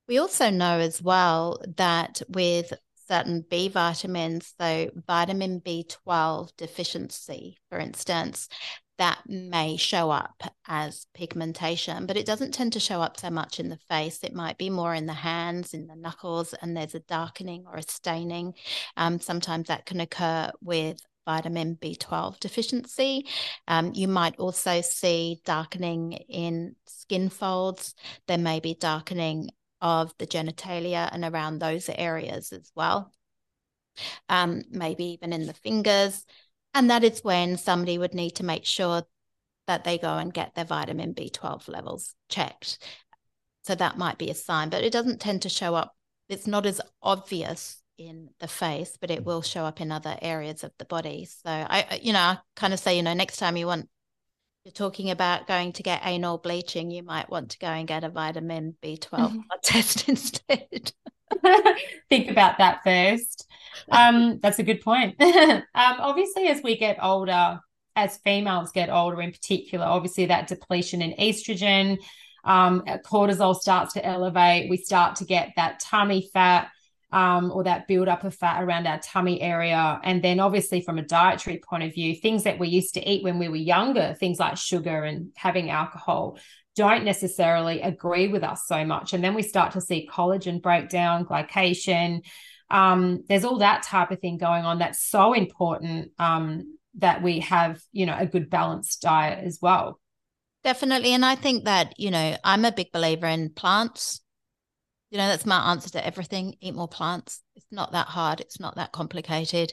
We 0.08 0.18
also 0.18 0.50
know 0.50 0.78
as 0.78 1.00
well 1.00 1.62
that 1.76 2.20
with 2.28 2.72
certain 3.12 3.44
B 3.50 3.68
vitamins, 3.68 4.54
so 4.58 4.90
vitamin 5.06 5.60
B12 5.60 6.56
deficiency, 6.56 7.58
for 7.68 7.78
instance, 7.78 8.48
that 8.96 9.20
may 9.26 9.76
show 9.76 10.10
up 10.10 10.42
as 10.66 11.06
pigmentation, 11.12 12.06
but 12.06 12.16
it 12.16 12.24
doesn't 12.24 12.54
tend 12.54 12.72
to 12.72 12.80
show 12.80 13.02
up 13.02 13.20
so 13.20 13.28
much 13.28 13.60
in 13.60 13.68
the 13.68 13.76
face. 13.90 14.24
It 14.24 14.32
might 14.32 14.56
be 14.56 14.70
more 14.70 14.94
in 14.94 15.04
the 15.04 15.12
hands, 15.12 15.74
in 15.74 15.88
the 15.88 15.96
knuckles, 15.96 16.54
and 16.54 16.74
there's 16.74 16.94
a 16.94 17.00
darkening 17.00 17.64
or 17.66 17.76
a 17.76 17.82
staining. 17.82 18.54
Um, 18.96 19.20
sometimes 19.20 19.68
that 19.68 19.84
can 19.84 20.00
occur 20.00 20.50
with 20.62 20.98
vitamin 21.26 21.76
B12 21.82 22.40
deficiency. 22.40 23.26
Um, 23.68 23.92
you 23.94 24.08
might 24.08 24.38
also 24.38 24.80
see 24.80 25.42
darkening 25.44 26.12
in 26.12 26.76
skin 26.86 27.28
folds. 27.28 27.94
There 28.26 28.38
may 28.38 28.60
be 28.60 28.74
darkening 28.74 29.50
of 29.82 30.14
the 30.18 30.26
genitalia 30.26 31.10
and 31.12 31.24
around 31.24 31.58
those 31.58 31.90
areas 31.90 32.52
as 32.52 32.70
well. 32.74 33.12
Um, 34.30 34.62
maybe 34.70 35.04
even 35.06 35.34
in 35.34 35.46
the 35.46 35.52
fingers. 35.52 36.24
And 36.72 36.88
that 36.88 37.04
is 37.04 37.22
when 37.22 37.58
somebody 37.58 37.98
would 37.98 38.14
need 38.14 38.36
to 38.36 38.44
make 38.44 38.64
sure 38.64 39.02
that 39.66 39.84
they 39.84 39.98
go 39.98 40.16
and 40.16 40.32
get 40.32 40.54
their 40.54 40.64
vitamin 40.64 41.12
B12 41.12 41.68
levels 41.68 42.14
checked. 42.28 42.78
So 43.64 43.74
that 43.74 43.98
might 43.98 44.18
be 44.18 44.30
a 44.30 44.34
sign, 44.34 44.70
but 44.70 44.82
it 44.82 44.92
doesn't 44.92 45.20
tend 45.20 45.42
to 45.42 45.48
show 45.48 45.74
up. 45.74 45.94
It's 46.28 46.46
not 46.46 46.64
as 46.64 46.80
obvious 47.02 47.82
in 47.98 48.30
the 48.40 48.48
face, 48.48 48.96
but 49.00 49.10
it 49.10 49.24
will 49.24 49.42
show 49.42 49.64
up 49.64 49.80
in 49.80 49.92
other 49.92 50.16
areas 50.22 50.64
of 50.64 50.72
the 50.78 50.84
body. 50.84 51.26
So 51.26 51.50
I, 51.50 52.00
you 52.02 52.12
know, 52.12 52.18
I 52.18 52.38
kind 52.56 52.72
of 52.72 52.80
say, 52.80 52.96
you 52.96 53.02
know, 53.02 53.14
next 53.14 53.36
time 53.36 53.56
you 53.56 53.66
want, 53.66 53.88
you're 54.64 54.72
talking 54.72 55.10
about 55.10 55.48
going 55.48 55.72
to 55.72 55.82
get 55.82 56.02
anal 56.04 56.38
bleaching, 56.38 56.90
you 56.90 57.02
might 57.02 57.28
want 57.28 57.50
to 57.50 57.58
go 57.58 57.66
and 57.66 57.88
get 57.88 58.04
a 58.04 58.08
vitamin 58.08 58.76
B12 58.82 59.08
mm-hmm. 59.08 59.38
test 59.64 60.08
instead. 60.08 60.92
Think 62.08 62.30
about 62.30 62.58
that 62.58 62.80
first. 62.84 63.48
Um, 63.90 64.38
that's 64.40 64.58
a 64.58 64.62
good 64.62 64.80
point. 64.80 65.16
um, 65.20 65.64
obviously, 65.74 66.46
as 66.46 66.62
we 66.62 66.76
get 66.76 66.98
older, 67.02 67.58
as 67.96 68.18
females 68.18 68.70
get 68.70 68.88
older 68.88 69.20
in 69.20 69.32
particular, 69.32 69.84
obviously 69.84 70.26
that 70.26 70.46
depletion 70.46 71.02
in 71.02 71.12
estrogen, 71.14 71.98
um, 72.44 72.82
cortisol 73.04 73.56
starts 73.56 73.94
to 73.94 74.04
elevate. 74.04 74.70
We 74.70 74.76
start 74.76 75.16
to 75.16 75.24
get 75.24 75.52
that 75.56 75.80
tummy 75.80 76.28
fat 76.32 76.68
um, 77.12 77.52
or 77.52 77.64
that 77.64 77.86
build 77.86 78.08
up 78.08 78.24
of 78.24 78.34
fat 78.34 78.62
around 78.62 78.86
our 78.86 78.98
tummy 78.98 79.40
area. 79.40 80.00
And 80.02 80.24
then, 80.24 80.40
obviously, 80.40 80.80
from 80.80 80.98
a 80.98 81.02
dietary 81.02 81.58
point 81.58 81.82
of 81.82 81.92
view, 81.92 82.14
things 82.14 82.44
that 82.44 82.58
we 82.58 82.68
used 82.68 82.94
to 82.94 83.08
eat 83.08 83.22
when 83.22 83.38
we 83.38 83.48
were 83.48 83.56
younger, 83.56 84.14
things 84.14 84.38
like 84.38 84.56
sugar 84.56 85.04
and 85.04 85.30
having 85.36 85.70
alcohol, 85.70 86.38
don't 86.74 87.04
necessarily 87.04 87.82
agree 87.82 88.28
with 88.28 88.42
us 88.42 88.66
so 88.66 88.84
much. 88.84 89.12
And 89.12 89.22
then 89.22 89.34
we 89.34 89.42
start 89.42 89.72
to 89.72 89.80
see 89.80 90.08
collagen 90.10 90.62
breakdown, 90.62 91.26
glycation. 91.26 92.24
Um, 92.70 93.24
there's 93.28 93.44
all 93.44 93.58
that 93.58 93.82
type 93.82 94.10
of 94.10 94.20
thing 94.20 94.38
going 94.38 94.64
on 94.64 94.78
that's 94.78 95.04
so 95.04 95.34
important 95.34 96.12
um, 96.18 96.78
that 96.96 97.22
we 97.22 97.40
have, 97.40 97.78
you 97.92 98.06
know, 98.06 98.16
a 98.18 98.24
good 98.24 98.48
balanced 98.48 99.02
diet 99.02 99.44
as 99.44 99.58
well. 99.60 100.00
Definitely. 100.64 101.12
And 101.12 101.26
I 101.26 101.34
think 101.34 101.64
that, 101.64 101.98
you 101.98 102.10
know, 102.10 102.36
I'm 102.42 102.64
a 102.64 102.72
big 102.72 102.90
believer 102.90 103.26
in 103.26 103.50
plants 103.50 104.21
you 105.12 105.18
know, 105.18 105.28
that's 105.28 105.44
my 105.44 105.70
answer 105.70 105.90
to 105.90 106.06
everything. 106.06 106.56
Eat 106.62 106.74
more 106.74 106.88
plants. 106.88 107.42
It's 107.54 107.66
not 107.70 107.92
that 107.92 108.06
hard. 108.06 108.40
It's 108.40 108.58
not 108.58 108.76
that 108.76 108.92
complicated. 108.92 109.70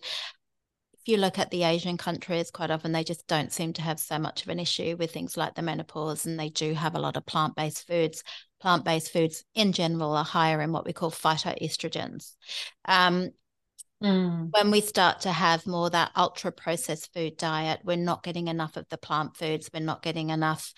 If 0.94 1.08
you 1.08 1.16
look 1.16 1.40
at 1.40 1.50
the 1.50 1.64
Asian 1.64 1.96
countries, 1.96 2.52
quite 2.52 2.72
often 2.72 2.92
they 2.92 3.06
just 3.06 3.26
don't 3.26 3.54
seem 3.54 3.72
to 3.74 3.82
have 3.82 4.02
so 4.02 4.20
much 4.20 4.44
of 4.44 4.50
an 4.50 4.60
issue 4.60 4.98
with 5.00 5.14
things 5.14 5.38
like 5.38 5.56
the 5.56 5.62
menopause, 5.62 6.26
and 6.26 6.38
they 6.38 6.50
do 6.50 6.74
have 6.74 6.94
a 6.94 7.00
lot 7.00 7.16
of 7.16 7.26
plant 7.26 7.56
based 7.56 7.88
foods. 7.88 8.22
Plant 8.60 8.84
based 8.84 9.14
foods 9.14 9.46
in 9.56 9.72
general 9.72 10.12
are 10.12 10.26
higher 10.26 10.60
in 10.60 10.74
what 10.74 10.86
we 10.86 10.92
call 10.92 11.10
phytoestrogens. 11.10 12.36
Um, 12.84 13.30
Mm. 14.02 14.52
When 14.52 14.72
we 14.72 14.80
start 14.80 15.20
to 15.22 15.32
have 15.34 15.68
more 15.68 15.90
that 15.90 16.12
ultra 16.16 16.54
processed 16.54 17.14
food 17.14 17.36
diet, 17.36 17.82
we're 17.84 17.98
not 17.98 18.24
getting 18.24 18.48
enough 18.48 18.78
of 18.78 18.88
the 18.88 18.98
plant 18.98 19.36
foods. 19.36 19.70
We're 19.74 19.82
not 19.82 20.02
getting 20.02 20.30
enough 20.30 20.74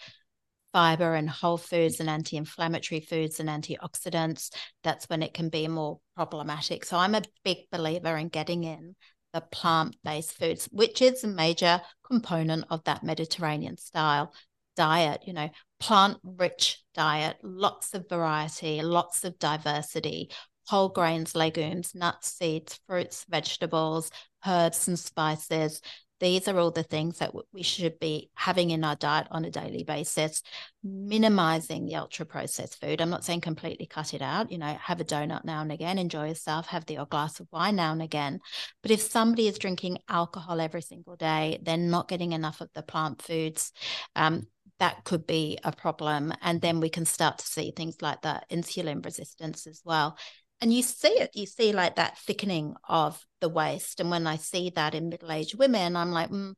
fiber 0.74 1.16
and 1.16 1.30
whole 1.30 1.58
foods 1.58 2.00
and 2.00 2.10
anti 2.10 2.38
inflammatory 2.38 3.02
foods 3.02 3.40
and 3.40 3.50
antioxidants, 3.50 4.54
that's 4.84 5.10
when 5.10 5.24
it 5.24 5.34
can 5.34 5.50
be 5.50 5.68
more 5.68 6.00
problematic. 6.16 6.86
So 6.86 6.98
I'm 6.98 7.16
a 7.16 7.24
big 7.44 7.70
believer 7.72 8.16
in 8.18 8.30
getting 8.30 8.64
in 8.64 8.96
the 9.34 9.42
plant 9.42 9.96
based 10.04 10.34
foods, 10.34 10.68
which 10.72 11.02
is 11.02 11.24
a 11.24 11.28
major 11.28 11.82
component 12.06 12.66
of 12.70 12.84
that 12.86 13.04
Mediterranean 13.04 13.78
style 13.78 14.34
diet, 14.76 15.22
you 15.26 15.34
know, 15.34 15.50
plant 15.80 16.18
rich 16.24 16.84
diet, 16.94 17.38
lots 17.44 17.94
of 17.94 18.08
variety, 18.10 18.82
lots 18.82 19.24
of 19.24 19.38
diversity, 19.40 20.30
whole 20.68 20.90
grains, 20.90 21.36
legumes, 21.36 21.94
nuts, 21.94 22.34
seeds, 22.34 22.80
fruits, 22.88 23.26
vegetables, 23.30 24.12
herbs, 24.46 24.88
and 24.88 24.98
spices 24.98 25.82
these 26.22 26.48
are 26.48 26.58
all 26.60 26.70
the 26.70 26.84
things 26.84 27.18
that 27.18 27.34
we 27.52 27.64
should 27.64 28.00
be 28.00 28.30
having 28.36 28.70
in 28.70 28.84
our 28.84 28.96
diet 28.96 29.28
on 29.32 29.44
a 29.44 29.50
daily 29.50 29.84
basis, 29.84 30.44
minimizing 30.84 31.86
the 31.88 31.96
ultra 31.96 32.28
processed 32.28 32.80
food. 32.80 33.02
I'm 33.02 33.10
not 33.10 33.26
saying 33.26 33.42
completely 33.42 33.88
cut 33.88 34.14
it 34.14 34.22
out, 34.22 34.52
you 34.52 34.60
know, 34.60 34.78
have 34.80 35.02
a 35.02 35.04
donut 35.04 35.44
now 35.44 35.62
and 35.62 35.72
again, 35.72 35.98
enjoy 35.98 36.28
yourself, 36.28 36.68
have 36.68 36.86
the 36.86 37.04
glass 37.10 37.40
of 37.40 37.48
wine 37.52 37.76
now 37.76 37.92
and 37.92 38.04
again. 38.04 38.40
But 38.84 38.92
if 38.92 39.02
somebody 39.02 39.48
is 39.48 39.58
drinking 39.58 39.98
alcohol 40.08 40.62
every 40.62 40.84
single 40.84 41.16
day, 41.16 41.60
they're 41.64 41.76
not 41.76 42.08
getting 42.08 42.34
enough 42.34 42.62
of 42.62 42.70
the 42.76 42.84
plant 42.84 43.24
foods. 43.24 43.72
Um, 44.16 44.46
that 44.78 45.04
could 45.04 45.26
be 45.26 45.58
a 45.64 45.72
problem. 45.72 46.34
And 46.42 46.62
then 46.62 46.80
we 46.80 46.90
can 46.90 47.06
start 47.06 47.40
to 47.40 47.46
see 47.46 47.72
things 47.72 47.98
like 48.02 48.22
that 48.22 48.46
insulin 48.52 49.04
resistance 49.04 49.66
as 49.66 49.82
well 49.84 50.18
and 50.62 50.72
you 50.72 50.84
see 50.84 51.10
it 51.10 51.32
you 51.34 51.46
see 51.46 51.74
like 51.74 51.96
that 51.96 52.18
thickening 52.20 52.76
of 52.88 53.26
the 53.42 53.50
waist. 53.50 54.00
And 54.00 54.10
when 54.10 54.28
i 54.28 54.38
see 54.38 54.70
that 54.76 54.96
in 54.96 55.10
middle-aged 55.10 55.58
women 55.58 55.96
i'm 55.96 56.12
like 56.12 56.30
mm, 56.30 56.54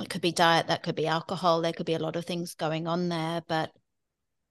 it 0.00 0.08
could 0.08 0.22
be 0.22 0.32
diet 0.32 0.68
that 0.68 0.82
could 0.82 0.94
be 0.94 1.06
alcohol 1.06 1.60
there 1.60 1.72
could 1.72 1.86
be 1.86 1.94
a 1.94 1.98
lot 1.98 2.16
of 2.16 2.24
things 2.24 2.54
going 2.54 2.86
on 2.86 3.08
there. 3.08 3.42
But 3.46 3.70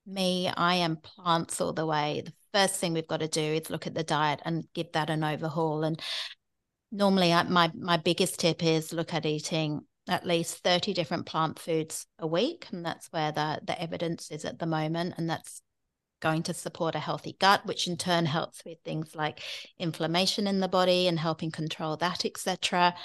me 0.06 0.50
i 0.56 0.76
am 0.76 0.98
plants 0.98 1.60
all 1.62 1.74
the 1.74 1.86
way. 1.86 2.24
The 2.26 2.34
first 2.54 2.80
thing 2.80 2.94
we've 2.94 3.08
got 3.08 3.20
to 3.22 3.28
do 3.28 3.42
is 3.42 3.70
look 3.70 3.88
at 3.88 3.94
the 3.94 4.04
diet 4.04 4.42
and 4.46 4.68
give 4.74 4.92
that 4.94 5.10
an 5.10 5.24
overhaul. 5.24 5.84
And 5.84 6.00
normally 6.92 7.34
I, 7.34 7.44
my 7.44 7.72
my 7.76 7.98
biggest 7.98 8.40
tip 8.40 8.64
is 8.64 8.94
look 8.94 9.14
at 9.14 9.26
eating 9.26 9.82
at 10.10 10.26
least 10.26 10.64
30 10.64 10.94
different 10.94 11.26
plant 11.26 11.60
foods 11.60 12.06
a 12.20 12.28
week. 12.28 12.68
And 12.72 12.86
that's 12.86 13.08
where 13.12 13.32
the 13.32 13.60
the 13.66 13.80
evidence 13.82 14.32
is 14.32 14.46
at 14.46 14.60
the 14.60 14.66
moment. 14.66 15.16
And 15.18 15.30
that's 15.30 15.62
going 16.20 16.44
to 16.44 16.54
support 16.54 16.96
a 16.96 17.00
healthy 17.00 17.36
gut, 17.40 17.66
which 17.66 17.88
in 17.88 17.98
turn 17.98 18.26
helps 18.26 18.64
with 18.66 18.78
things 18.84 19.16
like 19.16 19.42
inflammation 19.80 20.48
in 20.48 20.60
the 20.60 20.68
body 20.68 21.08
and 21.08 21.20
helping 21.20 21.52
control 21.52 21.98
that, 21.98 22.26
etc. 22.26 22.96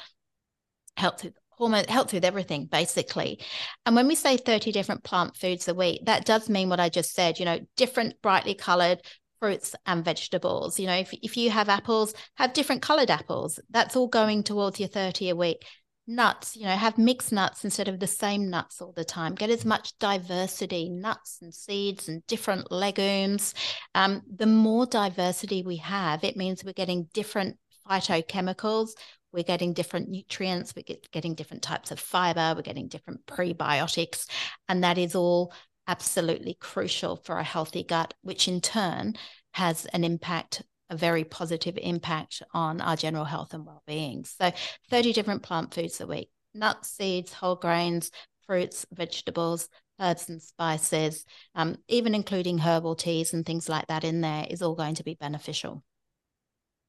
Helps 0.97 1.25
with 1.25 1.35
hormone, 1.51 1.85
helps 1.85 2.13
with 2.13 2.25
everything 2.25 2.67
basically. 2.67 3.41
And 3.87 3.95
when 3.95 4.09
we 4.09 4.15
say 4.15 4.37
30 4.37 4.73
different 4.73 5.05
plant 5.05 5.37
foods 5.37 5.69
a 5.69 5.75
week, 5.75 6.03
that 6.07 6.25
does 6.25 6.49
mean 6.49 6.69
what 6.69 6.81
I 6.81 6.89
just 6.89 7.13
said, 7.15 7.39
you 7.39 7.45
know, 7.45 7.61
different 7.77 8.21
brightly 8.23 8.55
colored 8.55 9.01
fruits 9.41 9.75
and 9.87 10.05
vegetables. 10.05 10.79
You 10.79 10.87
know, 10.87 10.97
if, 10.97 11.13
if 11.15 11.37
you 11.37 11.51
have 11.51 11.69
apples, 11.69 12.15
have 12.37 12.53
different 12.53 12.83
colored 12.83 13.11
apples. 13.11 13.59
That's 13.71 13.97
all 13.97 14.07
going 14.07 14.45
towards 14.45 14.79
your 14.79 14.89
30 14.89 15.31
a 15.31 15.37
week 15.37 15.65
nuts 16.07 16.57
you 16.57 16.65
know 16.65 16.71
have 16.71 16.99
mixed 16.99 17.31
nuts 17.33 17.65
instead 17.65 17.87
of 17.87 18.01
the 18.01 18.07
same 18.07 18.51
nuts 18.51 18.81
all 18.81 18.93
the 18.93 19.05
time. 19.05 19.35
Get 19.35 19.51
as 19.51 19.65
much 19.65 19.99
diversity 19.99 20.89
nuts 20.89 21.39
and 21.43 21.55
seeds 21.55 22.09
and 22.09 22.27
different 22.27 22.73
legumes. 22.73 23.55
Um, 23.95 24.23
the 24.35 24.47
more 24.47 24.87
diversity 24.87 25.63
we 25.63 25.77
have 25.77 26.25
it 26.25 26.37
means 26.37 26.65
we're 26.65 26.73
getting 26.73 27.09
different 27.13 27.57
phytochemicals 27.89 28.91
we're 29.33 29.43
getting 29.43 29.73
different 29.73 30.09
nutrients 30.09 30.75
we're 30.77 30.83
get, 30.83 31.11
getting 31.11 31.35
different 31.35 31.63
types 31.63 31.91
of 31.91 31.99
fiber 31.99 32.53
we're 32.55 32.63
getting 32.63 32.89
different 32.89 33.25
prebiotics 33.27 34.27
and 34.69 34.85
that 34.85 34.99
is 34.99 35.15
all 35.15 35.53
absolutely 35.89 36.57
crucial 36.61 37.17
for 37.17 37.39
a 37.39 37.45
healthy 37.45 37.83
gut 37.83 38.15
which 38.23 38.47
in 38.47 38.61
turn 38.61 39.15
has 39.55 39.85
an 39.87 40.05
impact 40.05 40.63
a 40.91 40.97
very 40.97 41.25
positive 41.25 41.79
impact 41.81 42.43
on 42.53 42.81
our 42.81 42.97
general 42.97 43.25
health 43.25 43.55
and 43.55 43.65
well-being. 43.65 44.25
So 44.25 44.53
30 44.91 45.13
different 45.13 45.43
plant 45.43 45.73
foods 45.73 46.01
a 46.01 46.07
week, 46.07 46.31
nuts, 46.55 46.91
seeds, 46.91 47.33
whole 47.33 47.57
grains, 47.57 48.11
fruits, 48.47 48.85
vegetables, 48.93 49.69
herbs 50.01 50.29
and 50.29 50.43
spices, 50.43 51.25
um, 51.55 51.77
even 51.89 52.15
including 52.15 52.59
herbal 52.59 52.97
teas 52.97 53.33
and 53.33 53.47
things 53.47 53.69
like 53.69 53.87
that 53.87 54.05
in 54.05 54.21
there 54.21 54.47
is 54.51 54.63
all 54.63 54.75
going 54.75 54.97
to 54.97 55.05
be 55.05 55.15
beneficial. 55.15 55.83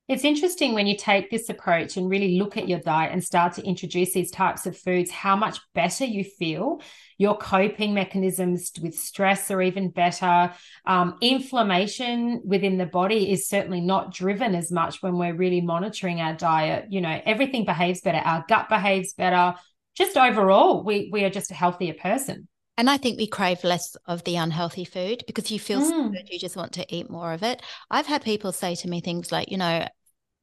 It's 0.09 0.25
interesting 0.25 0.73
when 0.73 0.85
you 0.85 0.97
take 0.97 1.31
this 1.31 1.47
approach 1.47 1.95
and 1.95 2.09
really 2.09 2.37
look 2.37 2.57
at 2.57 2.67
your 2.67 2.79
diet 2.79 3.13
and 3.13 3.23
start 3.23 3.53
to 3.53 3.63
introduce 3.63 4.11
these 4.11 4.31
types 4.31 4.65
of 4.65 4.77
foods, 4.77 5.09
how 5.09 5.37
much 5.37 5.59
better 5.73 6.03
you 6.03 6.25
feel. 6.25 6.81
Your 7.17 7.37
coping 7.37 7.93
mechanisms 7.93 8.73
with 8.81 8.95
stress 8.95 9.49
are 9.49 9.61
even 9.61 9.91
better. 9.91 10.53
Um, 10.85 11.15
inflammation 11.21 12.41
within 12.43 12.77
the 12.77 12.85
body 12.85 13.31
is 13.31 13.47
certainly 13.47 13.79
not 13.79 14.13
driven 14.13 14.55
as 14.55 14.73
much 14.73 15.01
when 15.01 15.17
we're 15.17 15.35
really 15.35 15.61
monitoring 15.61 16.19
our 16.19 16.33
diet. 16.33 16.87
You 16.89 16.99
know, 16.99 17.21
everything 17.25 17.63
behaves 17.63 18.01
better, 18.01 18.17
our 18.17 18.43
gut 18.49 18.67
behaves 18.67 19.13
better. 19.13 19.55
Just 19.95 20.17
overall, 20.17 20.83
we, 20.83 21.09
we 21.13 21.23
are 21.23 21.29
just 21.29 21.51
a 21.51 21.55
healthier 21.55 21.93
person. 21.93 22.49
And 22.77 22.89
I 22.89 22.97
think 22.97 23.17
we 23.17 23.27
crave 23.27 23.63
less 23.63 23.95
of 24.07 24.23
the 24.23 24.35
unhealthy 24.35 24.83
food 24.83 25.23
because 25.27 25.51
you 25.51 25.59
feel 25.59 25.81
mm. 25.81 25.89
so 25.89 26.09
good, 26.09 26.29
you 26.29 26.39
just 26.39 26.55
want 26.55 26.73
to 26.73 26.95
eat 26.95 27.09
more 27.09 27.31
of 27.33 27.43
it. 27.43 27.61
I've 27.91 28.07
had 28.07 28.23
people 28.23 28.51
say 28.51 28.75
to 28.75 28.89
me 28.89 28.99
things 28.99 29.31
like, 29.31 29.51
you 29.51 29.57
know, 29.57 29.87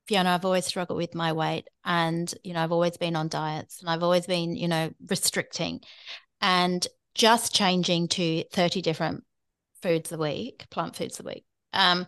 Fiona, 0.06 0.30
I've 0.30 0.44
always 0.44 0.66
struggled 0.66 0.96
with 0.96 1.14
my 1.14 1.32
weight 1.32 1.68
and, 1.84 2.32
you 2.44 2.54
know, 2.54 2.62
I've 2.62 2.72
always 2.72 2.96
been 2.96 3.16
on 3.16 3.28
diets 3.28 3.80
and 3.80 3.90
I've 3.90 4.02
always 4.02 4.26
been, 4.26 4.54
you 4.54 4.68
know, 4.68 4.90
restricting 5.08 5.80
and 6.40 6.86
just 7.14 7.54
changing 7.54 8.08
to 8.08 8.44
30 8.52 8.80
different 8.82 9.24
foods 9.82 10.12
a 10.12 10.18
week, 10.18 10.66
plant 10.70 10.96
foods 10.96 11.18
a 11.20 11.24
week, 11.24 11.44
um, 11.72 12.06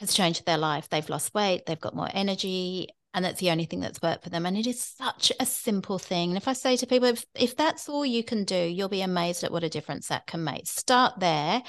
has 0.00 0.14
changed 0.14 0.46
their 0.46 0.58
life. 0.58 0.88
They've 0.88 1.08
lost 1.08 1.34
weight, 1.34 1.66
they've 1.66 1.80
got 1.80 1.94
more 1.94 2.10
energy, 2.12 2.88
and 3.14 3.24
that's 3.24 3.40
the 3.40 3.50
only 3.50 3.66
thing 3.66 3.80
that's 3.80 4.00
worked 4.00 4.24
for 4.24 4.30
them. 4.30 4.46
And 4.46 4.56
it 4.56 4.66
is 4.66 4.80
such 4.80 5.32
a 5.38 5.44
simple 5.44 5.98
thing. 5.98 6.30
And 6.30 6.36
if 6.36 6.48
I 6.48 6.54
say 6.54 6.76
to 6.76 6.86
people, 6.86 7.08
if, 7.08 7.26
if 7.34 7.56
that's 7.56 7.88
all 7.88 8.06
you 8.06 8.24
can 8.24 8.44
do, 8.44 8.56
you'll 8.56 8.88
be 8.88 9.02
amazed 9.02 9.44
at 9.44 9.52
what 9.52 9.64
a 9.64 9.68
difference 9.68 10.08
that 10.08 10.26
can 10.26 10.42
make. 10.44 10.66
Start 10.66 11.20
there 11.20 11.62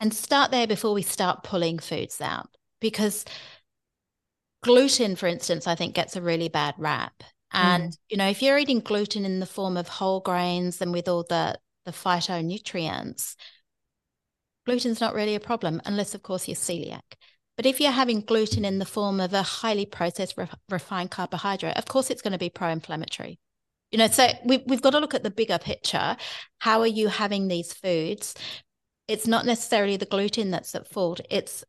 and 0.00 0.12
start 0.12 0.50
there 0.50 0.66
before 0.66 0.94
we 0.94 1.02
start 1.02 1.44
pulling 1.44 1.78
foods 1.78 2.20
out 2.20 2.48
because 2.80 3.24
gluten, 4.64 5.14
for 5.14 5.28
instance, 5.28 5.68
I 5.68 5.76
think 5.76 5.94
gets 5.94 6.16
a 6.16 6.22
really 6.22 6.48
bad 6.48 6.74
rap. 6.76 7.22
And, 7.52 7.92
mm. 7.92 7.96
you 8.08 8.16
know, 8.16 8.28
if 8.28 8.42
you're 8.42 8.58
eating 8.58 8.80
gluten 8.80 9.24
in 9.24 9.38
the 9.38 9.46
form 9.46 9.76
of 9.76 9.86
whole 9.86 10.20
grains 10.20 10.80
and 10.80 10.92
with 10.92 11.08
all 11.08 11.24
the, 11.28 11.56
the 11.84 11.92
phytonutrients, 11.92 13.36
gluten's 14.66 15.00
not 15.00 15.14
really 15.14 15.36
a 15.36 15.40
problem, 15.40 15.80
unless, 15.84 16.14
of 16.14 16.22
course, 16.22 16.48
you're 16.48 16.56
celiac. 16.56 17.02
But 17.56 17.66
if 17.66 17.80
you're 17.80 17.92
having 17.92 18.20
gluten 18.20 18.64
in 18.64 18.78
the 18.78 18.86
form 18.86 19.20
of 19.20 19.34
a 19.34 19.42
highly 19.42 19.86
processed, 19.86 20.36
re- 20.36 20.48
refined 20.70 21.10
carbohydrate, 21.10 21.76
of 21.76 21.86
course, 21.86 22.10
it's 22.10 22.22
going 22.22 22.32
to 22.32 22.38
be 22.38 22.50
pro 22.50 22.68
inflammatory. 22.68 23.38
You 23.90 23.98
know, 23.98 24.08
so 24.08 24.28
we, 24.44 24.58
we've 24.66 24.80
got 24.80 24.90
to 24.90 25.00
look 25.00 25.14
at 25.14 25.22
the 25.22 25.30
bigger 25.30 25.58
picture. 25.58 26.16
How 26.58 26.80
are 26.80 26.86
you 26.86 27.08
having 27.08 27.48
these 27.48 27.74
foods? 27.74 28.34
It's 29.06 29.26
not 29.26 29.44
necessarily 29.44 29.98
the 29.98 30.06
gluten 30.06 30.50
that's 30.50 30.74
at 30.74 30.88
fault, 30.88 31.20
it's 31.28 31.64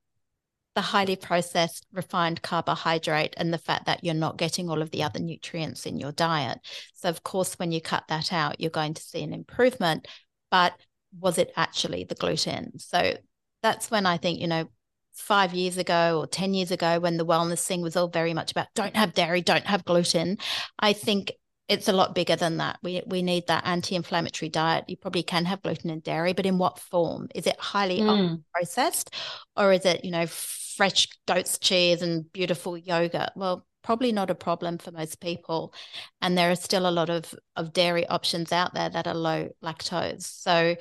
the 0.76 0.82
highly 0.82 1.16
processed 1.16 1.86
refined 1.92 2.42
carbohydrate 2.42 3.36
and 3.38 3.54
the 3.54 3.60
fact 3.60 3.86
that 3.86 4.04
you're 4.04 4.14
not 4.16 4.38
getting 4.38 4.70
all 4.70 4.82
of 4.82 4.90
the 4.92 5.04
other 5.04 5.20
nutrients 5.20 5.86
in 5.86 6.00
your 6.00 6.12
diet. 6.12 6.60
So, 6.96 7.10
of 7.10 7.24
course, 7.24 7.56
when 7.60 7.72
you 7.72 7.80
cut 7.80 8.06
that 8.10 8.34
out, 8.34 8.60
you're 8.60 8.72
going 8.72 8.96
to 8.96 9.02
see 9.02 9.22
an 9.22 9.34
improvement. 9.34 10.08
But 10.50 10.74
was 11.20 11.38
it 11.38 11.52
actually 11.56 12.06
the 12.06 12.16
gluten? 12.16 12.80
So, 12.80 13.18
that's 13.62 13.92
when 13.92 14.06
I 14.06 14.18
think, 14.18 14.40
you 14.40 14.48
know, 14.48 14.70
five 15.14 15.54
years 15.54 15.78
ago 15.78 16.20
or 16.20 16.28
10 16.28 16.54
years 16.54 16.72
ago, 16.72 17.00
when 17.00 17.18
the 17.18 17.26
wellness 17.26 17.66
thing 17.66 17.82
was 17.82 17.96
all 17.96 18.08
very 18.08 18.34
much 18.34 18.52
about 18.52 18.68
don't 18.76 18.96
have 18.96 19.14
dairy, 19.14 19.42
don't 19.42 19.66
have 19.66 19.86
gluten, 19.86 20.38
I 20.80 20.94
think 20.94 21.32
it's 21.70 21.88
a 21.88 21.94
lot 21.94 22.16
bigger 22.16 22.36
than 22.36 22.58
that. 22.58 22.78
We 22.84 23.02
we 23.06 23.22
need 23.22 23.48
that 23.48 23.66
anti-inflammatory 23.66 24.50
diet. 24.50 24.86
You 24.88 24.98
probably 24.98 25.24
can 25.24 25.46
have 25.46 25.62
gluten 25.62 25.90
and 25.90 26.04
dairy, 26.04 26.34
but 26.34 26.46
in 26.46 26.58
what 26.58 26.80
form? 26.80 27.30
Is 27.34 27.48
it 27.48 27.60
highly 27.60 28.00
mm. 28.00 28.44
processed, 28.54 29.14
or 29.56 29.72
is 29.72 29.86
it 29.86 30.04
you 30.04 30.12
know 30.12 30.28
fresh 30.28 31.08
goat's 31.28 31.58
cheese 31.58 32.02
and 32.02 32.32
beautiful 32.34 32.78
yogurt? 32.78 33.30
Well, 33.36 33.66
probably 33.82 34.12
not 34.12 34.30
a 34.30 34.36
problem 34.36 34.78
for 34.78 34.92
most 34.92 35.22
people, 35.22 35.74
and 36.22 36.38
there 36.38 36.52
are 36.52 36.56
still 36.56 36.88
a 36.88 36.92
lot 36.92 37.10
of 37.10 37.34
of 37.56 37.72
dairy 37.72 38.06
options 38.08 38.52
out 38.52 38.74
there 38.74 38.90
that 38.90 39.08
are 39.08 39.14
low 39.14 39.50
lactose. 39.64 40.24
So 40.24 40.76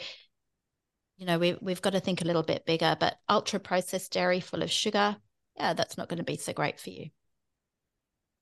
you 1.23 1.29
know 1.29 1.39
we 1.39 1.57
we've 1.61 1.81
got 1.81 1.91
to 1.91 2.01
think 2.01 2.20
a 2.20 2.25
little 2.25 2.43
bit 2.43 2.66
bigger. 2.66 2.97
But 2.99 3.16
ultra 3.29 3.61
processed 3.61 4.12
dairy 4.12 4.41
full 4.41 4.61
of 4.61 4.73
sugar, 4.73 5.16
yeah, 5.57 5.73
that's 5.73 5.97
not 5.97 6.09
going 6.09 6.18
to 6.18 6.25
be 6.25 6.37
so 6.37 6.53
great 6.53 6.81
for 6.81 6.91
you. 6.91 7.11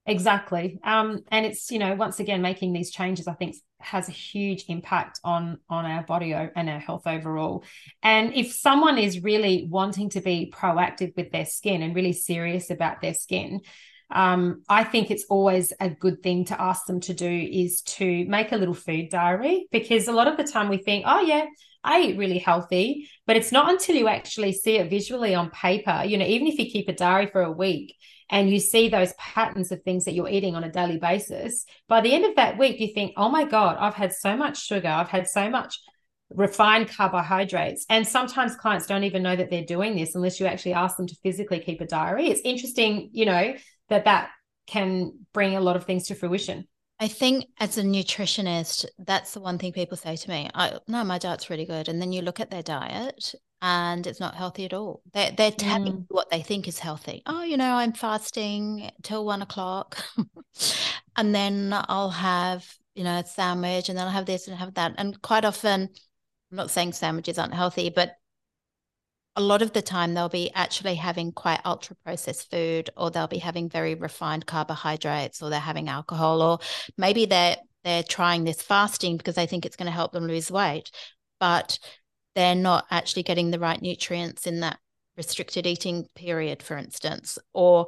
Exactly. 0.07 0.81
Um, 0.83 1.20
and 1.28 1.45
it's, 1.45 1.70
you 1.70 1.78
know, 1.78 1.95
once 1.95 2.20
again, 2.20 2.41
making 2.41 2.72
these 2.72 2.91
changes, 2.91 3.28
I 3.28 3.35
think 3.35 3.57
has 3.81 4.09
a 4.09 4.12
huge 4.12 4.64
impact 4.68 5.20
on 5.24 5.59
on 5.68 5.85
our 5.85 6.05
body 6.05 6.33
and 6.33 6.70
our 6.70 6.78
health 6.78 7.07
overall. 7.07 7.64
And 8.03 8.33
if 8.35 8.51
someone 8.51 8.97
is 8.97 9.22
really 9.22 9.66
wanting 9.68 10.09
to 10.11 10.22
be 10.22 10.51
proactive 10.51 11.14
with 11.18 11.31
their 11.33 11.45
skin 11.45 11.83
and 11.83 11.95
really 11.95 12.14
serious 12.14 12.70
about 12.70 13.03
their 13.03 13.14
skin, 13.14 13.61
um, 14.11 14.62
I 14.70 14.85
think 14.85 15.11
it's 15.11 15.26
always 15.28 15.74
a 15.81 15.91
good 15.91 16.22
thing 16.22 16.47
to 16.47 16.59
ask 16.59 16.87
them 16.87 17.01
to 17.01 17.12
do 17.12 17.31
is 17.31 17.83
to 17.83 18.24
make 18.24 18.53
a 18.53 18.57
little 18.57 18.74
food 18.74 19.11
diary 19.11 19.68
because 19.70 20.09
a 20.09 20.12
lot 20.12 20.28
of 20.28 20.39
the 20.39 20.51
time 20.51 20.70
we 20.70 20.78
think, 20.78 21.05
oh 21.07 21.20
yeah, 21.20 21.45
I 21.83 22.01
eat 22.01 22.18
really 22.18 22.39
healthy, 22.39 23.09
but 23.26 23.37
it's 23.37 23.53
not 23.53 23.70
until 23.70 23.97
you 23.97 24.09
actually 24.09 24.53
see 24.53 24.76
it 24.76 24.91
visually 24.91 25.35
on 25.35 25.51
paper. 25.51 26.03
You 26.05 26.18
know, 26.18 26.26
even 26.26 26.47
if 26.47 26.59
you 26.59 26.70
keep 26.70 26.89
a 26.89 26.93
diary 26.93 27.26
for 27.26 27.43
a 27.43 27.53
week, 27.53 27.97
and 28.31 28.49
you 28.49 28.61
see 28.61 28.89
those 28.89 29.12
patterns 29.14 29.72
of 29.72 29.83
things 29.83 30.05
that 30.05 30.14
you're 30.14 30.28
eating 30.28 30.55
on 30.55 30.62
a 30.62 30.70
daily 30.70 30.99
basis, 30.99 31.64
by 31.89 32.01
the 32.01 32.14
end 32.14 32.24
of 32.24 32.37
that 32.37 32.59
week, 32.59 32.78
you 32.78 32.95
think, 32.95 33.12
oh 33.16 33.28
my 33.28 33.45
God, 33.45 33.76
I've 33.78 33.95
had 33.95 34.12
so 34.12 34.37
much 34.37 34.64
sugar, 34.64 34.89
I've 34.89 35.09
had 35.09 35.28
so 35.28 35.51
much 35.51 35.81
refined 36.31 36.89
carbohydrates. 36.89 37.85
And 37.91 38.07
sometimes 38.07 38.55
clients 38.55 38.87
don't 38.87 39.03
even 39.03 39.24
know 39.24 39.35
that 39.35 39.51
they're 39.51 39.64
doing 39.64 39.97
this 39.97 40.14
unless 40.14 40.39
you 40.39 40.47
actually 40.47 40.74
ask 40.74 40.97
them 40.97 41.09
to 41.09 41.16
physically 41.24 41.59
keep 41.59 41.81
a 41.81 41.87
diary. 41.87 42.28
It's 42.28 42.41
interesting, 42.45 43.11
you 43.12 43.26
know, 43.26 43.55
that 43.89 44.05
that 44.05 44.31
can 44.68 45.12
bring 45.35 45.57
a 45.57 45.61
lot 45.61 45.74
of 45.74 45.85
things 45.85 46.07
to 46.07 46.14
fruition. 46.14 46.68
I 47.01 47.09
think 47.09 47.46
as 47.59 47.78
a 47.78 47.82
nutritionist, 47.82 48.84
that's 48.98 49.32
the 49.32 49.40
one 49.40 49.57
thing 49.57 49.72
people 49.72 49.96
say 49.96 50.16
to 50.16 50.28
me. 50.28 50.51
I 50.55 50.78
no, 50.86 51.03
my 51.03 51.18
diet's 51.18 51.48
really 51.48 51.64
good. 51.64 51.88
And 51.88 52.01
then 52.01 52.12
you 52.12 52.20
look 52.20 52.40
at 52.40 52.51
their 52.51 52.62
diet 52.62 53.34
and 53.62 54.07
it's 54.07 54.20
not 54.20 54.34
healthy 54.34 54.66
at 54.66 54.74
all. 54.74 55.03
They're, 55.12 55.32
they're 55.32 55.51
telling 55.51 55.92
mm. 55.92 56.05
what 56.09 56.30
they 56.30 56.42
think 56.42 56.68
is 56.68 56.78
healthy. 56.78 57.22
Oh, 57.24 57.42
you 57.42 57.57
know, 57.57 57.72
I'm 57.74 57.92
fasting 57.92 58.90
till 59.03 59.24
one 59.24 59.42
o'clock, 59.42 60.03
and 61.16 61.34
then 61.34 61.74
I'll 61.88 62.11
have, 62.11 62.66
you 62.94 63.05
know, 63.05 63.18
a 63.18 63.24
sandwich, 63.24 63.88
and 63.88 63.98
then 63.98 64.07
I'll 64.07 64.12
have 64.12 64.26
this 64.26 64.48
and 64.48 64.57
have 64.57 64.74
that. 64.74 64.94
And 64.98 65.20
quite 65.22 65.44
often, 65.44 65.82
I'm 66.51 66.57
not 66.57 66.70
saying 66.70 66.92
sandwiches 66.92 67.38
aren't 67.38 67.55
healthy, 67.55 67.90
but 67.90 68.12
a 69.37 69.41
lot 69.41 69.62
of 69.62 69.72
the 69.72 69.83
time 69.83 70.14
they'll 70.14 70.28
be 70.28 70.51
actually 70.55 70.97
having 70.97 71.33
quite 71.33 71.61
ultra 71.64 71.97
processed 72.05 72.51
food, 72.51 72.91
or 72.97 73.11
they'll 73.11 73.26
be 73.26 73.39
having 73.39 73.68
very 73.68 73.95
refined 73.95 74.47
carbohydrates, 74.47 75.43
or 75.43 75.51
they're 75.51 75.61
having 75.61 75.89
alcohol, 75.89 76.43
or 76.43 76.59
maybe 76.97 77.26
they're 77.26 77.57
they're 77.85 78.03
trying 78.03 78.45
this 78.45 78.61
fasting 78.61 79.16
because 79.16 79.37
they 79.37 79.47
think 79.47 79.64
it's 79.64 79.76
going 79.76 79.87
to 79.87 79.93
help 79.93 80.12
them 80.12 80.26
lose 80.26 80.51
weight, 80.51 80.91
but 81.39 81.78
they're 82.35 82.55
not 82.55 82.85
actually 82.91 83.22
getting 83.22 83.51
the 83.51 83.59
right 83.59 83.81
nutrients 83.81 84.47
in 84.47 84.61
that 84.61 84.78
restricted 85.16 85.66
eating 85.66 86.07
period, 86.14 86.62
for 86.62 86.76
instance, 86.76 87.39
or 87.55 87.87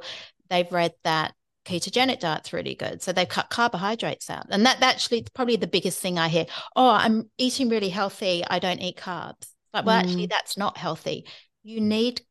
they've 0.49 0.71
read 0.71 0.93
that 1.03 1.33
ketogenic 1.65 2.19
diet's 2.19 2.53
really 2.53 2.75
good. 2.75 3.01
So 3.01 3.13
they've 3.13 3.27
cut 3.27 3.49
carbohydrates 3.49 4.29
out. 4.29 4.47
And 4.49 4.65
that, 4.65 4.79
that 4.79 4.95
actually 4.95 5.25
probably 5.33 5.55
the 5.55 5.67
biggest 5.67 5.99
thing 5.99 6.19
I 6.19 6.27
hear. 6.27 6.45
Oh, 6.75 6.89
I'm 6.89 7.29
eating 7.37 7.69
really 7.69 7.89
healthy. 7.89 8.43
I 8.47 8.59
don't 8.59 8.81
eat 8.81 8.97
carbs. 8.97 9.52
Like, 9.73 9.85
well, 9.85 9.99
mm. 9.99 10.03
actually, 10.03 10.25
that's 10.27 10.57
not 10.57 10.77
healthy. 10.77 11.25
You 11.63 11.81
need 11.81 12.21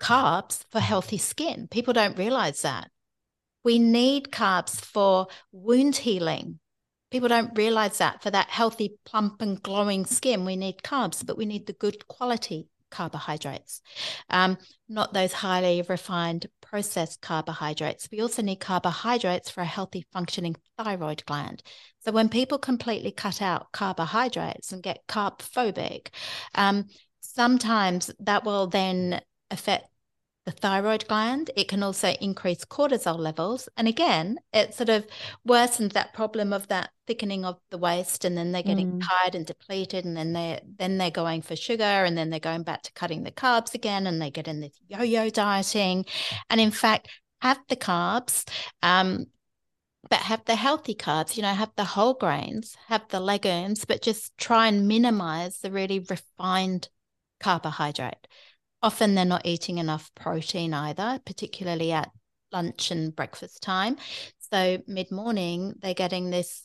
carbs 0.00 0.64
for 0.70 0.80
healthy 0.80 1.18
skin. 1.18 1.68
People 1.70 1.92
don't 1.92 2.18
realize 2.18 2.62
that. 2.62 2.90
We 3.64 3.78
need 3.78 4.30
carbs 4.30 4.80
for 4.80 5.26
wound 5.52 5.96
healing. 5.96 6.60
People 7.10 7.28
don't 7.28 7.56
realize 7.56 7.98
that 7.98 8.22
for 8.22 8.30
that 8.30 8.48
healthy, 8.48 8.98
plump, 9.04 9.42
and 9.42 9.62
glowing 9.62 10.06
skin, 10.06 10.44
we 10.44 10.56
need 10.56 10.82
carbs, 10.82 11.24
but 11.24 11.36
we 11.36 11.46
need 11.46 11.66
the 11.66 11.72
good 11.72 12.06
quality 12.08 12.68
carbohydrates, 12.90 13.80
um, 14.30 14.58
not 14.88 15.12
those 15.12 15.32
highly 15.32 15.82
refined 15.88 16.46
processed 16.60 17.20
carbohydrates. 17.20 18.08
We 18.10 18.20
also 18.20 18.42
need 18.42 18.56
carbohydrates 18.56 19.50
for 19.50 19.60
a 19.60 19.66
healthy 19.66 20.06
functioning 20.12 20.56
thyroid 20.78 21.24
gland. 21.26 21.62
So 22.00 22.12
when 22.12 22.28
people 22.28 22.58
completely 22.58 23.12
cut 23.12 23.42
out 23.42 23.72
carbohydrates 23.72 24.72
and 24.72 24.82
get 24.82 25.06
carb 25.08 25.38
phobic, 25.38 26.08
um, 26.54 26.86
sometimes 27.20 28.10
that 28.20 28.44
will 28.44 28.66
then 28.66 29.20
affect 29.50 29.86
the 30.46 30.52
thyroid 30.52 31.06
gland. 31.08 31.50
It 31.56 31.68
can 31.68 31.82
also 31.82 32.10
increase 32.20 32.64
cortisol 32.64 33.18
levels. 33.18 33.68
And 33.76 33.88
again, 33.88 34.38
it 34.52 34.74
sort 34.74 34.88
of 34.88 35.04
worsens 35.46 35.92
that 35.92 36.14
problem 36.14 36.52
of 36.52 36.68
that 36.68 36.90
thickening 37.08 37.44
of 37.44 37.58
the 37.70 37.78
waist 37.78 38.24
and 38.24 38.38
then 38.38 38.52
they're 38.52 38.62
getting 38.62 38.92
mm. 38.92 39.02
tired 39.06 39.34
and 39.34 39.44
depleted 39.44 40.04
and 40.04 40.16
then 40.16 40.32
they 40.32 40.60
then 40.78 40.98
they're 40.98 41.10
going 41.10 41.42
for 41.42 41.56
sugar 41.56 41.82
and 41.82 42.16
then 42.16 42.30
they're 42.30 42.40
going 42.40 42.62
back 42.62 42.82
to 42.82 42.92
cutting 42.92 43.24
the 43.24 43.30
carbs 43.32 43.74
again 43.74 44.06
and 44.06 44.22
they 44.22 44.30
get 44.30 44.48
in 44.48 44.60
this 44.60 44.78
yo-yo 44.88 45.28
dieting. 45.28 46.04
And 46.48 46.60
in 46.60 46.70
fact, 46.70 47.08
have 47.42 47.58
the 47.68 47.76
carbs, 47.76 48.48
um, 48.82 49.26
but 50.08 50.20
have 50.20 50.44
the 50.44 50.54
healthy 50.54 50.94
carbs, 50.94 51.36
you 51.36 51.42
know, 51.42 51.52
have 51.52 51.72
the 51.76 51.84
whole 51.84 52.14
grains, 52.14 52.76
have 52.86 53.02
the 53.08 53.18
legumes, 53.18 53.84
but 53.84 54.00
just 54.00 54.36
try 54.38 54.68
and 54.68 54.86
minimize 54.86 55.58
the 55.58 55.72
really 55.72 55.98
refined 55.98 56.88
carbohydrate 57.40 58.28
often 58.86 59.16
they're 59.16 59.24
not 59.24 59.44
eating 59.44 59.78
enough 59.78 60.12
protein 60.14 60.72
either, 60.72 61.20
particularly 61.26 61.90
at 61.90 62.08
lunch 62.52 62.92
and 62.92 63.16
breakfast 63.16 63.60
time. 63.60 63.96
So 64.52 64.78
mid 64.86 65.10
morning, 65.10 65.74
they're 65.82 65.92
getting 65.92 66.30
this 66.30 66.64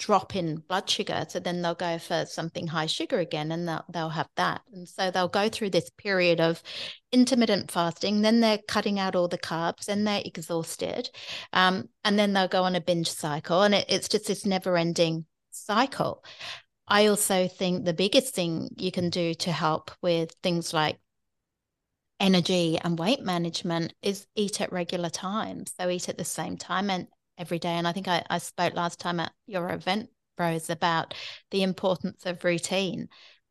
drop 0.00 0.34
in 0.34 0.56
blood 0.56 0.90
sugar. 0.90 1.24
So 1.28 1.38
then 1.38 1.62
they'll 1.62 1.76
go 1.76 1.98
for 1.98 2.26
something 2.26 2.66
high 2.66 2.86
sugar 2.86 3.20
again 3.20 3.52
and 3.52 3.68
they'll, 3.68 3.84
they'll 3.88 4.08
have 4.08 4.28
that. 4.34 4.62
And 4.72 4.88
so 4.88 5.12
they'll 5.12 5.28
go 5.28 5.48
through 5.48 5.70
this 5.70 5.90
period 5.90 6.40
of 6.40 6.60
intermittent 7.12 7.70
fasting. 7.70 8.22
Then 8.22 8.40
they're 8.40 8.58
cutting 8.66 8.98
out 8.98 9.14
all 9.14 9.28
the 9.28 9.38
carbs 9.38 9.86
and 9.88 10.04
they're 10.04 10.22
exhausted. 10.24 11.08
Um, 11.52 11.88
and 12.02 12.18
then 12.18 12.32
they'll 12.32 12.48
go 12.48 12.64
on 12.64 12.74
a 12.74 12.80
binge 12.80 13.12
cycle. 13.12 13.62
And 13.62 13.76
it, 13.76 13.86
it's 13.88 14.08
just 14.08 14.26
this 14.26 14.44
never 14.44 14.76
ending 14.76 15.24
cycle. 15.52 16.24
I 16.88 17.06
also 17.06 17.48
think 17.48 17.84
the 17.84 17.92
biggest 17.92 18.34
thing 18.34 18.68
you 18.76 18.92
can 18.92 19.10
do 19.10 19.34
to 19.34 19.52
help 19.52 19.90
with 20.02 20.32
things 20.42 20.72
like 20.72 20.98
energy 22.20 22.78
and 22.78 22.98
weight 22.98 23.22
management 23.22 23.92
is 24.02 24.26
eat 24.34 24.60
at 24.60 24.72
regular 24.72 25.10
times. 25.10 25.72
So 25.78 25.88
eat 25.88 26.08
at 26.08 26.18
the 26.18 26.24
same 26.24 26.56
time 26.56 26.90
and 26.90 27.08
every 27.38 27.58
day. 27.58 27.70
And 27.70 27.86
I 27.86 27.92
think 27.92 28.08
I, 28.08 28.24
I 28.30 28.38
spoke 28.38 28.74
last 28.74 29.00
time 29.00 29.20
at 29.20 29.32
your 29.46 29.70
event, 29.70 30.08
Rose, 30.38 30.70
about 30.70 31.14
the 31.50 31.62
importance 31.62 32.24
of 32.24 32.44
routine. 32.44 33.08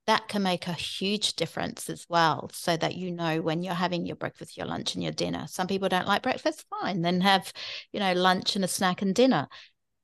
That 0.08 0.28
can 0.28 0.44
make 0.44 0.68
a 0.68 0.74
huge 0.74 1.34
difference 1.34 1.90
as 1.90 2.06
well, 2.08 2.52
so 2.54 2.78
that 2.78 2.96
you 2.96 3.10
know 3.10 3.42
when 3.42 3.64
you're 3.64 3.74
having 3.74 4.06
your 4.06 4.16
breakfast, 4.16 4.56
your 4.56 4.68
lunch, 4.68 4.94
and 4.94 5.04
your 5.04 5.12
dinner. 5.12 5.48
Some 5.48 5.66
people 5.66 5.90
don't 5.90 6.08
like 6.08 6.22
breakfast, 6.22 6.64
fine, 6.70 7.02
then 7.02 7.22
have, 7.22 7.52
you 7.92 8.00
know, 8.00 8.14
lunch 8.14 8.56
and 8.56 8.64
a 8.64 8.68
snack 8.68 9.02
and 9.02 9.16
dinner. 9.16 9.48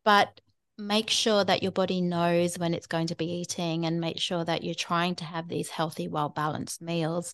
But 0.04 0.42
make 0.88 1.10
sure 1.10 1.44
that 1.44 1.64
your 1.64 1.72
body 1.72 2.02
knows 2.02 2.58
when 2.58 2.74
it's 2.74 2.88
going 2.88 3.08
to 3.08 3.16
be 3.16 3.26
eating 3.26 3.86
and 3.86 4.02
make 4.02 4.20
sure 4.20 4.44
that 4.44 4.64
you're 4.64 4.76
trying 4.76 5.16
to 5.16 5.26
have 5.26 5.48
these 5.48 5.70
healthy, 5.70 6.08
well 6.08 6.30
balanced 6.30 6.82
meals 6.82 7.34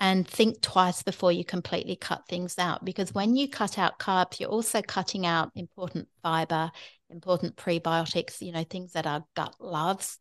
and 0.00 0.26
think 0.26 0.60
twice 0.60 1.02
before 1.02 1.32
you 1.32 1.44
completely 1.44 1.96
cut 1.96 2.22
things 2.28 2.58
out. 2.58 2.84
Because 2.84 3.12
when 3.12 3.36
you 3.36 3.48
cut 3.48 3.78
out 3.78 3.98
carbs, 3.98 4.38
you're 4.38 4.48
also 4.48 4.80
cutting 4.80 5.26
out 5.26 5.50
important 5.54 6.08
fiber, 6.22 6.70
important 7.10 7.56
prebiotics, 7.56 8.40
you 8.40 8.52
know, 8.52 8.64
things 8.64 8.92
that 8.92 9.06
our 9.06 9.24
gut 9.34 9.56
loves. 9.60 10.18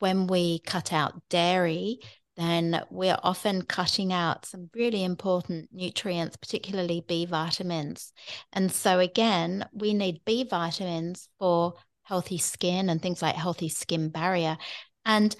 When 0.00 0.26
we 0.26 0.60
cut 0.60 0.92
out 0.92 1.20
dairy, 1.28 2.00
then 2.40 2.82
we're 2.90 3.18
often 3.22 3.62
cutting 3.62 4.12
out 4.12 4.46
some 4.46 4.70
really 4.74 5.04
important 5.04 5.68
nutrients, 5.72 6.36
particularly 6.36 7.04
B 7.06 7.26
vitamins. 7.26 8.12
And 8.52 8.72
so, 8.72 8.98
again, 8.98 9.66
we 9.72 9.94
need 9.94 10.24
B 10.24 10.44
vitamins 10.44 11.28
for 11.38 11.74
healthy 12.02 12.38
skin 12.38 12.88
and 12.88 13.00
things 13.00 13.22
like 13.22 13.34
healthy 13.36 13.68
skin 13.68 14.08
barrier. 14.08 14.56
And 15.04 15.34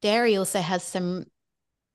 dairy 0.00 0.36
also 0.36 0.60
has 0.60 0.82
some 0.82 1.26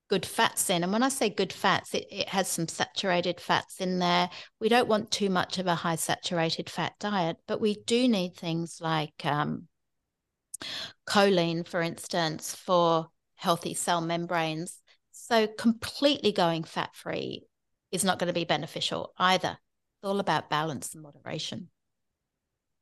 good 0.09 0.25
fats 0.25 0.69
in. 0.69 0.83
And 0.83 0.93
when 0.93 1.03
I 1.03 1.09
say 1.09 1.29
good 1.29 1.51
fats, 1.51 1.93
it, 1.93 2.07
it 2.09 2.29
has 2.29 2.47
some 2.47 2.67
saturated 2.67 3.41
fats 3.41 3.81
in 3.81 3.99
there. 3.99 4.29
We 4.59 4.69
don't 4.69 4.87
want 4.87 5.11
too 5.11 5.29
much 5.29 5.57
of 5.59 5.67
a 5.67 5.75
high 5.75 5.95
saturated 5.97 6.69
fat 6.69 6.93
diet, 6.99 7.37
but 7.47 7.59
we 7.59 7.75
do 7.85 8.07
need 8.07 8.35
things 8.35 8.79
like 8.81 9.25
um, 9.25 9.67
choline, 11.07 11.67
for 11.67 11.81
instance, 11.81 12.55
for 12.55 13.09
healthy 13.37 13.73
cell 13.73 14.01
membranes. 14.01 14.81
So 15.11 15.47
completely 15.47 16.31
going 16.31 16.63
fat 16.63 16.93
free 16.93 17.45
is 17.91 18.03
not 18.03 18.19
going 18.19 18.27
to 18.27 18.33
be 18.33 18.45
beneficial 18.45 19.13
either. 19.17 19.57
It's 19.97 20.07
all 20.07 20.19
about 20.19 20.49
balance 20.49 20.93
and 20.93 21.01
moderation. 21.01 21.69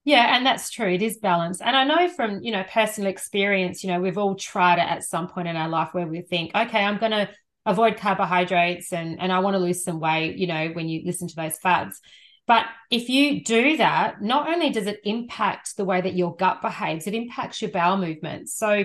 Yeah, 0.04 0.36
and 0.36 0.46
that's 0.46 0.70
true. 0.70 0.94
It 0.94 1.02
is 1.02 1.18
balance. 1.18 1.62
And 1.62 1.76
I 1.76 1.84
know 1.84 2.10
from, 2.10 2.42
you 2.42 2.52
know, 2.52 2.64
personal 2.72 3.10
experience, 3.10 3.84
you 3.84 3.90
know, 3.90 4.00
we've 4.00 4.18
all 4.18 4.36
tried 4.36 4.78
it 4.78 4.88
at 4.88 5.04
some 5.04 5.28
point 5.28 5.48
in 5.48 5.56
our 5.56 5.70
life 5.70 5.90
where 5.94 6.06
we 6.06 6.22
think, 6.22 6.52
okay, 6.56 6.84
I'm 6.84 7.00
going 7.00 7.12
to 7.12 7.30
avoid 7.66 7.98
carbohydrates 7.98 8.94
and 8.94 9.20
and 9.20 9.32
I 9.34 9.40
want 9.40 9.56
to 9.56 9.60
lose 9.60 9.84
some 9.84 10.00
weight, 10.00 10.38
you 10.38 10.46
know, 10.46 10.68
when 10.74 10.88
you 10.88 11.02
listen 11.04 11.28
to 11.28 11.36
those 11.36 11.58
fads. 11.58 12.00
But 12.48 12.66
if 12.92 13.10
you 13.10 13.44
do 13.44 13.78
that, 13.78 14.22
not 14.22 14.48
only 14.48 14.70
does 14.70 14.86
it 14.86 15.00
impact 15.04 15.76
the 15.76 15.86
way 15.86 16.00
that 16.00 16.14
your 16.14 16.36
gut 16.36 16.62
behaves, 16.62 17.08
it 17.08 17.16
impacts 17.16 17.62
your 17.62 17.72
bowel 17.72 17.98
movements. 17.98 18.56
So 18.56 18.84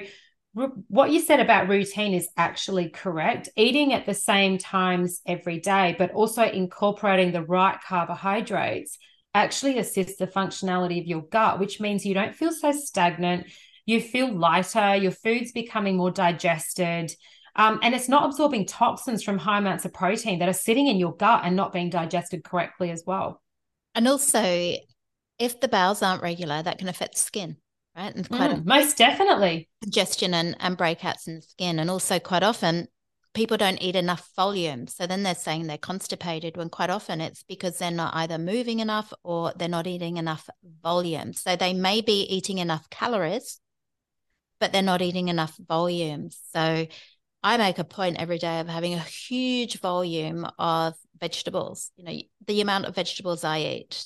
what 0.53 1.11
you 1.11 1.20
said 1.20 1.40
about 1.40 1.68
routine 1.68 2.12
is 2.12 2.28
actually 2.36 2.88
correct. 2.88 3.48
Eating 3.57 3.92
at 3.92 4.07
the 4.07 4.14
same 4.14 4.59
times 4.59 5.20
every 5.26 5.61
day, 5.61 5.94
but 5.98 6.12
also 6.12 6.42
incorporating 6.42 7.32
the 7.32 7.44
right 7.44 7.78
carbohydrates 7.86 8.98
actually 9.32 9.78
assists 9.78 10.18
the 10.18 10.26
functionality 10.26 11.01
of 11.01 11.07
your 11.07 11.22
gut, 11.22 11.61
which 11.61 11.80
means 11.80 12.05
you 12.05 12.14
don't 12.14 12.34
feel 12.34 12.53
so 12.53 12.72
stagnant. 12.72 13.46
You 13.86 14.01
feel 14.01 14.36
lighter, 14.36 14.96
your 14.96 15.12
food's 15.12 15.53
becoming 15.53 15.96
more 15.96 16.11
digested. 16.11 17.12
Um, 17.57 17.78
and 17.82 17.94
it's 17.94 18.09
not 18.09 18.24
absorbing 18.24 18.66
toxins 18.66 19.22
from 19.22 19.38
high 19.38 19.59
amounts 19.59 19.84
of 19.84 19.92
protein 19.92 20.40
that 20.40 20.48
are 20.48 20.53
sitting 20.53 20.86
in 20.86 20.96
your 20.96 21.14
gut 21.14 21.42
and 21.44 21.57
not 21.57 21.72
being 21.72 21.90
digested 21.90 22.44
correctly 22.44 22.90
as 22.90 23.05
well. 23.07 23.40
And 23.94 24.07
also, 24.07 24.76
if 25.38 25.61
the 25.61 25.68
bowels 25.68 26.03
aren't 26.03 26.22
regular, 26.22 26.62
that 26.62 26.78
can 26.78 26.88
affect 26.88 27.14
the 27.14 27.20
skin, 27.20 27.57
right? 28.01 28.14
And 28.14 28.28
quite 28.28 28.51
mm, 28.51 28.64
most 28.64 28.96
definitely 28.96 29.68
congestion 29.82 30.34
and, 30.34 30.57
and 30.61 30.76
breakouts 30.76 31.26
in 31.26 31.36
the 31.36 31.42
skin. 31.42 31.78
And 31.78 31.90
also, 31.90 32.18
quite 32.18 32.42
often, 32.42 32.88
people 33.34 33.57
don't 33.57 33.82
eat 33.82 33.96
enough 33.96 34.28
volume. 34.36 34.86
So 34.86 35.07
then 35.07 35.22
they're 35.22 35.34
saying 35.34 35.66
they're 35.66 35.78
constipated 35.78 36.57
when 36.57 36.68
quite 36.68 36.90
often 36.90 37.20
it's 37.20 37.42
because 37.42 37.78
they're 37.78 37.90
not 37.90 38.14
either 38.16 38.38
moving 38.38 38.80
enough 38.80 39.12
or 39.22 39.53
they're 39.57 39.68
not 39.68 39.86
eating 39.86 40.16
enough 40.16 40.48
volume. 40.82 41.32
So 41.32 41.57
they 41.57 41.72
may 41.72 42.01
be 42.01 42.22
eating 42.22 42.59
enough 42.59 42.88
calories, 42.90 43.61
but 44.59 44.72
they're 44.72 44.82
not 44.82 45.03
eating 45.03 45.28
enough 45.28 45.57
volume. 45.57 46.30
So 46.53 46.86
I 47.42 47.57
make 47.57 47.78
a 47.78 47.84
point 47.84 48.18
every 48.18 48.38
day 48.38 48.61
of 48.61 48.68
having 48.68 48.94
a 48.94 48.98
huge 48.98 49.80
volume 49.80 50.46
of 50.59 50.94
vegetables. 51.18 51.90
You 51.96 52.05
know, 52.05 52.18
the 52.46 52.61
amount 52.61 52.86
of 52.86 52.94
vegetables 52.94 53.44
I 53.44 53.61
eat 53.61 54.05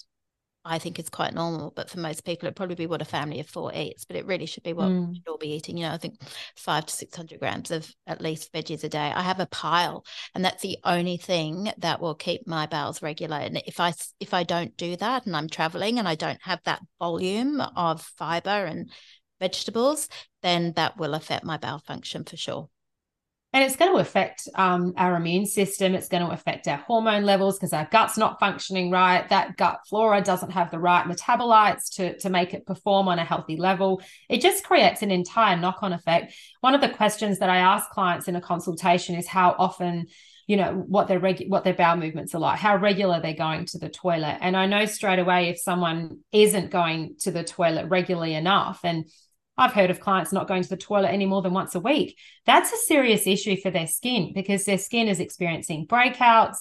I 0.64 0.78
think 0.78 0.98
is 0.98 1.08
quite 1.08 1.34
normal. 1.34 1.72
But 1.74 1.90
for 1.90 1.98
most 1.98 2.24
people, 2.24 2.46
it'd 2.46 2.56
probably 2.56 2.74
be 2.74 2.86
what 2.86 3.02
a 3.02 3.06
family 3.06 3.40
of 3.40 3.48
four 3.48 3.72
eats. 3.74 4.04
But 4.04 4.16
it 4.16 4.26
really 4.26 4.46
should 4.46 4.62
be 4.62 4.72
what 4.72 4.88
mm. 4.88 5.08
we 5.08 5.14
should 5.16 5.28
all 5.28 5.38
be 5.38 5.52
eating. 5.52 5.76
You 5.76 5.86
know, 5.86 5.92
I 5.92 5.98
think 5.98 6.20
five 6.56 6.86
to 6.86 6.92
six 6.92 7.16
hundred 7.16 7.40
grams 7.40 7.70
of 7.70 7.92
at 8.06 8.20
least 8.20 8.52
veggies 8.52 8.84
a 8.84 8.88
day. 8.88 9.12
I 9.14 9.22
have 9.22 9.40
a 9.40 9.46
pile, 9.46 10.04
and 10.34 10.44
that's 10.44 10.62
the 10.62 10.78
only 10.84 11.16
thing 11.16 11.72
that 11.78 12.00
will 12.00 12.14
keep 12.14 12.46
my 12.46 12.66
bowels 12.66 13.02
regular. 13.02 13.36
And 13.36 13.62
if 13.66 13.80
I 13.80 13.92
if 14.20 14.34
I 14.34 14.42
don't 14.42 14.76
do 14.76 14.96
that, 14.96 15.26
and 15.26 15.36
I'm 15.36 15.48
traveling, 15.48 15.98
and 15.98 16.08
I 16.08 16.14
don't 16.14 16.42
have 16.42 16.60
that 16.64 16.82
volume 16.98 17.60
of 17.60 18.02
fiber 18.02 18.64
and 18.64 18.90
vegetables, 19.40 20.08
then 20.42 20.72
that 20.76 20.96
will 20.96 21.14
affect 21.14 21.44
my 21.44 21.56
bowel 21.56 21.80
function 21.80 22.24
for 22.24 22.36
sure 22.36 22.68
and 23.54 23.62
it's 23.62 23.76
going 23.76 23.92
to 23.92 24.00
affect 24.00 24.48
um, 24.56 24.94
our 24.96 25.14
immune 25.14 25.46
system. 25.46 25.94
It's 25.94 26.08
going 26.08 26.26
to 26.26 26.32
affect 26.32 26.66
our 26.66 26.76
hormone 26.76 27.22
levels 27.22 27.56
because 27.56 27.72
our 27.72 27.88
gut's 27.92 28.18
not 28.18 28.40
functioning 28.40 28.90
right. 28.90 29.26
That 29.28 29.56
gut 29.56 29.78
flora 29.88 30.20
doesn't 30.22 30.50
have 30.50 30.72
the 30.72 30.80
right 30.80 31.06
metabolites 31.06 31.88
to, 31.94 32.18
to 32.18 32.30
make 32.30 32.52
it 32.52 32.66
perform 32.66 33.06
on 33.06 33.20
a 33.20 33.24
healthy 33.24 33.56
level. 33.56 34.02
It 34.28 34.40
just 34.40 34.64
creates 34.64 35.02
an 35.02 35.12
entire 35.12 35.56
knock 35.56 35.84
on 35.84 35.92
effect. 35.92 36.34
One 36.62 36.74
of 36.74 36.80
the 36.80 36.88
questions 36.88 37.38
that 37.38 37.48
I 37.48 37.58
ask 37.58 37.88
clients 37.90 38.26
in 38.26 38.34
a 38.34 38.40
consultation 38.40 39.14
is 39.14 39.28
how 39.28 39.54
often 39.56 40.06
you 40.48 40.56
know 40.56 40.84
what 40.88 41.06
their 41.06 41.20
regu- 41.20 41.48
what 41.48 41.64
their 41.64 41.72
bowel 41.72 41.96
movements 41.96 42.34
are 42.34 42.38
like 42.38 42.58
how 42.58 42.76
regular 42.76 43.18
they're 43.18 43.32
going 43.32 43.64
to 43.64 43.78
the 43.78 43.88
toilet 43.88 44.36
and 44.42 44.58
i 44.58 44.66
know 44.66 44.84
straight 44.84 45.18
away 45.18 45.48
if 45.48 45.58
someone 45.58 46.18
isn't 46.32 46.70
going 46.70 47.14
to 47.18 47.30
the 47.30 47.42
toilet 47.42 47.88
regularly 47.88 48.34
enough 48.34 48.80
and 48.84 49.06
I've 49.56 49.72
heard 49.72 49.90
of 49.90 50.00
clients 50.00 50.32
not 50.32 50.48
going 50.48 50.62
to 50.62 50.68
the 50.68 50.76
toilet 50.76 51.08
any 51.08 51.26
more 51.26 51.42
than 51.42 51.52
once 51.52 51.74
a 51.74 51.80
week. 51.80 52.18
That's 52.46 52.72
a 52.72 52.76
serious 52.76 53.26
issue 53.26 53.56
for 53.56 53.70
their 53.70 53.86
skin 53.86 54.32
because 54.34 54.64
their 54.64 54.78
skin 54.78 55.08
is 55.08 55.20
experiencing 55.20 55.86
breakouts. 55.86 56.56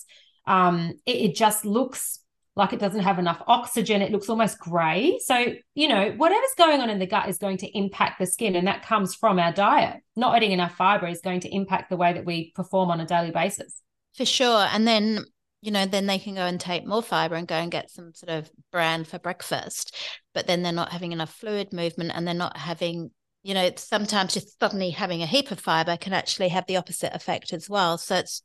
Um, 0.45 0.93
it, 1.05 1.17
it 1.17 1.35
just 1.35 1.65
looks 1.65 2.19
like 2.55 2.71
it 2.71 2.79
doesn't 2.79 3.01
have 3.01 3.17
enough 3.17 3.41
oxygen. 3.47 4.01
It 4.01 4.11
looks 4.11 4.29
almost 4.29 4.59
gray. 4.59 5.17
So, 5.23 5.55
you 5.73 5.87
know, 5.87 6.11
whatever's 6.11 6.53
going 6.57 6.81
on 6.81 6.89
in 6.89 6.99
the 6.99 7.07
gut 7.07 7.27
is 7.27 7.39
going 7.39 7.57
to 7.57 7.77
impact 7.77 8.19
the 8.19 8.27
skin. 8.27 8.55
And 8.55 8.67
that 8.67 8.85
comes 8.85 9.15
from 9.15 9.39
our 9.39 9.51
diet. 9.51 10.01
Not 10.15 10.37
eating 10.37 10.51
enough 10.51 10.75
fiber 10.75 11.07
is 11.07 11.21
going 11.21 11.39
to 11.41 11.49
impact 11.53 11.89
the 11.89 11.97
way 11.97 12.13
that 12.13 12.25
we 12.25 12.51
perform 12.51 12.91
on 12.91 12.99
a 12.99 13.07
daily 13.07 13.31
basis. 13.31 13.81
For 14.15 14.25
sure. 14.25 14.67
And 14.71 14.87
then 14.87 15.25
you 15.63 15.71
know, 15.71 15.85
then 15.85 16.07
they 16.07 16.19
can 16.19 16.35
go 16.35 16.45
and 16.45 16.59
take 16.59 16.85
more 16.85 17.01
fiber 17.01 17.35
and 17.35 17.47
go 17.47 17.55
and 17.55 17.71
get 17.71 17.89
some 17.89 18.13
sort 18.13 18.29
of 18.29 18.51
bran 18.69 19.05
for 19.05 19.17
breakfast. 19.17 19.95
But 20.33 20.45
then 20.45 20.61
they're 20.61 20.73
not 20.73 20.91
having 20.91 21.13
enough 21.13 21.33
fluid 21.33 21.71
movement 21.71 22.11
and 22.13 22.27
they're 22.27 22.33
not 22.33 22.57
having, 22.57 23.11
you 23.43 23.53
know, 23.53 23.71
sometimes 23.77 24.33
just 24.33 24.59
suddenly 24.59 24.89
having 24.89 25.21
a 25.21 25.25
heap 25.25 25.51
of 25.51 25.61
fiber 25.61 25.95
can 25.95 26.11
actually 26.11 26.49
have 26.49 26.65
the 26.67 26.75
opposite 26.75 27.15
effect 27.15 27.53
as 27.53 27.69
well. 27.69 27.97
So 27.97 28.15
it's 28.15 28.43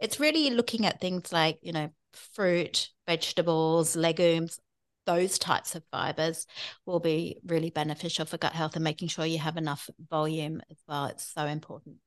it's 0.00 0.18
really 0.18 0.50
looking 0.50 0.86
at 0.86 1.00
things 1.00 1.32
like, 1.32 1.60
you 1.62 1.72
know, 1.72 1.90
fruit, 2.34 2.88
vegetables, 3.06 3.94
legumes, 3.94 4.58
those 5.06 5.38
types 5.38 5.76
of 5.76 5.84
fibers 5.92 6.46
will 6.84 6.98
be 6.98 7.38
really 7.46 7.70
beneficial 7.70 8.26
for 8.26 8.38
gut 8.38 8.54
health 8.54 8.74
and 8.74 8.82
making 8.82 9.06
sure 9.06 9.24
you 9.24 9.38
have 9.38 9.56
enough 9.56 9.88
volume 10.10 10.60
as 10.68 10.78
well. 10.88 11.04
It's 11.06 11.32
so 11.32 11.44
important. 11.46 11.98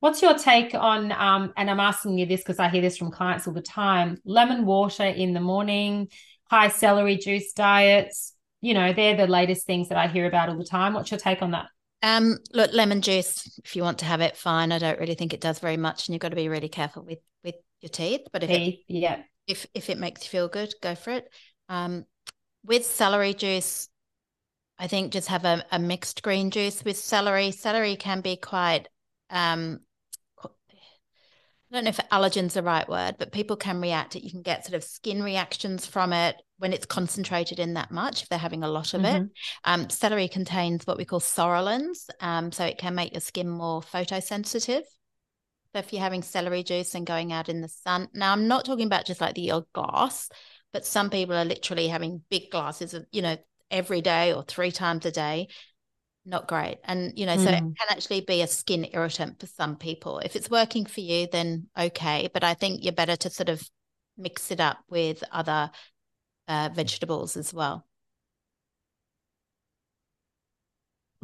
What's 0.00 0.22
your 0.22 0.34
take 0.34 0.74
on, 0.74 1.10
um, 1.10 1.52
and 1.56 1.68
I'm 1.68 1.80
asking 1.80 2.18
you 2.18 2.26
this 2.26 2.40
because 2.40 2.60
I 2.60 2.68
hear 2.68 2.80
this 2.82 2.96
from 2.96 3.10
clients 3.10 3.48
all 3.48 3.54
the 3.54 3.60
time 3.60 4.18
lemon 4.24 4.64
water 4.64 5.04
in 5.04 5.32
the 5.32 5.40
morning, 5.40 6.08
high 6.48 6.68
celery 6.68 7.16
juice 7.16 7.52
diets? 7.52 8.34
You 8.60 8.74
know, 8.74 8.92
they're 8.92 9.16
the 9.16 9.26
latest 9.26 9.66
things 9.66 9.88
that 9.88 9.98
I 9.98 10.06
hear 10.06 10.26
about 10.26 10.48
all 10.48 10.58
the 10.58 10.64
time. 10.64 10.94
What's 10.94 11.10
your 11.10 11.18
take 11.18 11.42
on 11.42 11.50
that? 11.50 11.66
Um, 12.02 12.38
look, 12.52 12.72
lemon 12.72 13.02
juice, 13.02 13.58
if 13.64 13.74
you 13.74 13.82
want 13.82 13.98
to 13.98 14.04
have 14.04 14.20
it, 14.20 14.36
fine. 14.36 14.70
I 14.70 14.78
don't 14.78 15.00
really 15.00 15.16
think 15.16 15.34
it 15.34 15.40
does 15.40 15.58
very 15.58 15.76
much, 15.76 16.06
and 16.06 16.14
you've 16.14 16.20
got 16.20 16.28
to 16.28 16.36
be 16.36 16.48
really 16.48 16.68
careful 16.68 17.02
with 17.02 17.18
with 17.42 17.56
your 17.80 17.90
teeth. 17.90 18.20
But 18.32 18.44
if 18.44 18.50
teeth, 18.50 18.78
it, 18.88 18.94
yeah, 18.94 19.22
if 19.48 19.66
if 19.74 19.90
it 19.90 19.98
makes 19.98 20.22
you 20.22 20.28
feel 20.28 20.48
good, 20.48 20.72
go 20.80 20.94
for 20.94 21.10
it. 21.10 21.28
Um, 21.68 22.04
with 22.64 22.86
celery 22.86 23.34
juice, 23.34 23.88
I 24.78 24.86
think 24.86 25.12
just 25.12 25.26
have 25.28 25.44
a, 25.44 25.64
a 25.72 25.80
mixed 25.80 26.22
green 26.22 26.52
juice 26.52 26.84
with 26.84 26.96
celery. 26.96 27.50
Celery 27.50 27.96
can 27.96 28.20
be 28.20 28.36
quite 28.36 28.86
um, 29.30 29.80
I 31.70 31.74
don't 31.76 31.84
know 31.84 31.90
if 31.90 32.00
allergen's 32.10 32.54
the 32.54 32.62
right 32.62 32.88
word, 32.88 33.16
but 33.18 33.30
people 33.30 33.56
can 33.56 33.80
react 33.80 34.16
it. 34.16 34.24
You 34.24 34.30
can 34.30 34.42
get 34.42 34.64
sort 34.64 34.74
of 34.74 34.82
skin 34.82 35.22
reactions 35.22 35.84
from 35.84 36.12
it 36.12 36.36
when 36.56 36.72
it's 36.72 36.86
concentrated 36.86 37.58
in 37.58 37.74
that 37.74 37.90
much, 37.90 38.22
if 38.22 38.28
they're 38.28 38.38
having 38.38 38.64
a 38.64 38.70
lot 38.70 38.94
of 38.94 39.02
mm-hmm. 39.02 39.24
it. 39.24 39.30
Um, 39.64 39.90
celery 39.90 40.28
contains 40.28 40.86
what 40.86 40.96
we 40.96 41.04
call 41.04 41.20
psoralens. 41.20 42.08
Um, 42.20 42.52
so 42.52 42.64
it 42.64 42.78
can 42.78 42.94
make 42.94 43.12
your 43.12 43.20
skin 43.20 43.48
more 43.48 43.82
photosensitive. 43.82 44.82
So 45.74 45.78
So 45.78 45.84
if 45.84 45.92
you're 45.92 46.02
having 46.02 46.22
celery 46.22 46.64
juice 46.64 46.96
and 46.96 47.06
going 47.06 47.32
out 47.32 47.48
in 47.48 47.60
the 47.60 47.68
sun, 47.68 48.08
now 48.12 48.32
I'm 48.32 48.48
not 48.48 48.64
talking 48.64 48.86
about 48.86 49.06
just 49.06 49.20
like 49.20 49.36
the 49.36 49.52
odd 49.52 49.66
glass, 49.72 50.28
but 50.72 50.84
some 50.84 51.08
people 51.08 51.36
are 51.36 51.44
literally 51.44 51.86
having 51.86 52.22
big 52.30 52.50
glasses 52.50 52.94
of, 52.94 53.06
you 53.12 53.22
know, 53.22 53.36
every 53.70 54.00
day 54.00 54.32
or 54.32 54.42
three 54.42 54.72
times 54.72 55.06
a 55.06 55.12
day. 55.12 55.46
Not 56.24 56.46
great. 56.46 56.78
And, 56.84 57.18
you 57.18 57.26
know, 57.26 57.36
mm. 57.36 57.44
so 57.44 57.50
it 57.50 57.60
hmm. 57.60 57.72
can 57.72 57.88
actually 57.90 58.20
be 58.20 58.42
a 58.42 58.46
skin 58.46 58.86
irritant 58.92 59.40
for 59.40 59.46
some 59.46 59.76
people. 59.76 60.18
If 60.18 60.36
it's 60.36 60.50
working 60.50 60.84
for 60.84 61.00
you, 61.00 61.26
then 61.30 61.68
okay. 61.78 62.28
But 62.32 62.44
I 62.44 62.54
think 62.54 62.84
you're 62.84 62.92
better 62.92 63.16
to 63.16 63.30
sort 63.30 63.48
of 63.48 63.66
mix 64.18 64.50
it 64.50 64.60
up 64.60 64.78
with 64.90 65.24
other 65.32 65.70
uh, 66.48 66.70
vegetables 66.74 67.36
as 67.36 67.54
well. 67.54 67.86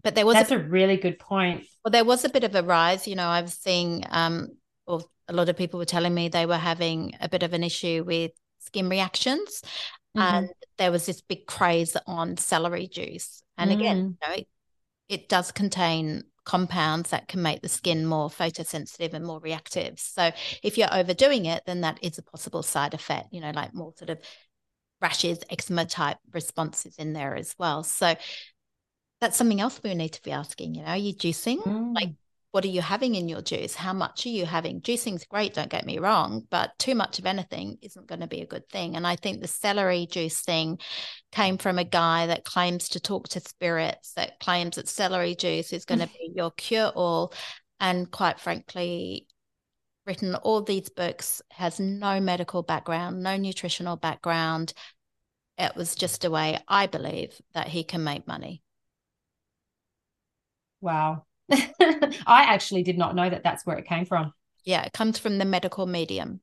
But 0.02 0.14
there 0.14 0.26
was 0.26 0.34
that's 0.34 0.50
a, 0.50 0.58
a, 0.58 0.62
really 0.62 0.98
good 0.98 1.18
point. 1.18 1.64
Well, 1.82 1.90
there 1.90 2.04
was 2.04 2.24
a 2.24 2.28
bit 2.28 2.44
of 2.44 2.54
a 2.54 2.62
rise. 2.62 3.08
You 3.08 3.16
know, 3.16 3.26
I 3.26 3.40
was 3.40 3.54
seeing, 3.54 4.04
um, 4.10 4.50
or 4.86 5.00
a 5.28 5.32
lot 5.32 5.48
of 5.48 5.56
people 5.56 5.78
were 5.78 5.86
telling 5.86 6.14
me 6.14 6.28
they 6.28 6.44
were 6.44 6.58
having 6.58 7.16
a 7.20 7.28
bit 7.28 7.42
of 7.42 7.54
an 7.54 7.64
issue 7.64 8.04
with 8.06 8.32
skin 8.58 8.90
reactions, 8.90 9.62
mm-hmm. 10.14 10.20
and 10.20 10.50
there 10.76 10.92
was 10.92 11.06
this 11.06 11.22
big 11.22 11.46
craze 11.46 11.96
on 12.06 12.36
celery 12.36 12.86
juice. 12.86 13.42
And 13.56 13.70
mm. 13.70 13.74
again, 13.74 14.18
you 14.22 14.28
know, 14.28 14.42
it, 15.08 15.28
does 15.28 15.52
contain 15.52 16.24
compounds 16.44 17.10
that 17.10 17.28
can 17.28 17.42
make 17.42 17.62
the 17.62 17.68
skin 17.68 18.04
more 18.06 18.28
photosensitive 18.28 19.14
and 19.14 19.24
more 19.24 19.40
reactive. 19.40 19.98
So 19.98 20.30
if 20.62 20.76
you're 20.76 20.92
overdoing 20.92 21.46
it, 21.46 21.62
then 21.66 21.80
that 21.80 21.98
is 22.02 22.18
a 22.18 22.22
possible 22.22 22.62
side 22.62 22.94
effect, 22.94 23.28
you 23.32 23.40
know, 23.40 23.52
like 23.54 23.74
more 23.74 23.92
sort 23.96 24.10
of 24.10 24.18
rashes, 25.00 25.38
eczema 25.50 25.86
type 25.86 26.18
responses 26.32 26.96
in 26.98 27.12
there 27.12 27.34
as 27.34 27.54
well. 27.58 27.82
So 27.82 28.14
that's 29.20 29.36
something 29.36 29.60
else 29.60 29.80
we 29.82 29.94
need 29.94 30.10
to 30.10 30.22
be 30.22 30.32
asking. 30.32 30.74
You 30.74 30.82
know, 30.82 30.88
are 30.88 30.96
you 30.96 31.14
juicing? 31.14 31.62
Mm. 31.62 31.94
Like, 31.94 32.10
what 32.54 32.64
are 32.64 32.68
you 32.68 32.82
having 32.82 33.16
in 33.16 33.28
your 33.28 33.42
juice? 33.42 33.74
How 33.74 33.92
much 33.92 34.26
are 34.26 34.28
you 34.28 34.46
having? 34.46 34.80
Juicing's 34.80 35.24
great, 35.24 35.54
don't 35.54 35.68
get 35.68 35.84
me 35.84 35.98
wrong, 35.98 36.46
but 36.50 36.70
too 36.78 36.94
much 36.94 37.18
of 37.18 37.26
anything 37.26 37.78
isn't 37.82 38.06
going 38.06 38.20
to 38.20 38.28
be 38.28 38.42
a 38.42 38.46
good 38.46 38.68
thing. 38.68 38.94
And 38.94 39.04
I 39.04 39.16
think 39.16 39.40
the 39.40 39.48
celery 39.48 40.06
juice 40.06 40.40
thing 40.40 40.78
came 41.32 41.58
from 41.58 41.80
a 41.80 41.84
guy 41.84 42.28
that 42.28 42.44
claims 42.44 42.90
to 42.90 43.00
talk 43.00 43.26
to 43.30 43.40
spirits, 43.40 44.12
that 44.12 44.38
claims 44.38 44.76
that 44.76 44.88
celery 44.88 45.34
juice 45.34 45.72
is 45.72 45.84
going 45.84 45.98
to 45.98 46.06
be 46.06 46.30
your 46.32 46.52
cure 46.52 46.92
all. 46.94 47.32
And 47.80 48.08
quite 48.08 48.38
frankly, 48.38 49.26
written 50.06 50.36
all 50.36 50.62
these 50.62 50.90
books, 50.90 51.42
has 51.50 51.80
no 51.80 52.20
medical 52.20 52.62
background, 52.62 53.20
no 53.20 53.36
nutritional 53.36 53.96
background. 53.96 54.74
It 55.58 55.74
was 55.74 55.96
just 55.96 56.24
a 56.24 56.30
way, 56.30 56.60
I 56.68 56.86
believe, 56.86 57.36
that 57.54 57.66
he 57.66 57.82
can 57.82 58.04
make 58.04 58.28
money. 58.28 58.62
Wow. 60.80 61.26
I 62.26 62.44
actually 62.44 62.82
did 62.82 62.98
not 62.98 63.14
know 63.14 63.28
that 63.28 63.42
that's 63.42 63.66
where 63.66 63.76
it 63.76 63.86
came 63.86 64.04
from. 64.04 64.32
Yeah, 64.64 64.84
it 64.84 64.92
comes 64.92 65.18
from 65.18 65.38
the 65.38 65.44
medical 65.44 65.86
medium. 65.86 66.40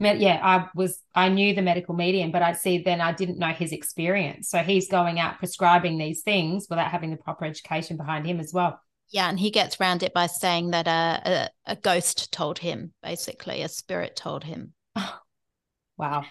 Yeah, 0.00 0.40
I 0.42 0.68
was 0.74 0.98
I 1.14 1.28
knew 1.28 1.54
the 1.54 1.62
medical 1.62 1.94
medium, 1.94 2.32
but 2.32 2.42
I 2.42 2.54
see 2.54 2.78
then 2.78 3.00
I 3.00 3.12
didn't 3.12 3.38
know 3.38 3.52
his 3.52 3.70
experience. 3.70 4.48
So 4.48 4.58
he's 4.58 4.88
going 4.88 5.20
out 5.20 5.38
prescribing 5.38 5.96
these 5.96 6.22
things 6.22 6.66
without 6.68 6.90
having 6.90 7.10
the 7.10 7.16
proper 7.16 7.44
education 7.44 7.96
behind 7.96 8.26
him 8.26 8.40
as 8.40 8.52
well. 8.52 8.80
Yeah, 9.10 9.28
and 9.28 9.38
he 9.38 9.50
gets 9.50 9.80
around 9.80 10.02
it 10.02 10.12
by 10.12 10.26
saying 10.26 10.70
that 10.70 10.88
a, 10.88 11.50
a, 11.66 11.72
a 11.72 11.76
ghost 11.76 12.32
told 12.32 12.58
him, 12.58 12.94
basically, 13.02 13.62
a 13.62 13.68
spirit 13.68 14.16
told 14.16 14.42
him. 14.42 14.72
wow. 15.96 16.24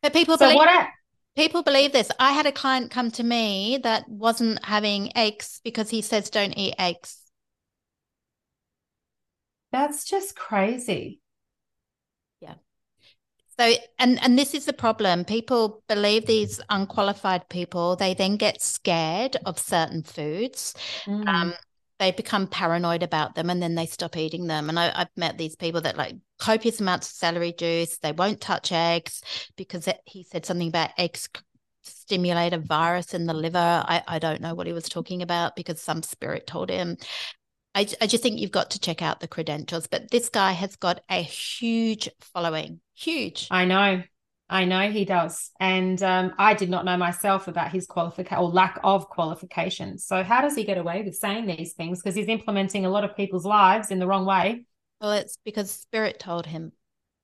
But 0.00 0.12
people 0.12 0.38
so 0.38 0.46
believe 0.46 0.56
what 0.56 0.68
I, 0.68 0.88
People 1.34 1.62
believe 1.62 1.92
this. 1.92 2.10
I 2.20 2.32
had 2.32 2.44
a 2.44 2.52
client 2.52 2.90
come 2.90 3.10
to 3.12 3.22
me 3.22 3.78
that 3.82 4.06
wasn't 4.06 4.62
having 4.64 5.16
eggs 5.16 5.60
because 5.64 5.88
he 5.88 6.02
says 6.02 6.28
don't 6.28 6.52
eat 6.58 6.74
eggs. 6.78 7.21
That's 9.72 10.04
just 10.04 10.36
crazy. 10.36 11.20
Yeah. 12.40 12.54
So 13.58 13.74
and 13.98 14.22
and 14.22 14.38
this 14.38 14.54
is 14.54 14.66
the 14.66 14.72
problem. 14.72 15.24
People 15.24 15.82
believe 15.88 16.26
these 16.26 16.60
unqualified 16.68 17.48
people, 17.48 17.96
they 17.96 18.14
then 18.14 18.36
get 18.36 18.62
scared 18.62 19.36
of 19.46 19.58
certain 19.58 20.02
foods. 20.02 20.74
Mm. 21.06 21.26
Um, 21.26 21.54
they 21.98 22.10
become 22.10 22.48
paranoid 22.48 23.02
about 23.02 23.36
them 23.36 23.48
and 23.48 23.62
then 23.62 23.76
they 23.76 23.86
stop 23.86 24.16
eating 24.16 24.48
them. 24.48 24.68
And 24.68 24.78
I, 24.78 24.90
have 24.98 25.10
met 25.16 25.38
these 25.38 25.54
people 25.54 25.80
that 25.82 25.96
like 25.96 26.16
copious 26.38 26.80
amounts 26.80 27.08
of 27.08 27.14
celery 27.14 27.52
juice. 27.52 27.98
They 27.98 28.10
won't 28.10 28.40
touch 28.40 28.72
eggs 28.72 29.22
because 29.56 29.86
it, 29.86 30.00
he 30.04 30.24
said 30.24 30.44
something 30.44 30.68
about 30.68 30.90
eggs 30.98 31.28
stimulate 31.82 32.52
a 32.52 32.58
virus 32.58 33.14
in 33.14 33.26
the 33.26 33.34
liver. 33.34 33.58
I, 33.86 34.02
I 34.06 34.18
don't 34.18 34.40
know 34.40 34.54
what 34.54 34.66
he 34.66 34.72
was 34.72 34.88
talking 34.88 35.22
about 35.22 35.56
because 35.56 35.80
some 35.80 36.02
spirit 36.02 36.46
told 36.46 36.70
him. 36.70 36.96
I, 37.74 37.86
I 38.00 38.06
just 38.06 38.22
think 38.22 38.38
you've 38.38 38.50
got 38.50 38.70
to 38.72 38.80
check 38.80 39.00
out 39.02 39.20
the 39.20 39.28
credentials. 39.28 39.86
But 39.86 40.10
this 40.10 40.28
guy 40.28 40.52
has 40.52 40.76
got 40.76 41.02
a 41.10 41.22
huge 41.22 42.08
following, 42.20 42.80
huge. 42.94 43.48
I 43.50 43.64
know. 43.64 44.02
I 44.50 44.66
know 44.66 44.90
he 44.90 45.06
does. 45.06 45.50
And 45.60 46.02
um, 46.02 46.34
I 46.38 46.52
did 46.52 46.68
not 46.68 46.84
know 46.84 46.98
myself 46.98 47.48
about 47.48 47.72
his 47.72 47.86
qualification 47.86 48.36
or 48.38 48.50
lack 48.50 48.78
of 48.84 49.08
qualifications. 49.08 50.04
So, 50.04 50.22
how 50.22 50.42
does 50.42 50.54
he 50.54 50.64
get 50.64 50.76
away 50.76 51.02
with 51.02 51.16
saying 51.16 51.46
these 51.46 51.72
things? 51.72 52.02
Because 52.02 52.14
he's 52.14 52.28
implementing 52.28 52.84
a 52.84 52.90
lot 52.90 53.04
of 53.04 53.16
people's 53.16 53.46
lives 53.46 53.90
in 53.90 53.98
the 53.98 54.06
wrong 54.06 54.26
way. 54.26 54.66
Well, 55.00 55.12
it's 55.12 55.38
because 55.42 55.70
spirit 55.70 56.18
told 56.18 56.46
him. 56.46 56.72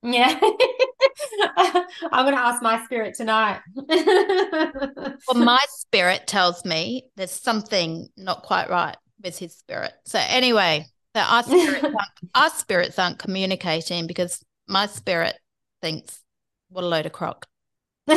Yeah. 0.02 0.40
I'm 1.56 2.24
going 2.24 2.34
to 2.34 2.40
ask 2.40 2.62
my 2.62 2.82
spirit 2.84 3.14
tonight. 3.14 3.60
well, 3.74 5.16
my 5.34 5.60
spirit 5.68 6.26
tells 6.26 6.64
me 6.64 7.04
there's 7.16 7.30
something 7.30 8.08
not 8.16 8.42
quite 8.42 8.70
right 8.70 8.96
with 9.22 9.38
his 9.38 9.56
spirit. 9.56 9.92
So, 10.04 10.18
anyway, 10.18 10.86
so 11.14 11.22
our 11.22 11.42
spirits, 11.42 11.84
aren't, 11.84 11.96
our 12.34 12.50
spirits 12.50 12.98
aren't 12.98 13.18
communicating 13.18 14.06
because 14.06 14.44
my 14.66 14.86
spirit 14.86 15.38
thinks 15.82 16.22
what 16.68 16.84
a 16.84 16.86
load 16.86 17.06
of 17.06 17.12
crock. 17.12 17.46
I'm 18.08 18.16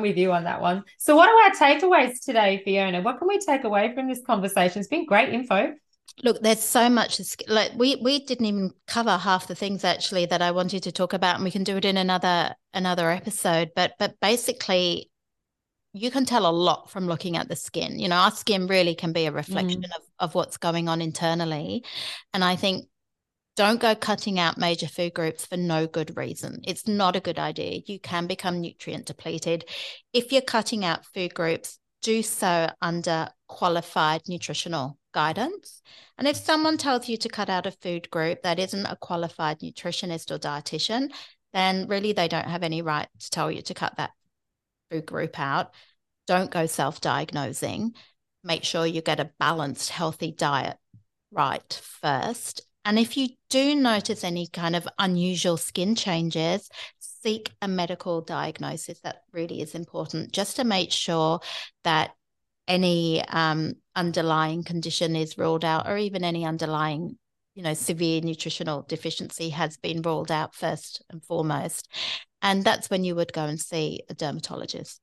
with 0.00 0.16
you 0.16 0.32
on 0.32 0.44
that 0.44 0.60
one. 0.60 0.84
So, 0.98 1.16
what 1.16 1.28
are 1.28 1.44
our 1.44 1.50
takeaways 1.50 2.24
today, 2.24 2.62
Fiona? 2.64 3.02
What 3.02 3.18
can 3.18 3.28
we 3.28 3.38
take 3.38 3.64
away 3.64 3.94
from 3.94 4.08
this 4.08 4.22
conversation? 4.26 4.80
It's 4.80 4.88
been 4.88 5.04
great 5.04 5.34
info. 5.34 5.74
Look, 6.22 6.40
there's 6.40 6.62
so 6.62 6.88
much. 6.88 7.20
Like 7.48 7.72
we 7.76 7.96
we 7.96 8.24
didn't 8.24 8.46
even 8.46 8.70
cover 8.86 9.18
half 9.18 9.48
the 9.48 9.54
things 9.54 9.84
actually 9.84 10.26
that 10.26 10.40
I 10.40 10.52
wanted 10.52 10.82
to 10.84 10.92
talk 10.92 11.12
about, 11.12 11.36
and 11.36 11.44
we 11.44 11.50
can 11.50 11.64
do 11.64 11.76
it 11.76 11.84
in 11.84 11.96
another 11.96 12.54
another 12.72 13.10
episode. 13.10 13.70
But 13.76 13.94
but 13.98 14.18
basically, 14.20 15.10
you 15.94 16.10
can 16.10 16.24
tell 16.26 16.44
a 16.44 16.50
lot 16.50 16.90
from 16.90 17.06
looking 17.06 17.36
at 17.36 17.48
the 17.48 17.56
skin. 17.56 17.98
You 18.00 18.08
know, 18.08 18.16
our 18.16 18.32
skin 18.32 18.66
really 18.66 18.96
can 18.96 19.12
be 19.12 19.26
a 19.26 19.32
reflection 19.32 19.82
mm. 19.82 19.96
of 19.96 20.02
of 20.18 20.34
what's 20.34 20.58
going 20.58 20.88
on 20.88 21.00
internally, 21.00 21.84
and 22.34 22.44
I 22.44 22.56
think 22.56 22.86
don't 23.56 23.80
go 23.80 23.94
cutting 23.94 24.40
out 24.40 24.58
major 24.58 24.88
food 24.88 25.14
groups 25.14 25.46
for 25.46 25.56
no 25.56 25.86
good 25.86 26.16
reason. 26.16 26.60
It's 26.64 26.88
not 26.88 27.14
a 27.14 27.20
good 27.20 27.38
idea. 27.38 27.82
You 27.86 28.00
can 28.00 28.26
become 28.26 28.60
nutrient 28.60 29.06
depleted. 29.06 29.64
If 30.12 30.32
you're 30.32 30.42
cutting 30.42 30.84
out 30.84 31.06
food 31.06 31.32
groups, 31.34 31.78
do 32.02 32.22
so 32.22 32.70
under 32.82 33.28
qualified 33.46 34.22
nutritional 34.26 34.98
guidance. 35.12 35.80
And 36.18 36.26
if 36.26 36.36
someone 36.36 36.76
tells 36.76 37.08
you 37.08 37.16
to 37.18 37.28
cut 37.28 37.48
out 37.48 37.66
a 37.66 37.70
food 37.70 38.10
group 38.10 38.42
that 38.42 38.58
isn't 38.58 38.86
a 38.86 38.96
qualified 38.96 39.60
nutritionist 39.60 40.32
or 40.32 40.38
dietitian, 40.38 41.12
then 41.52 41.86
really 41.86 42.12
they 42.12 42.26
don't 42.26 42.48
have 42.48 42.64
any 42.64 42.82
right 42.82 43.08
to 43.20 43.30
tell 43.30 43.50
you 43.50 43.62
to 43.62 43.74
cut 43.74 43.96
that 43.96 44.10
group 45.00 45.38
out. 45.38 45.72
Don't 46.26 46.50
go 46.50 46.66
self 46.66 47.00
diagnosing. 47.00 47.94
Make 48.42 48.64
sure 48.64 48.86
you 48.86 49.02
get 49.02 49.20
a 49.20 49.30
balanced, 49.38 49.90
healthy 49.90 50.32
diet 50.32 50.76
right 51.30 51.80
first 52.00 52.62
and 52.84 52.98
if 52.98 53.16
you 53.16 53.28
do 53.48 53.74
notice 53.74 54.24
any 54.24 54.46
kind 54.46 54.76
of 54.76 54.86
unusual 54.98 55.56
skin 55.56 55.94
changes, 55.94 56.68
seek 56.98 57.50
a 57.62 57.68
medical 57.68 58.20
diagnosis. 58.20 59.00
That 59.00 59.22
really 59.32 59.62
is 59.62 59.74
important 59.74 60.32
just 60.32 60.56
to 60.56 60.64
make 60.64 60.92
sure 60.92 61.40
that 61.84 62.10
any 62.68 63.22
um, 63.26 63.74
underlying 63.96 64.64
condition 64.64 65.16
is 65.16 65.38
ruled 65.38 65.64
out 65.64 65.88
or 65.88 65.96
even 65.96 66.24
any 66.24 66.44
underlying 66.44 67.18
you 67.54 67.62
know 67.62 67.74
severe 67.74 68.20
nutritional 68.20 68.82
deficiency 68.82 69.50
has 69.50 69.76
been 69.76 70.02
ruled 70.02 70.30
out 70.30 70.54
first 70.54 71.02
and 71.10 71.22
foremost 71.24 71.88
and 72.42 72.62
that's 72.62 72.90
when 72.90 73.04
you 73.04 73.14
would 73.14 73.32
go 73.32 73.44
and 73.46 73.58
see 73.58 74.00
a 74.10 74.14
dermatologist. 74.14 75.00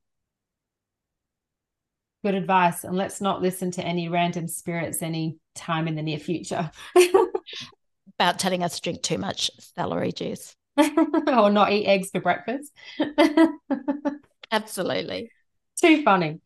Good 2.24 2.36
advice 2.36 2.84
and 2.84 2.96
let's 2.96 3.20
not 3.20 3.42
listen 3.42 3.72
to 3.72 3.84
any 3.84 4.10
random 4.10 4.48
spirits 4.48 5.02
any 5.02 5.38
time 5.56 5.88
in 5.88 5.96
the 5.96 6.04
near 6.04 6.20
future. 6.20 6.70
About 8.20 8.38
telling 8.38 8.64
us 8.64 8.76
to 8.76 8.82
drink 8.82 9.02
too 9.02 9.18
much 9.18 9.50
celery 9.76 10.12
juice. 10.12 10.56
Or 10.78 11.50
not 11.50 11.72
eat 11.72 11.86
eggs 11.86 12.10
for 12.12 12.22
breakfast. 12.22 12.72
Absolutely. 14.52 15.32
Too 15.82 16.04
funny 16.04 16.42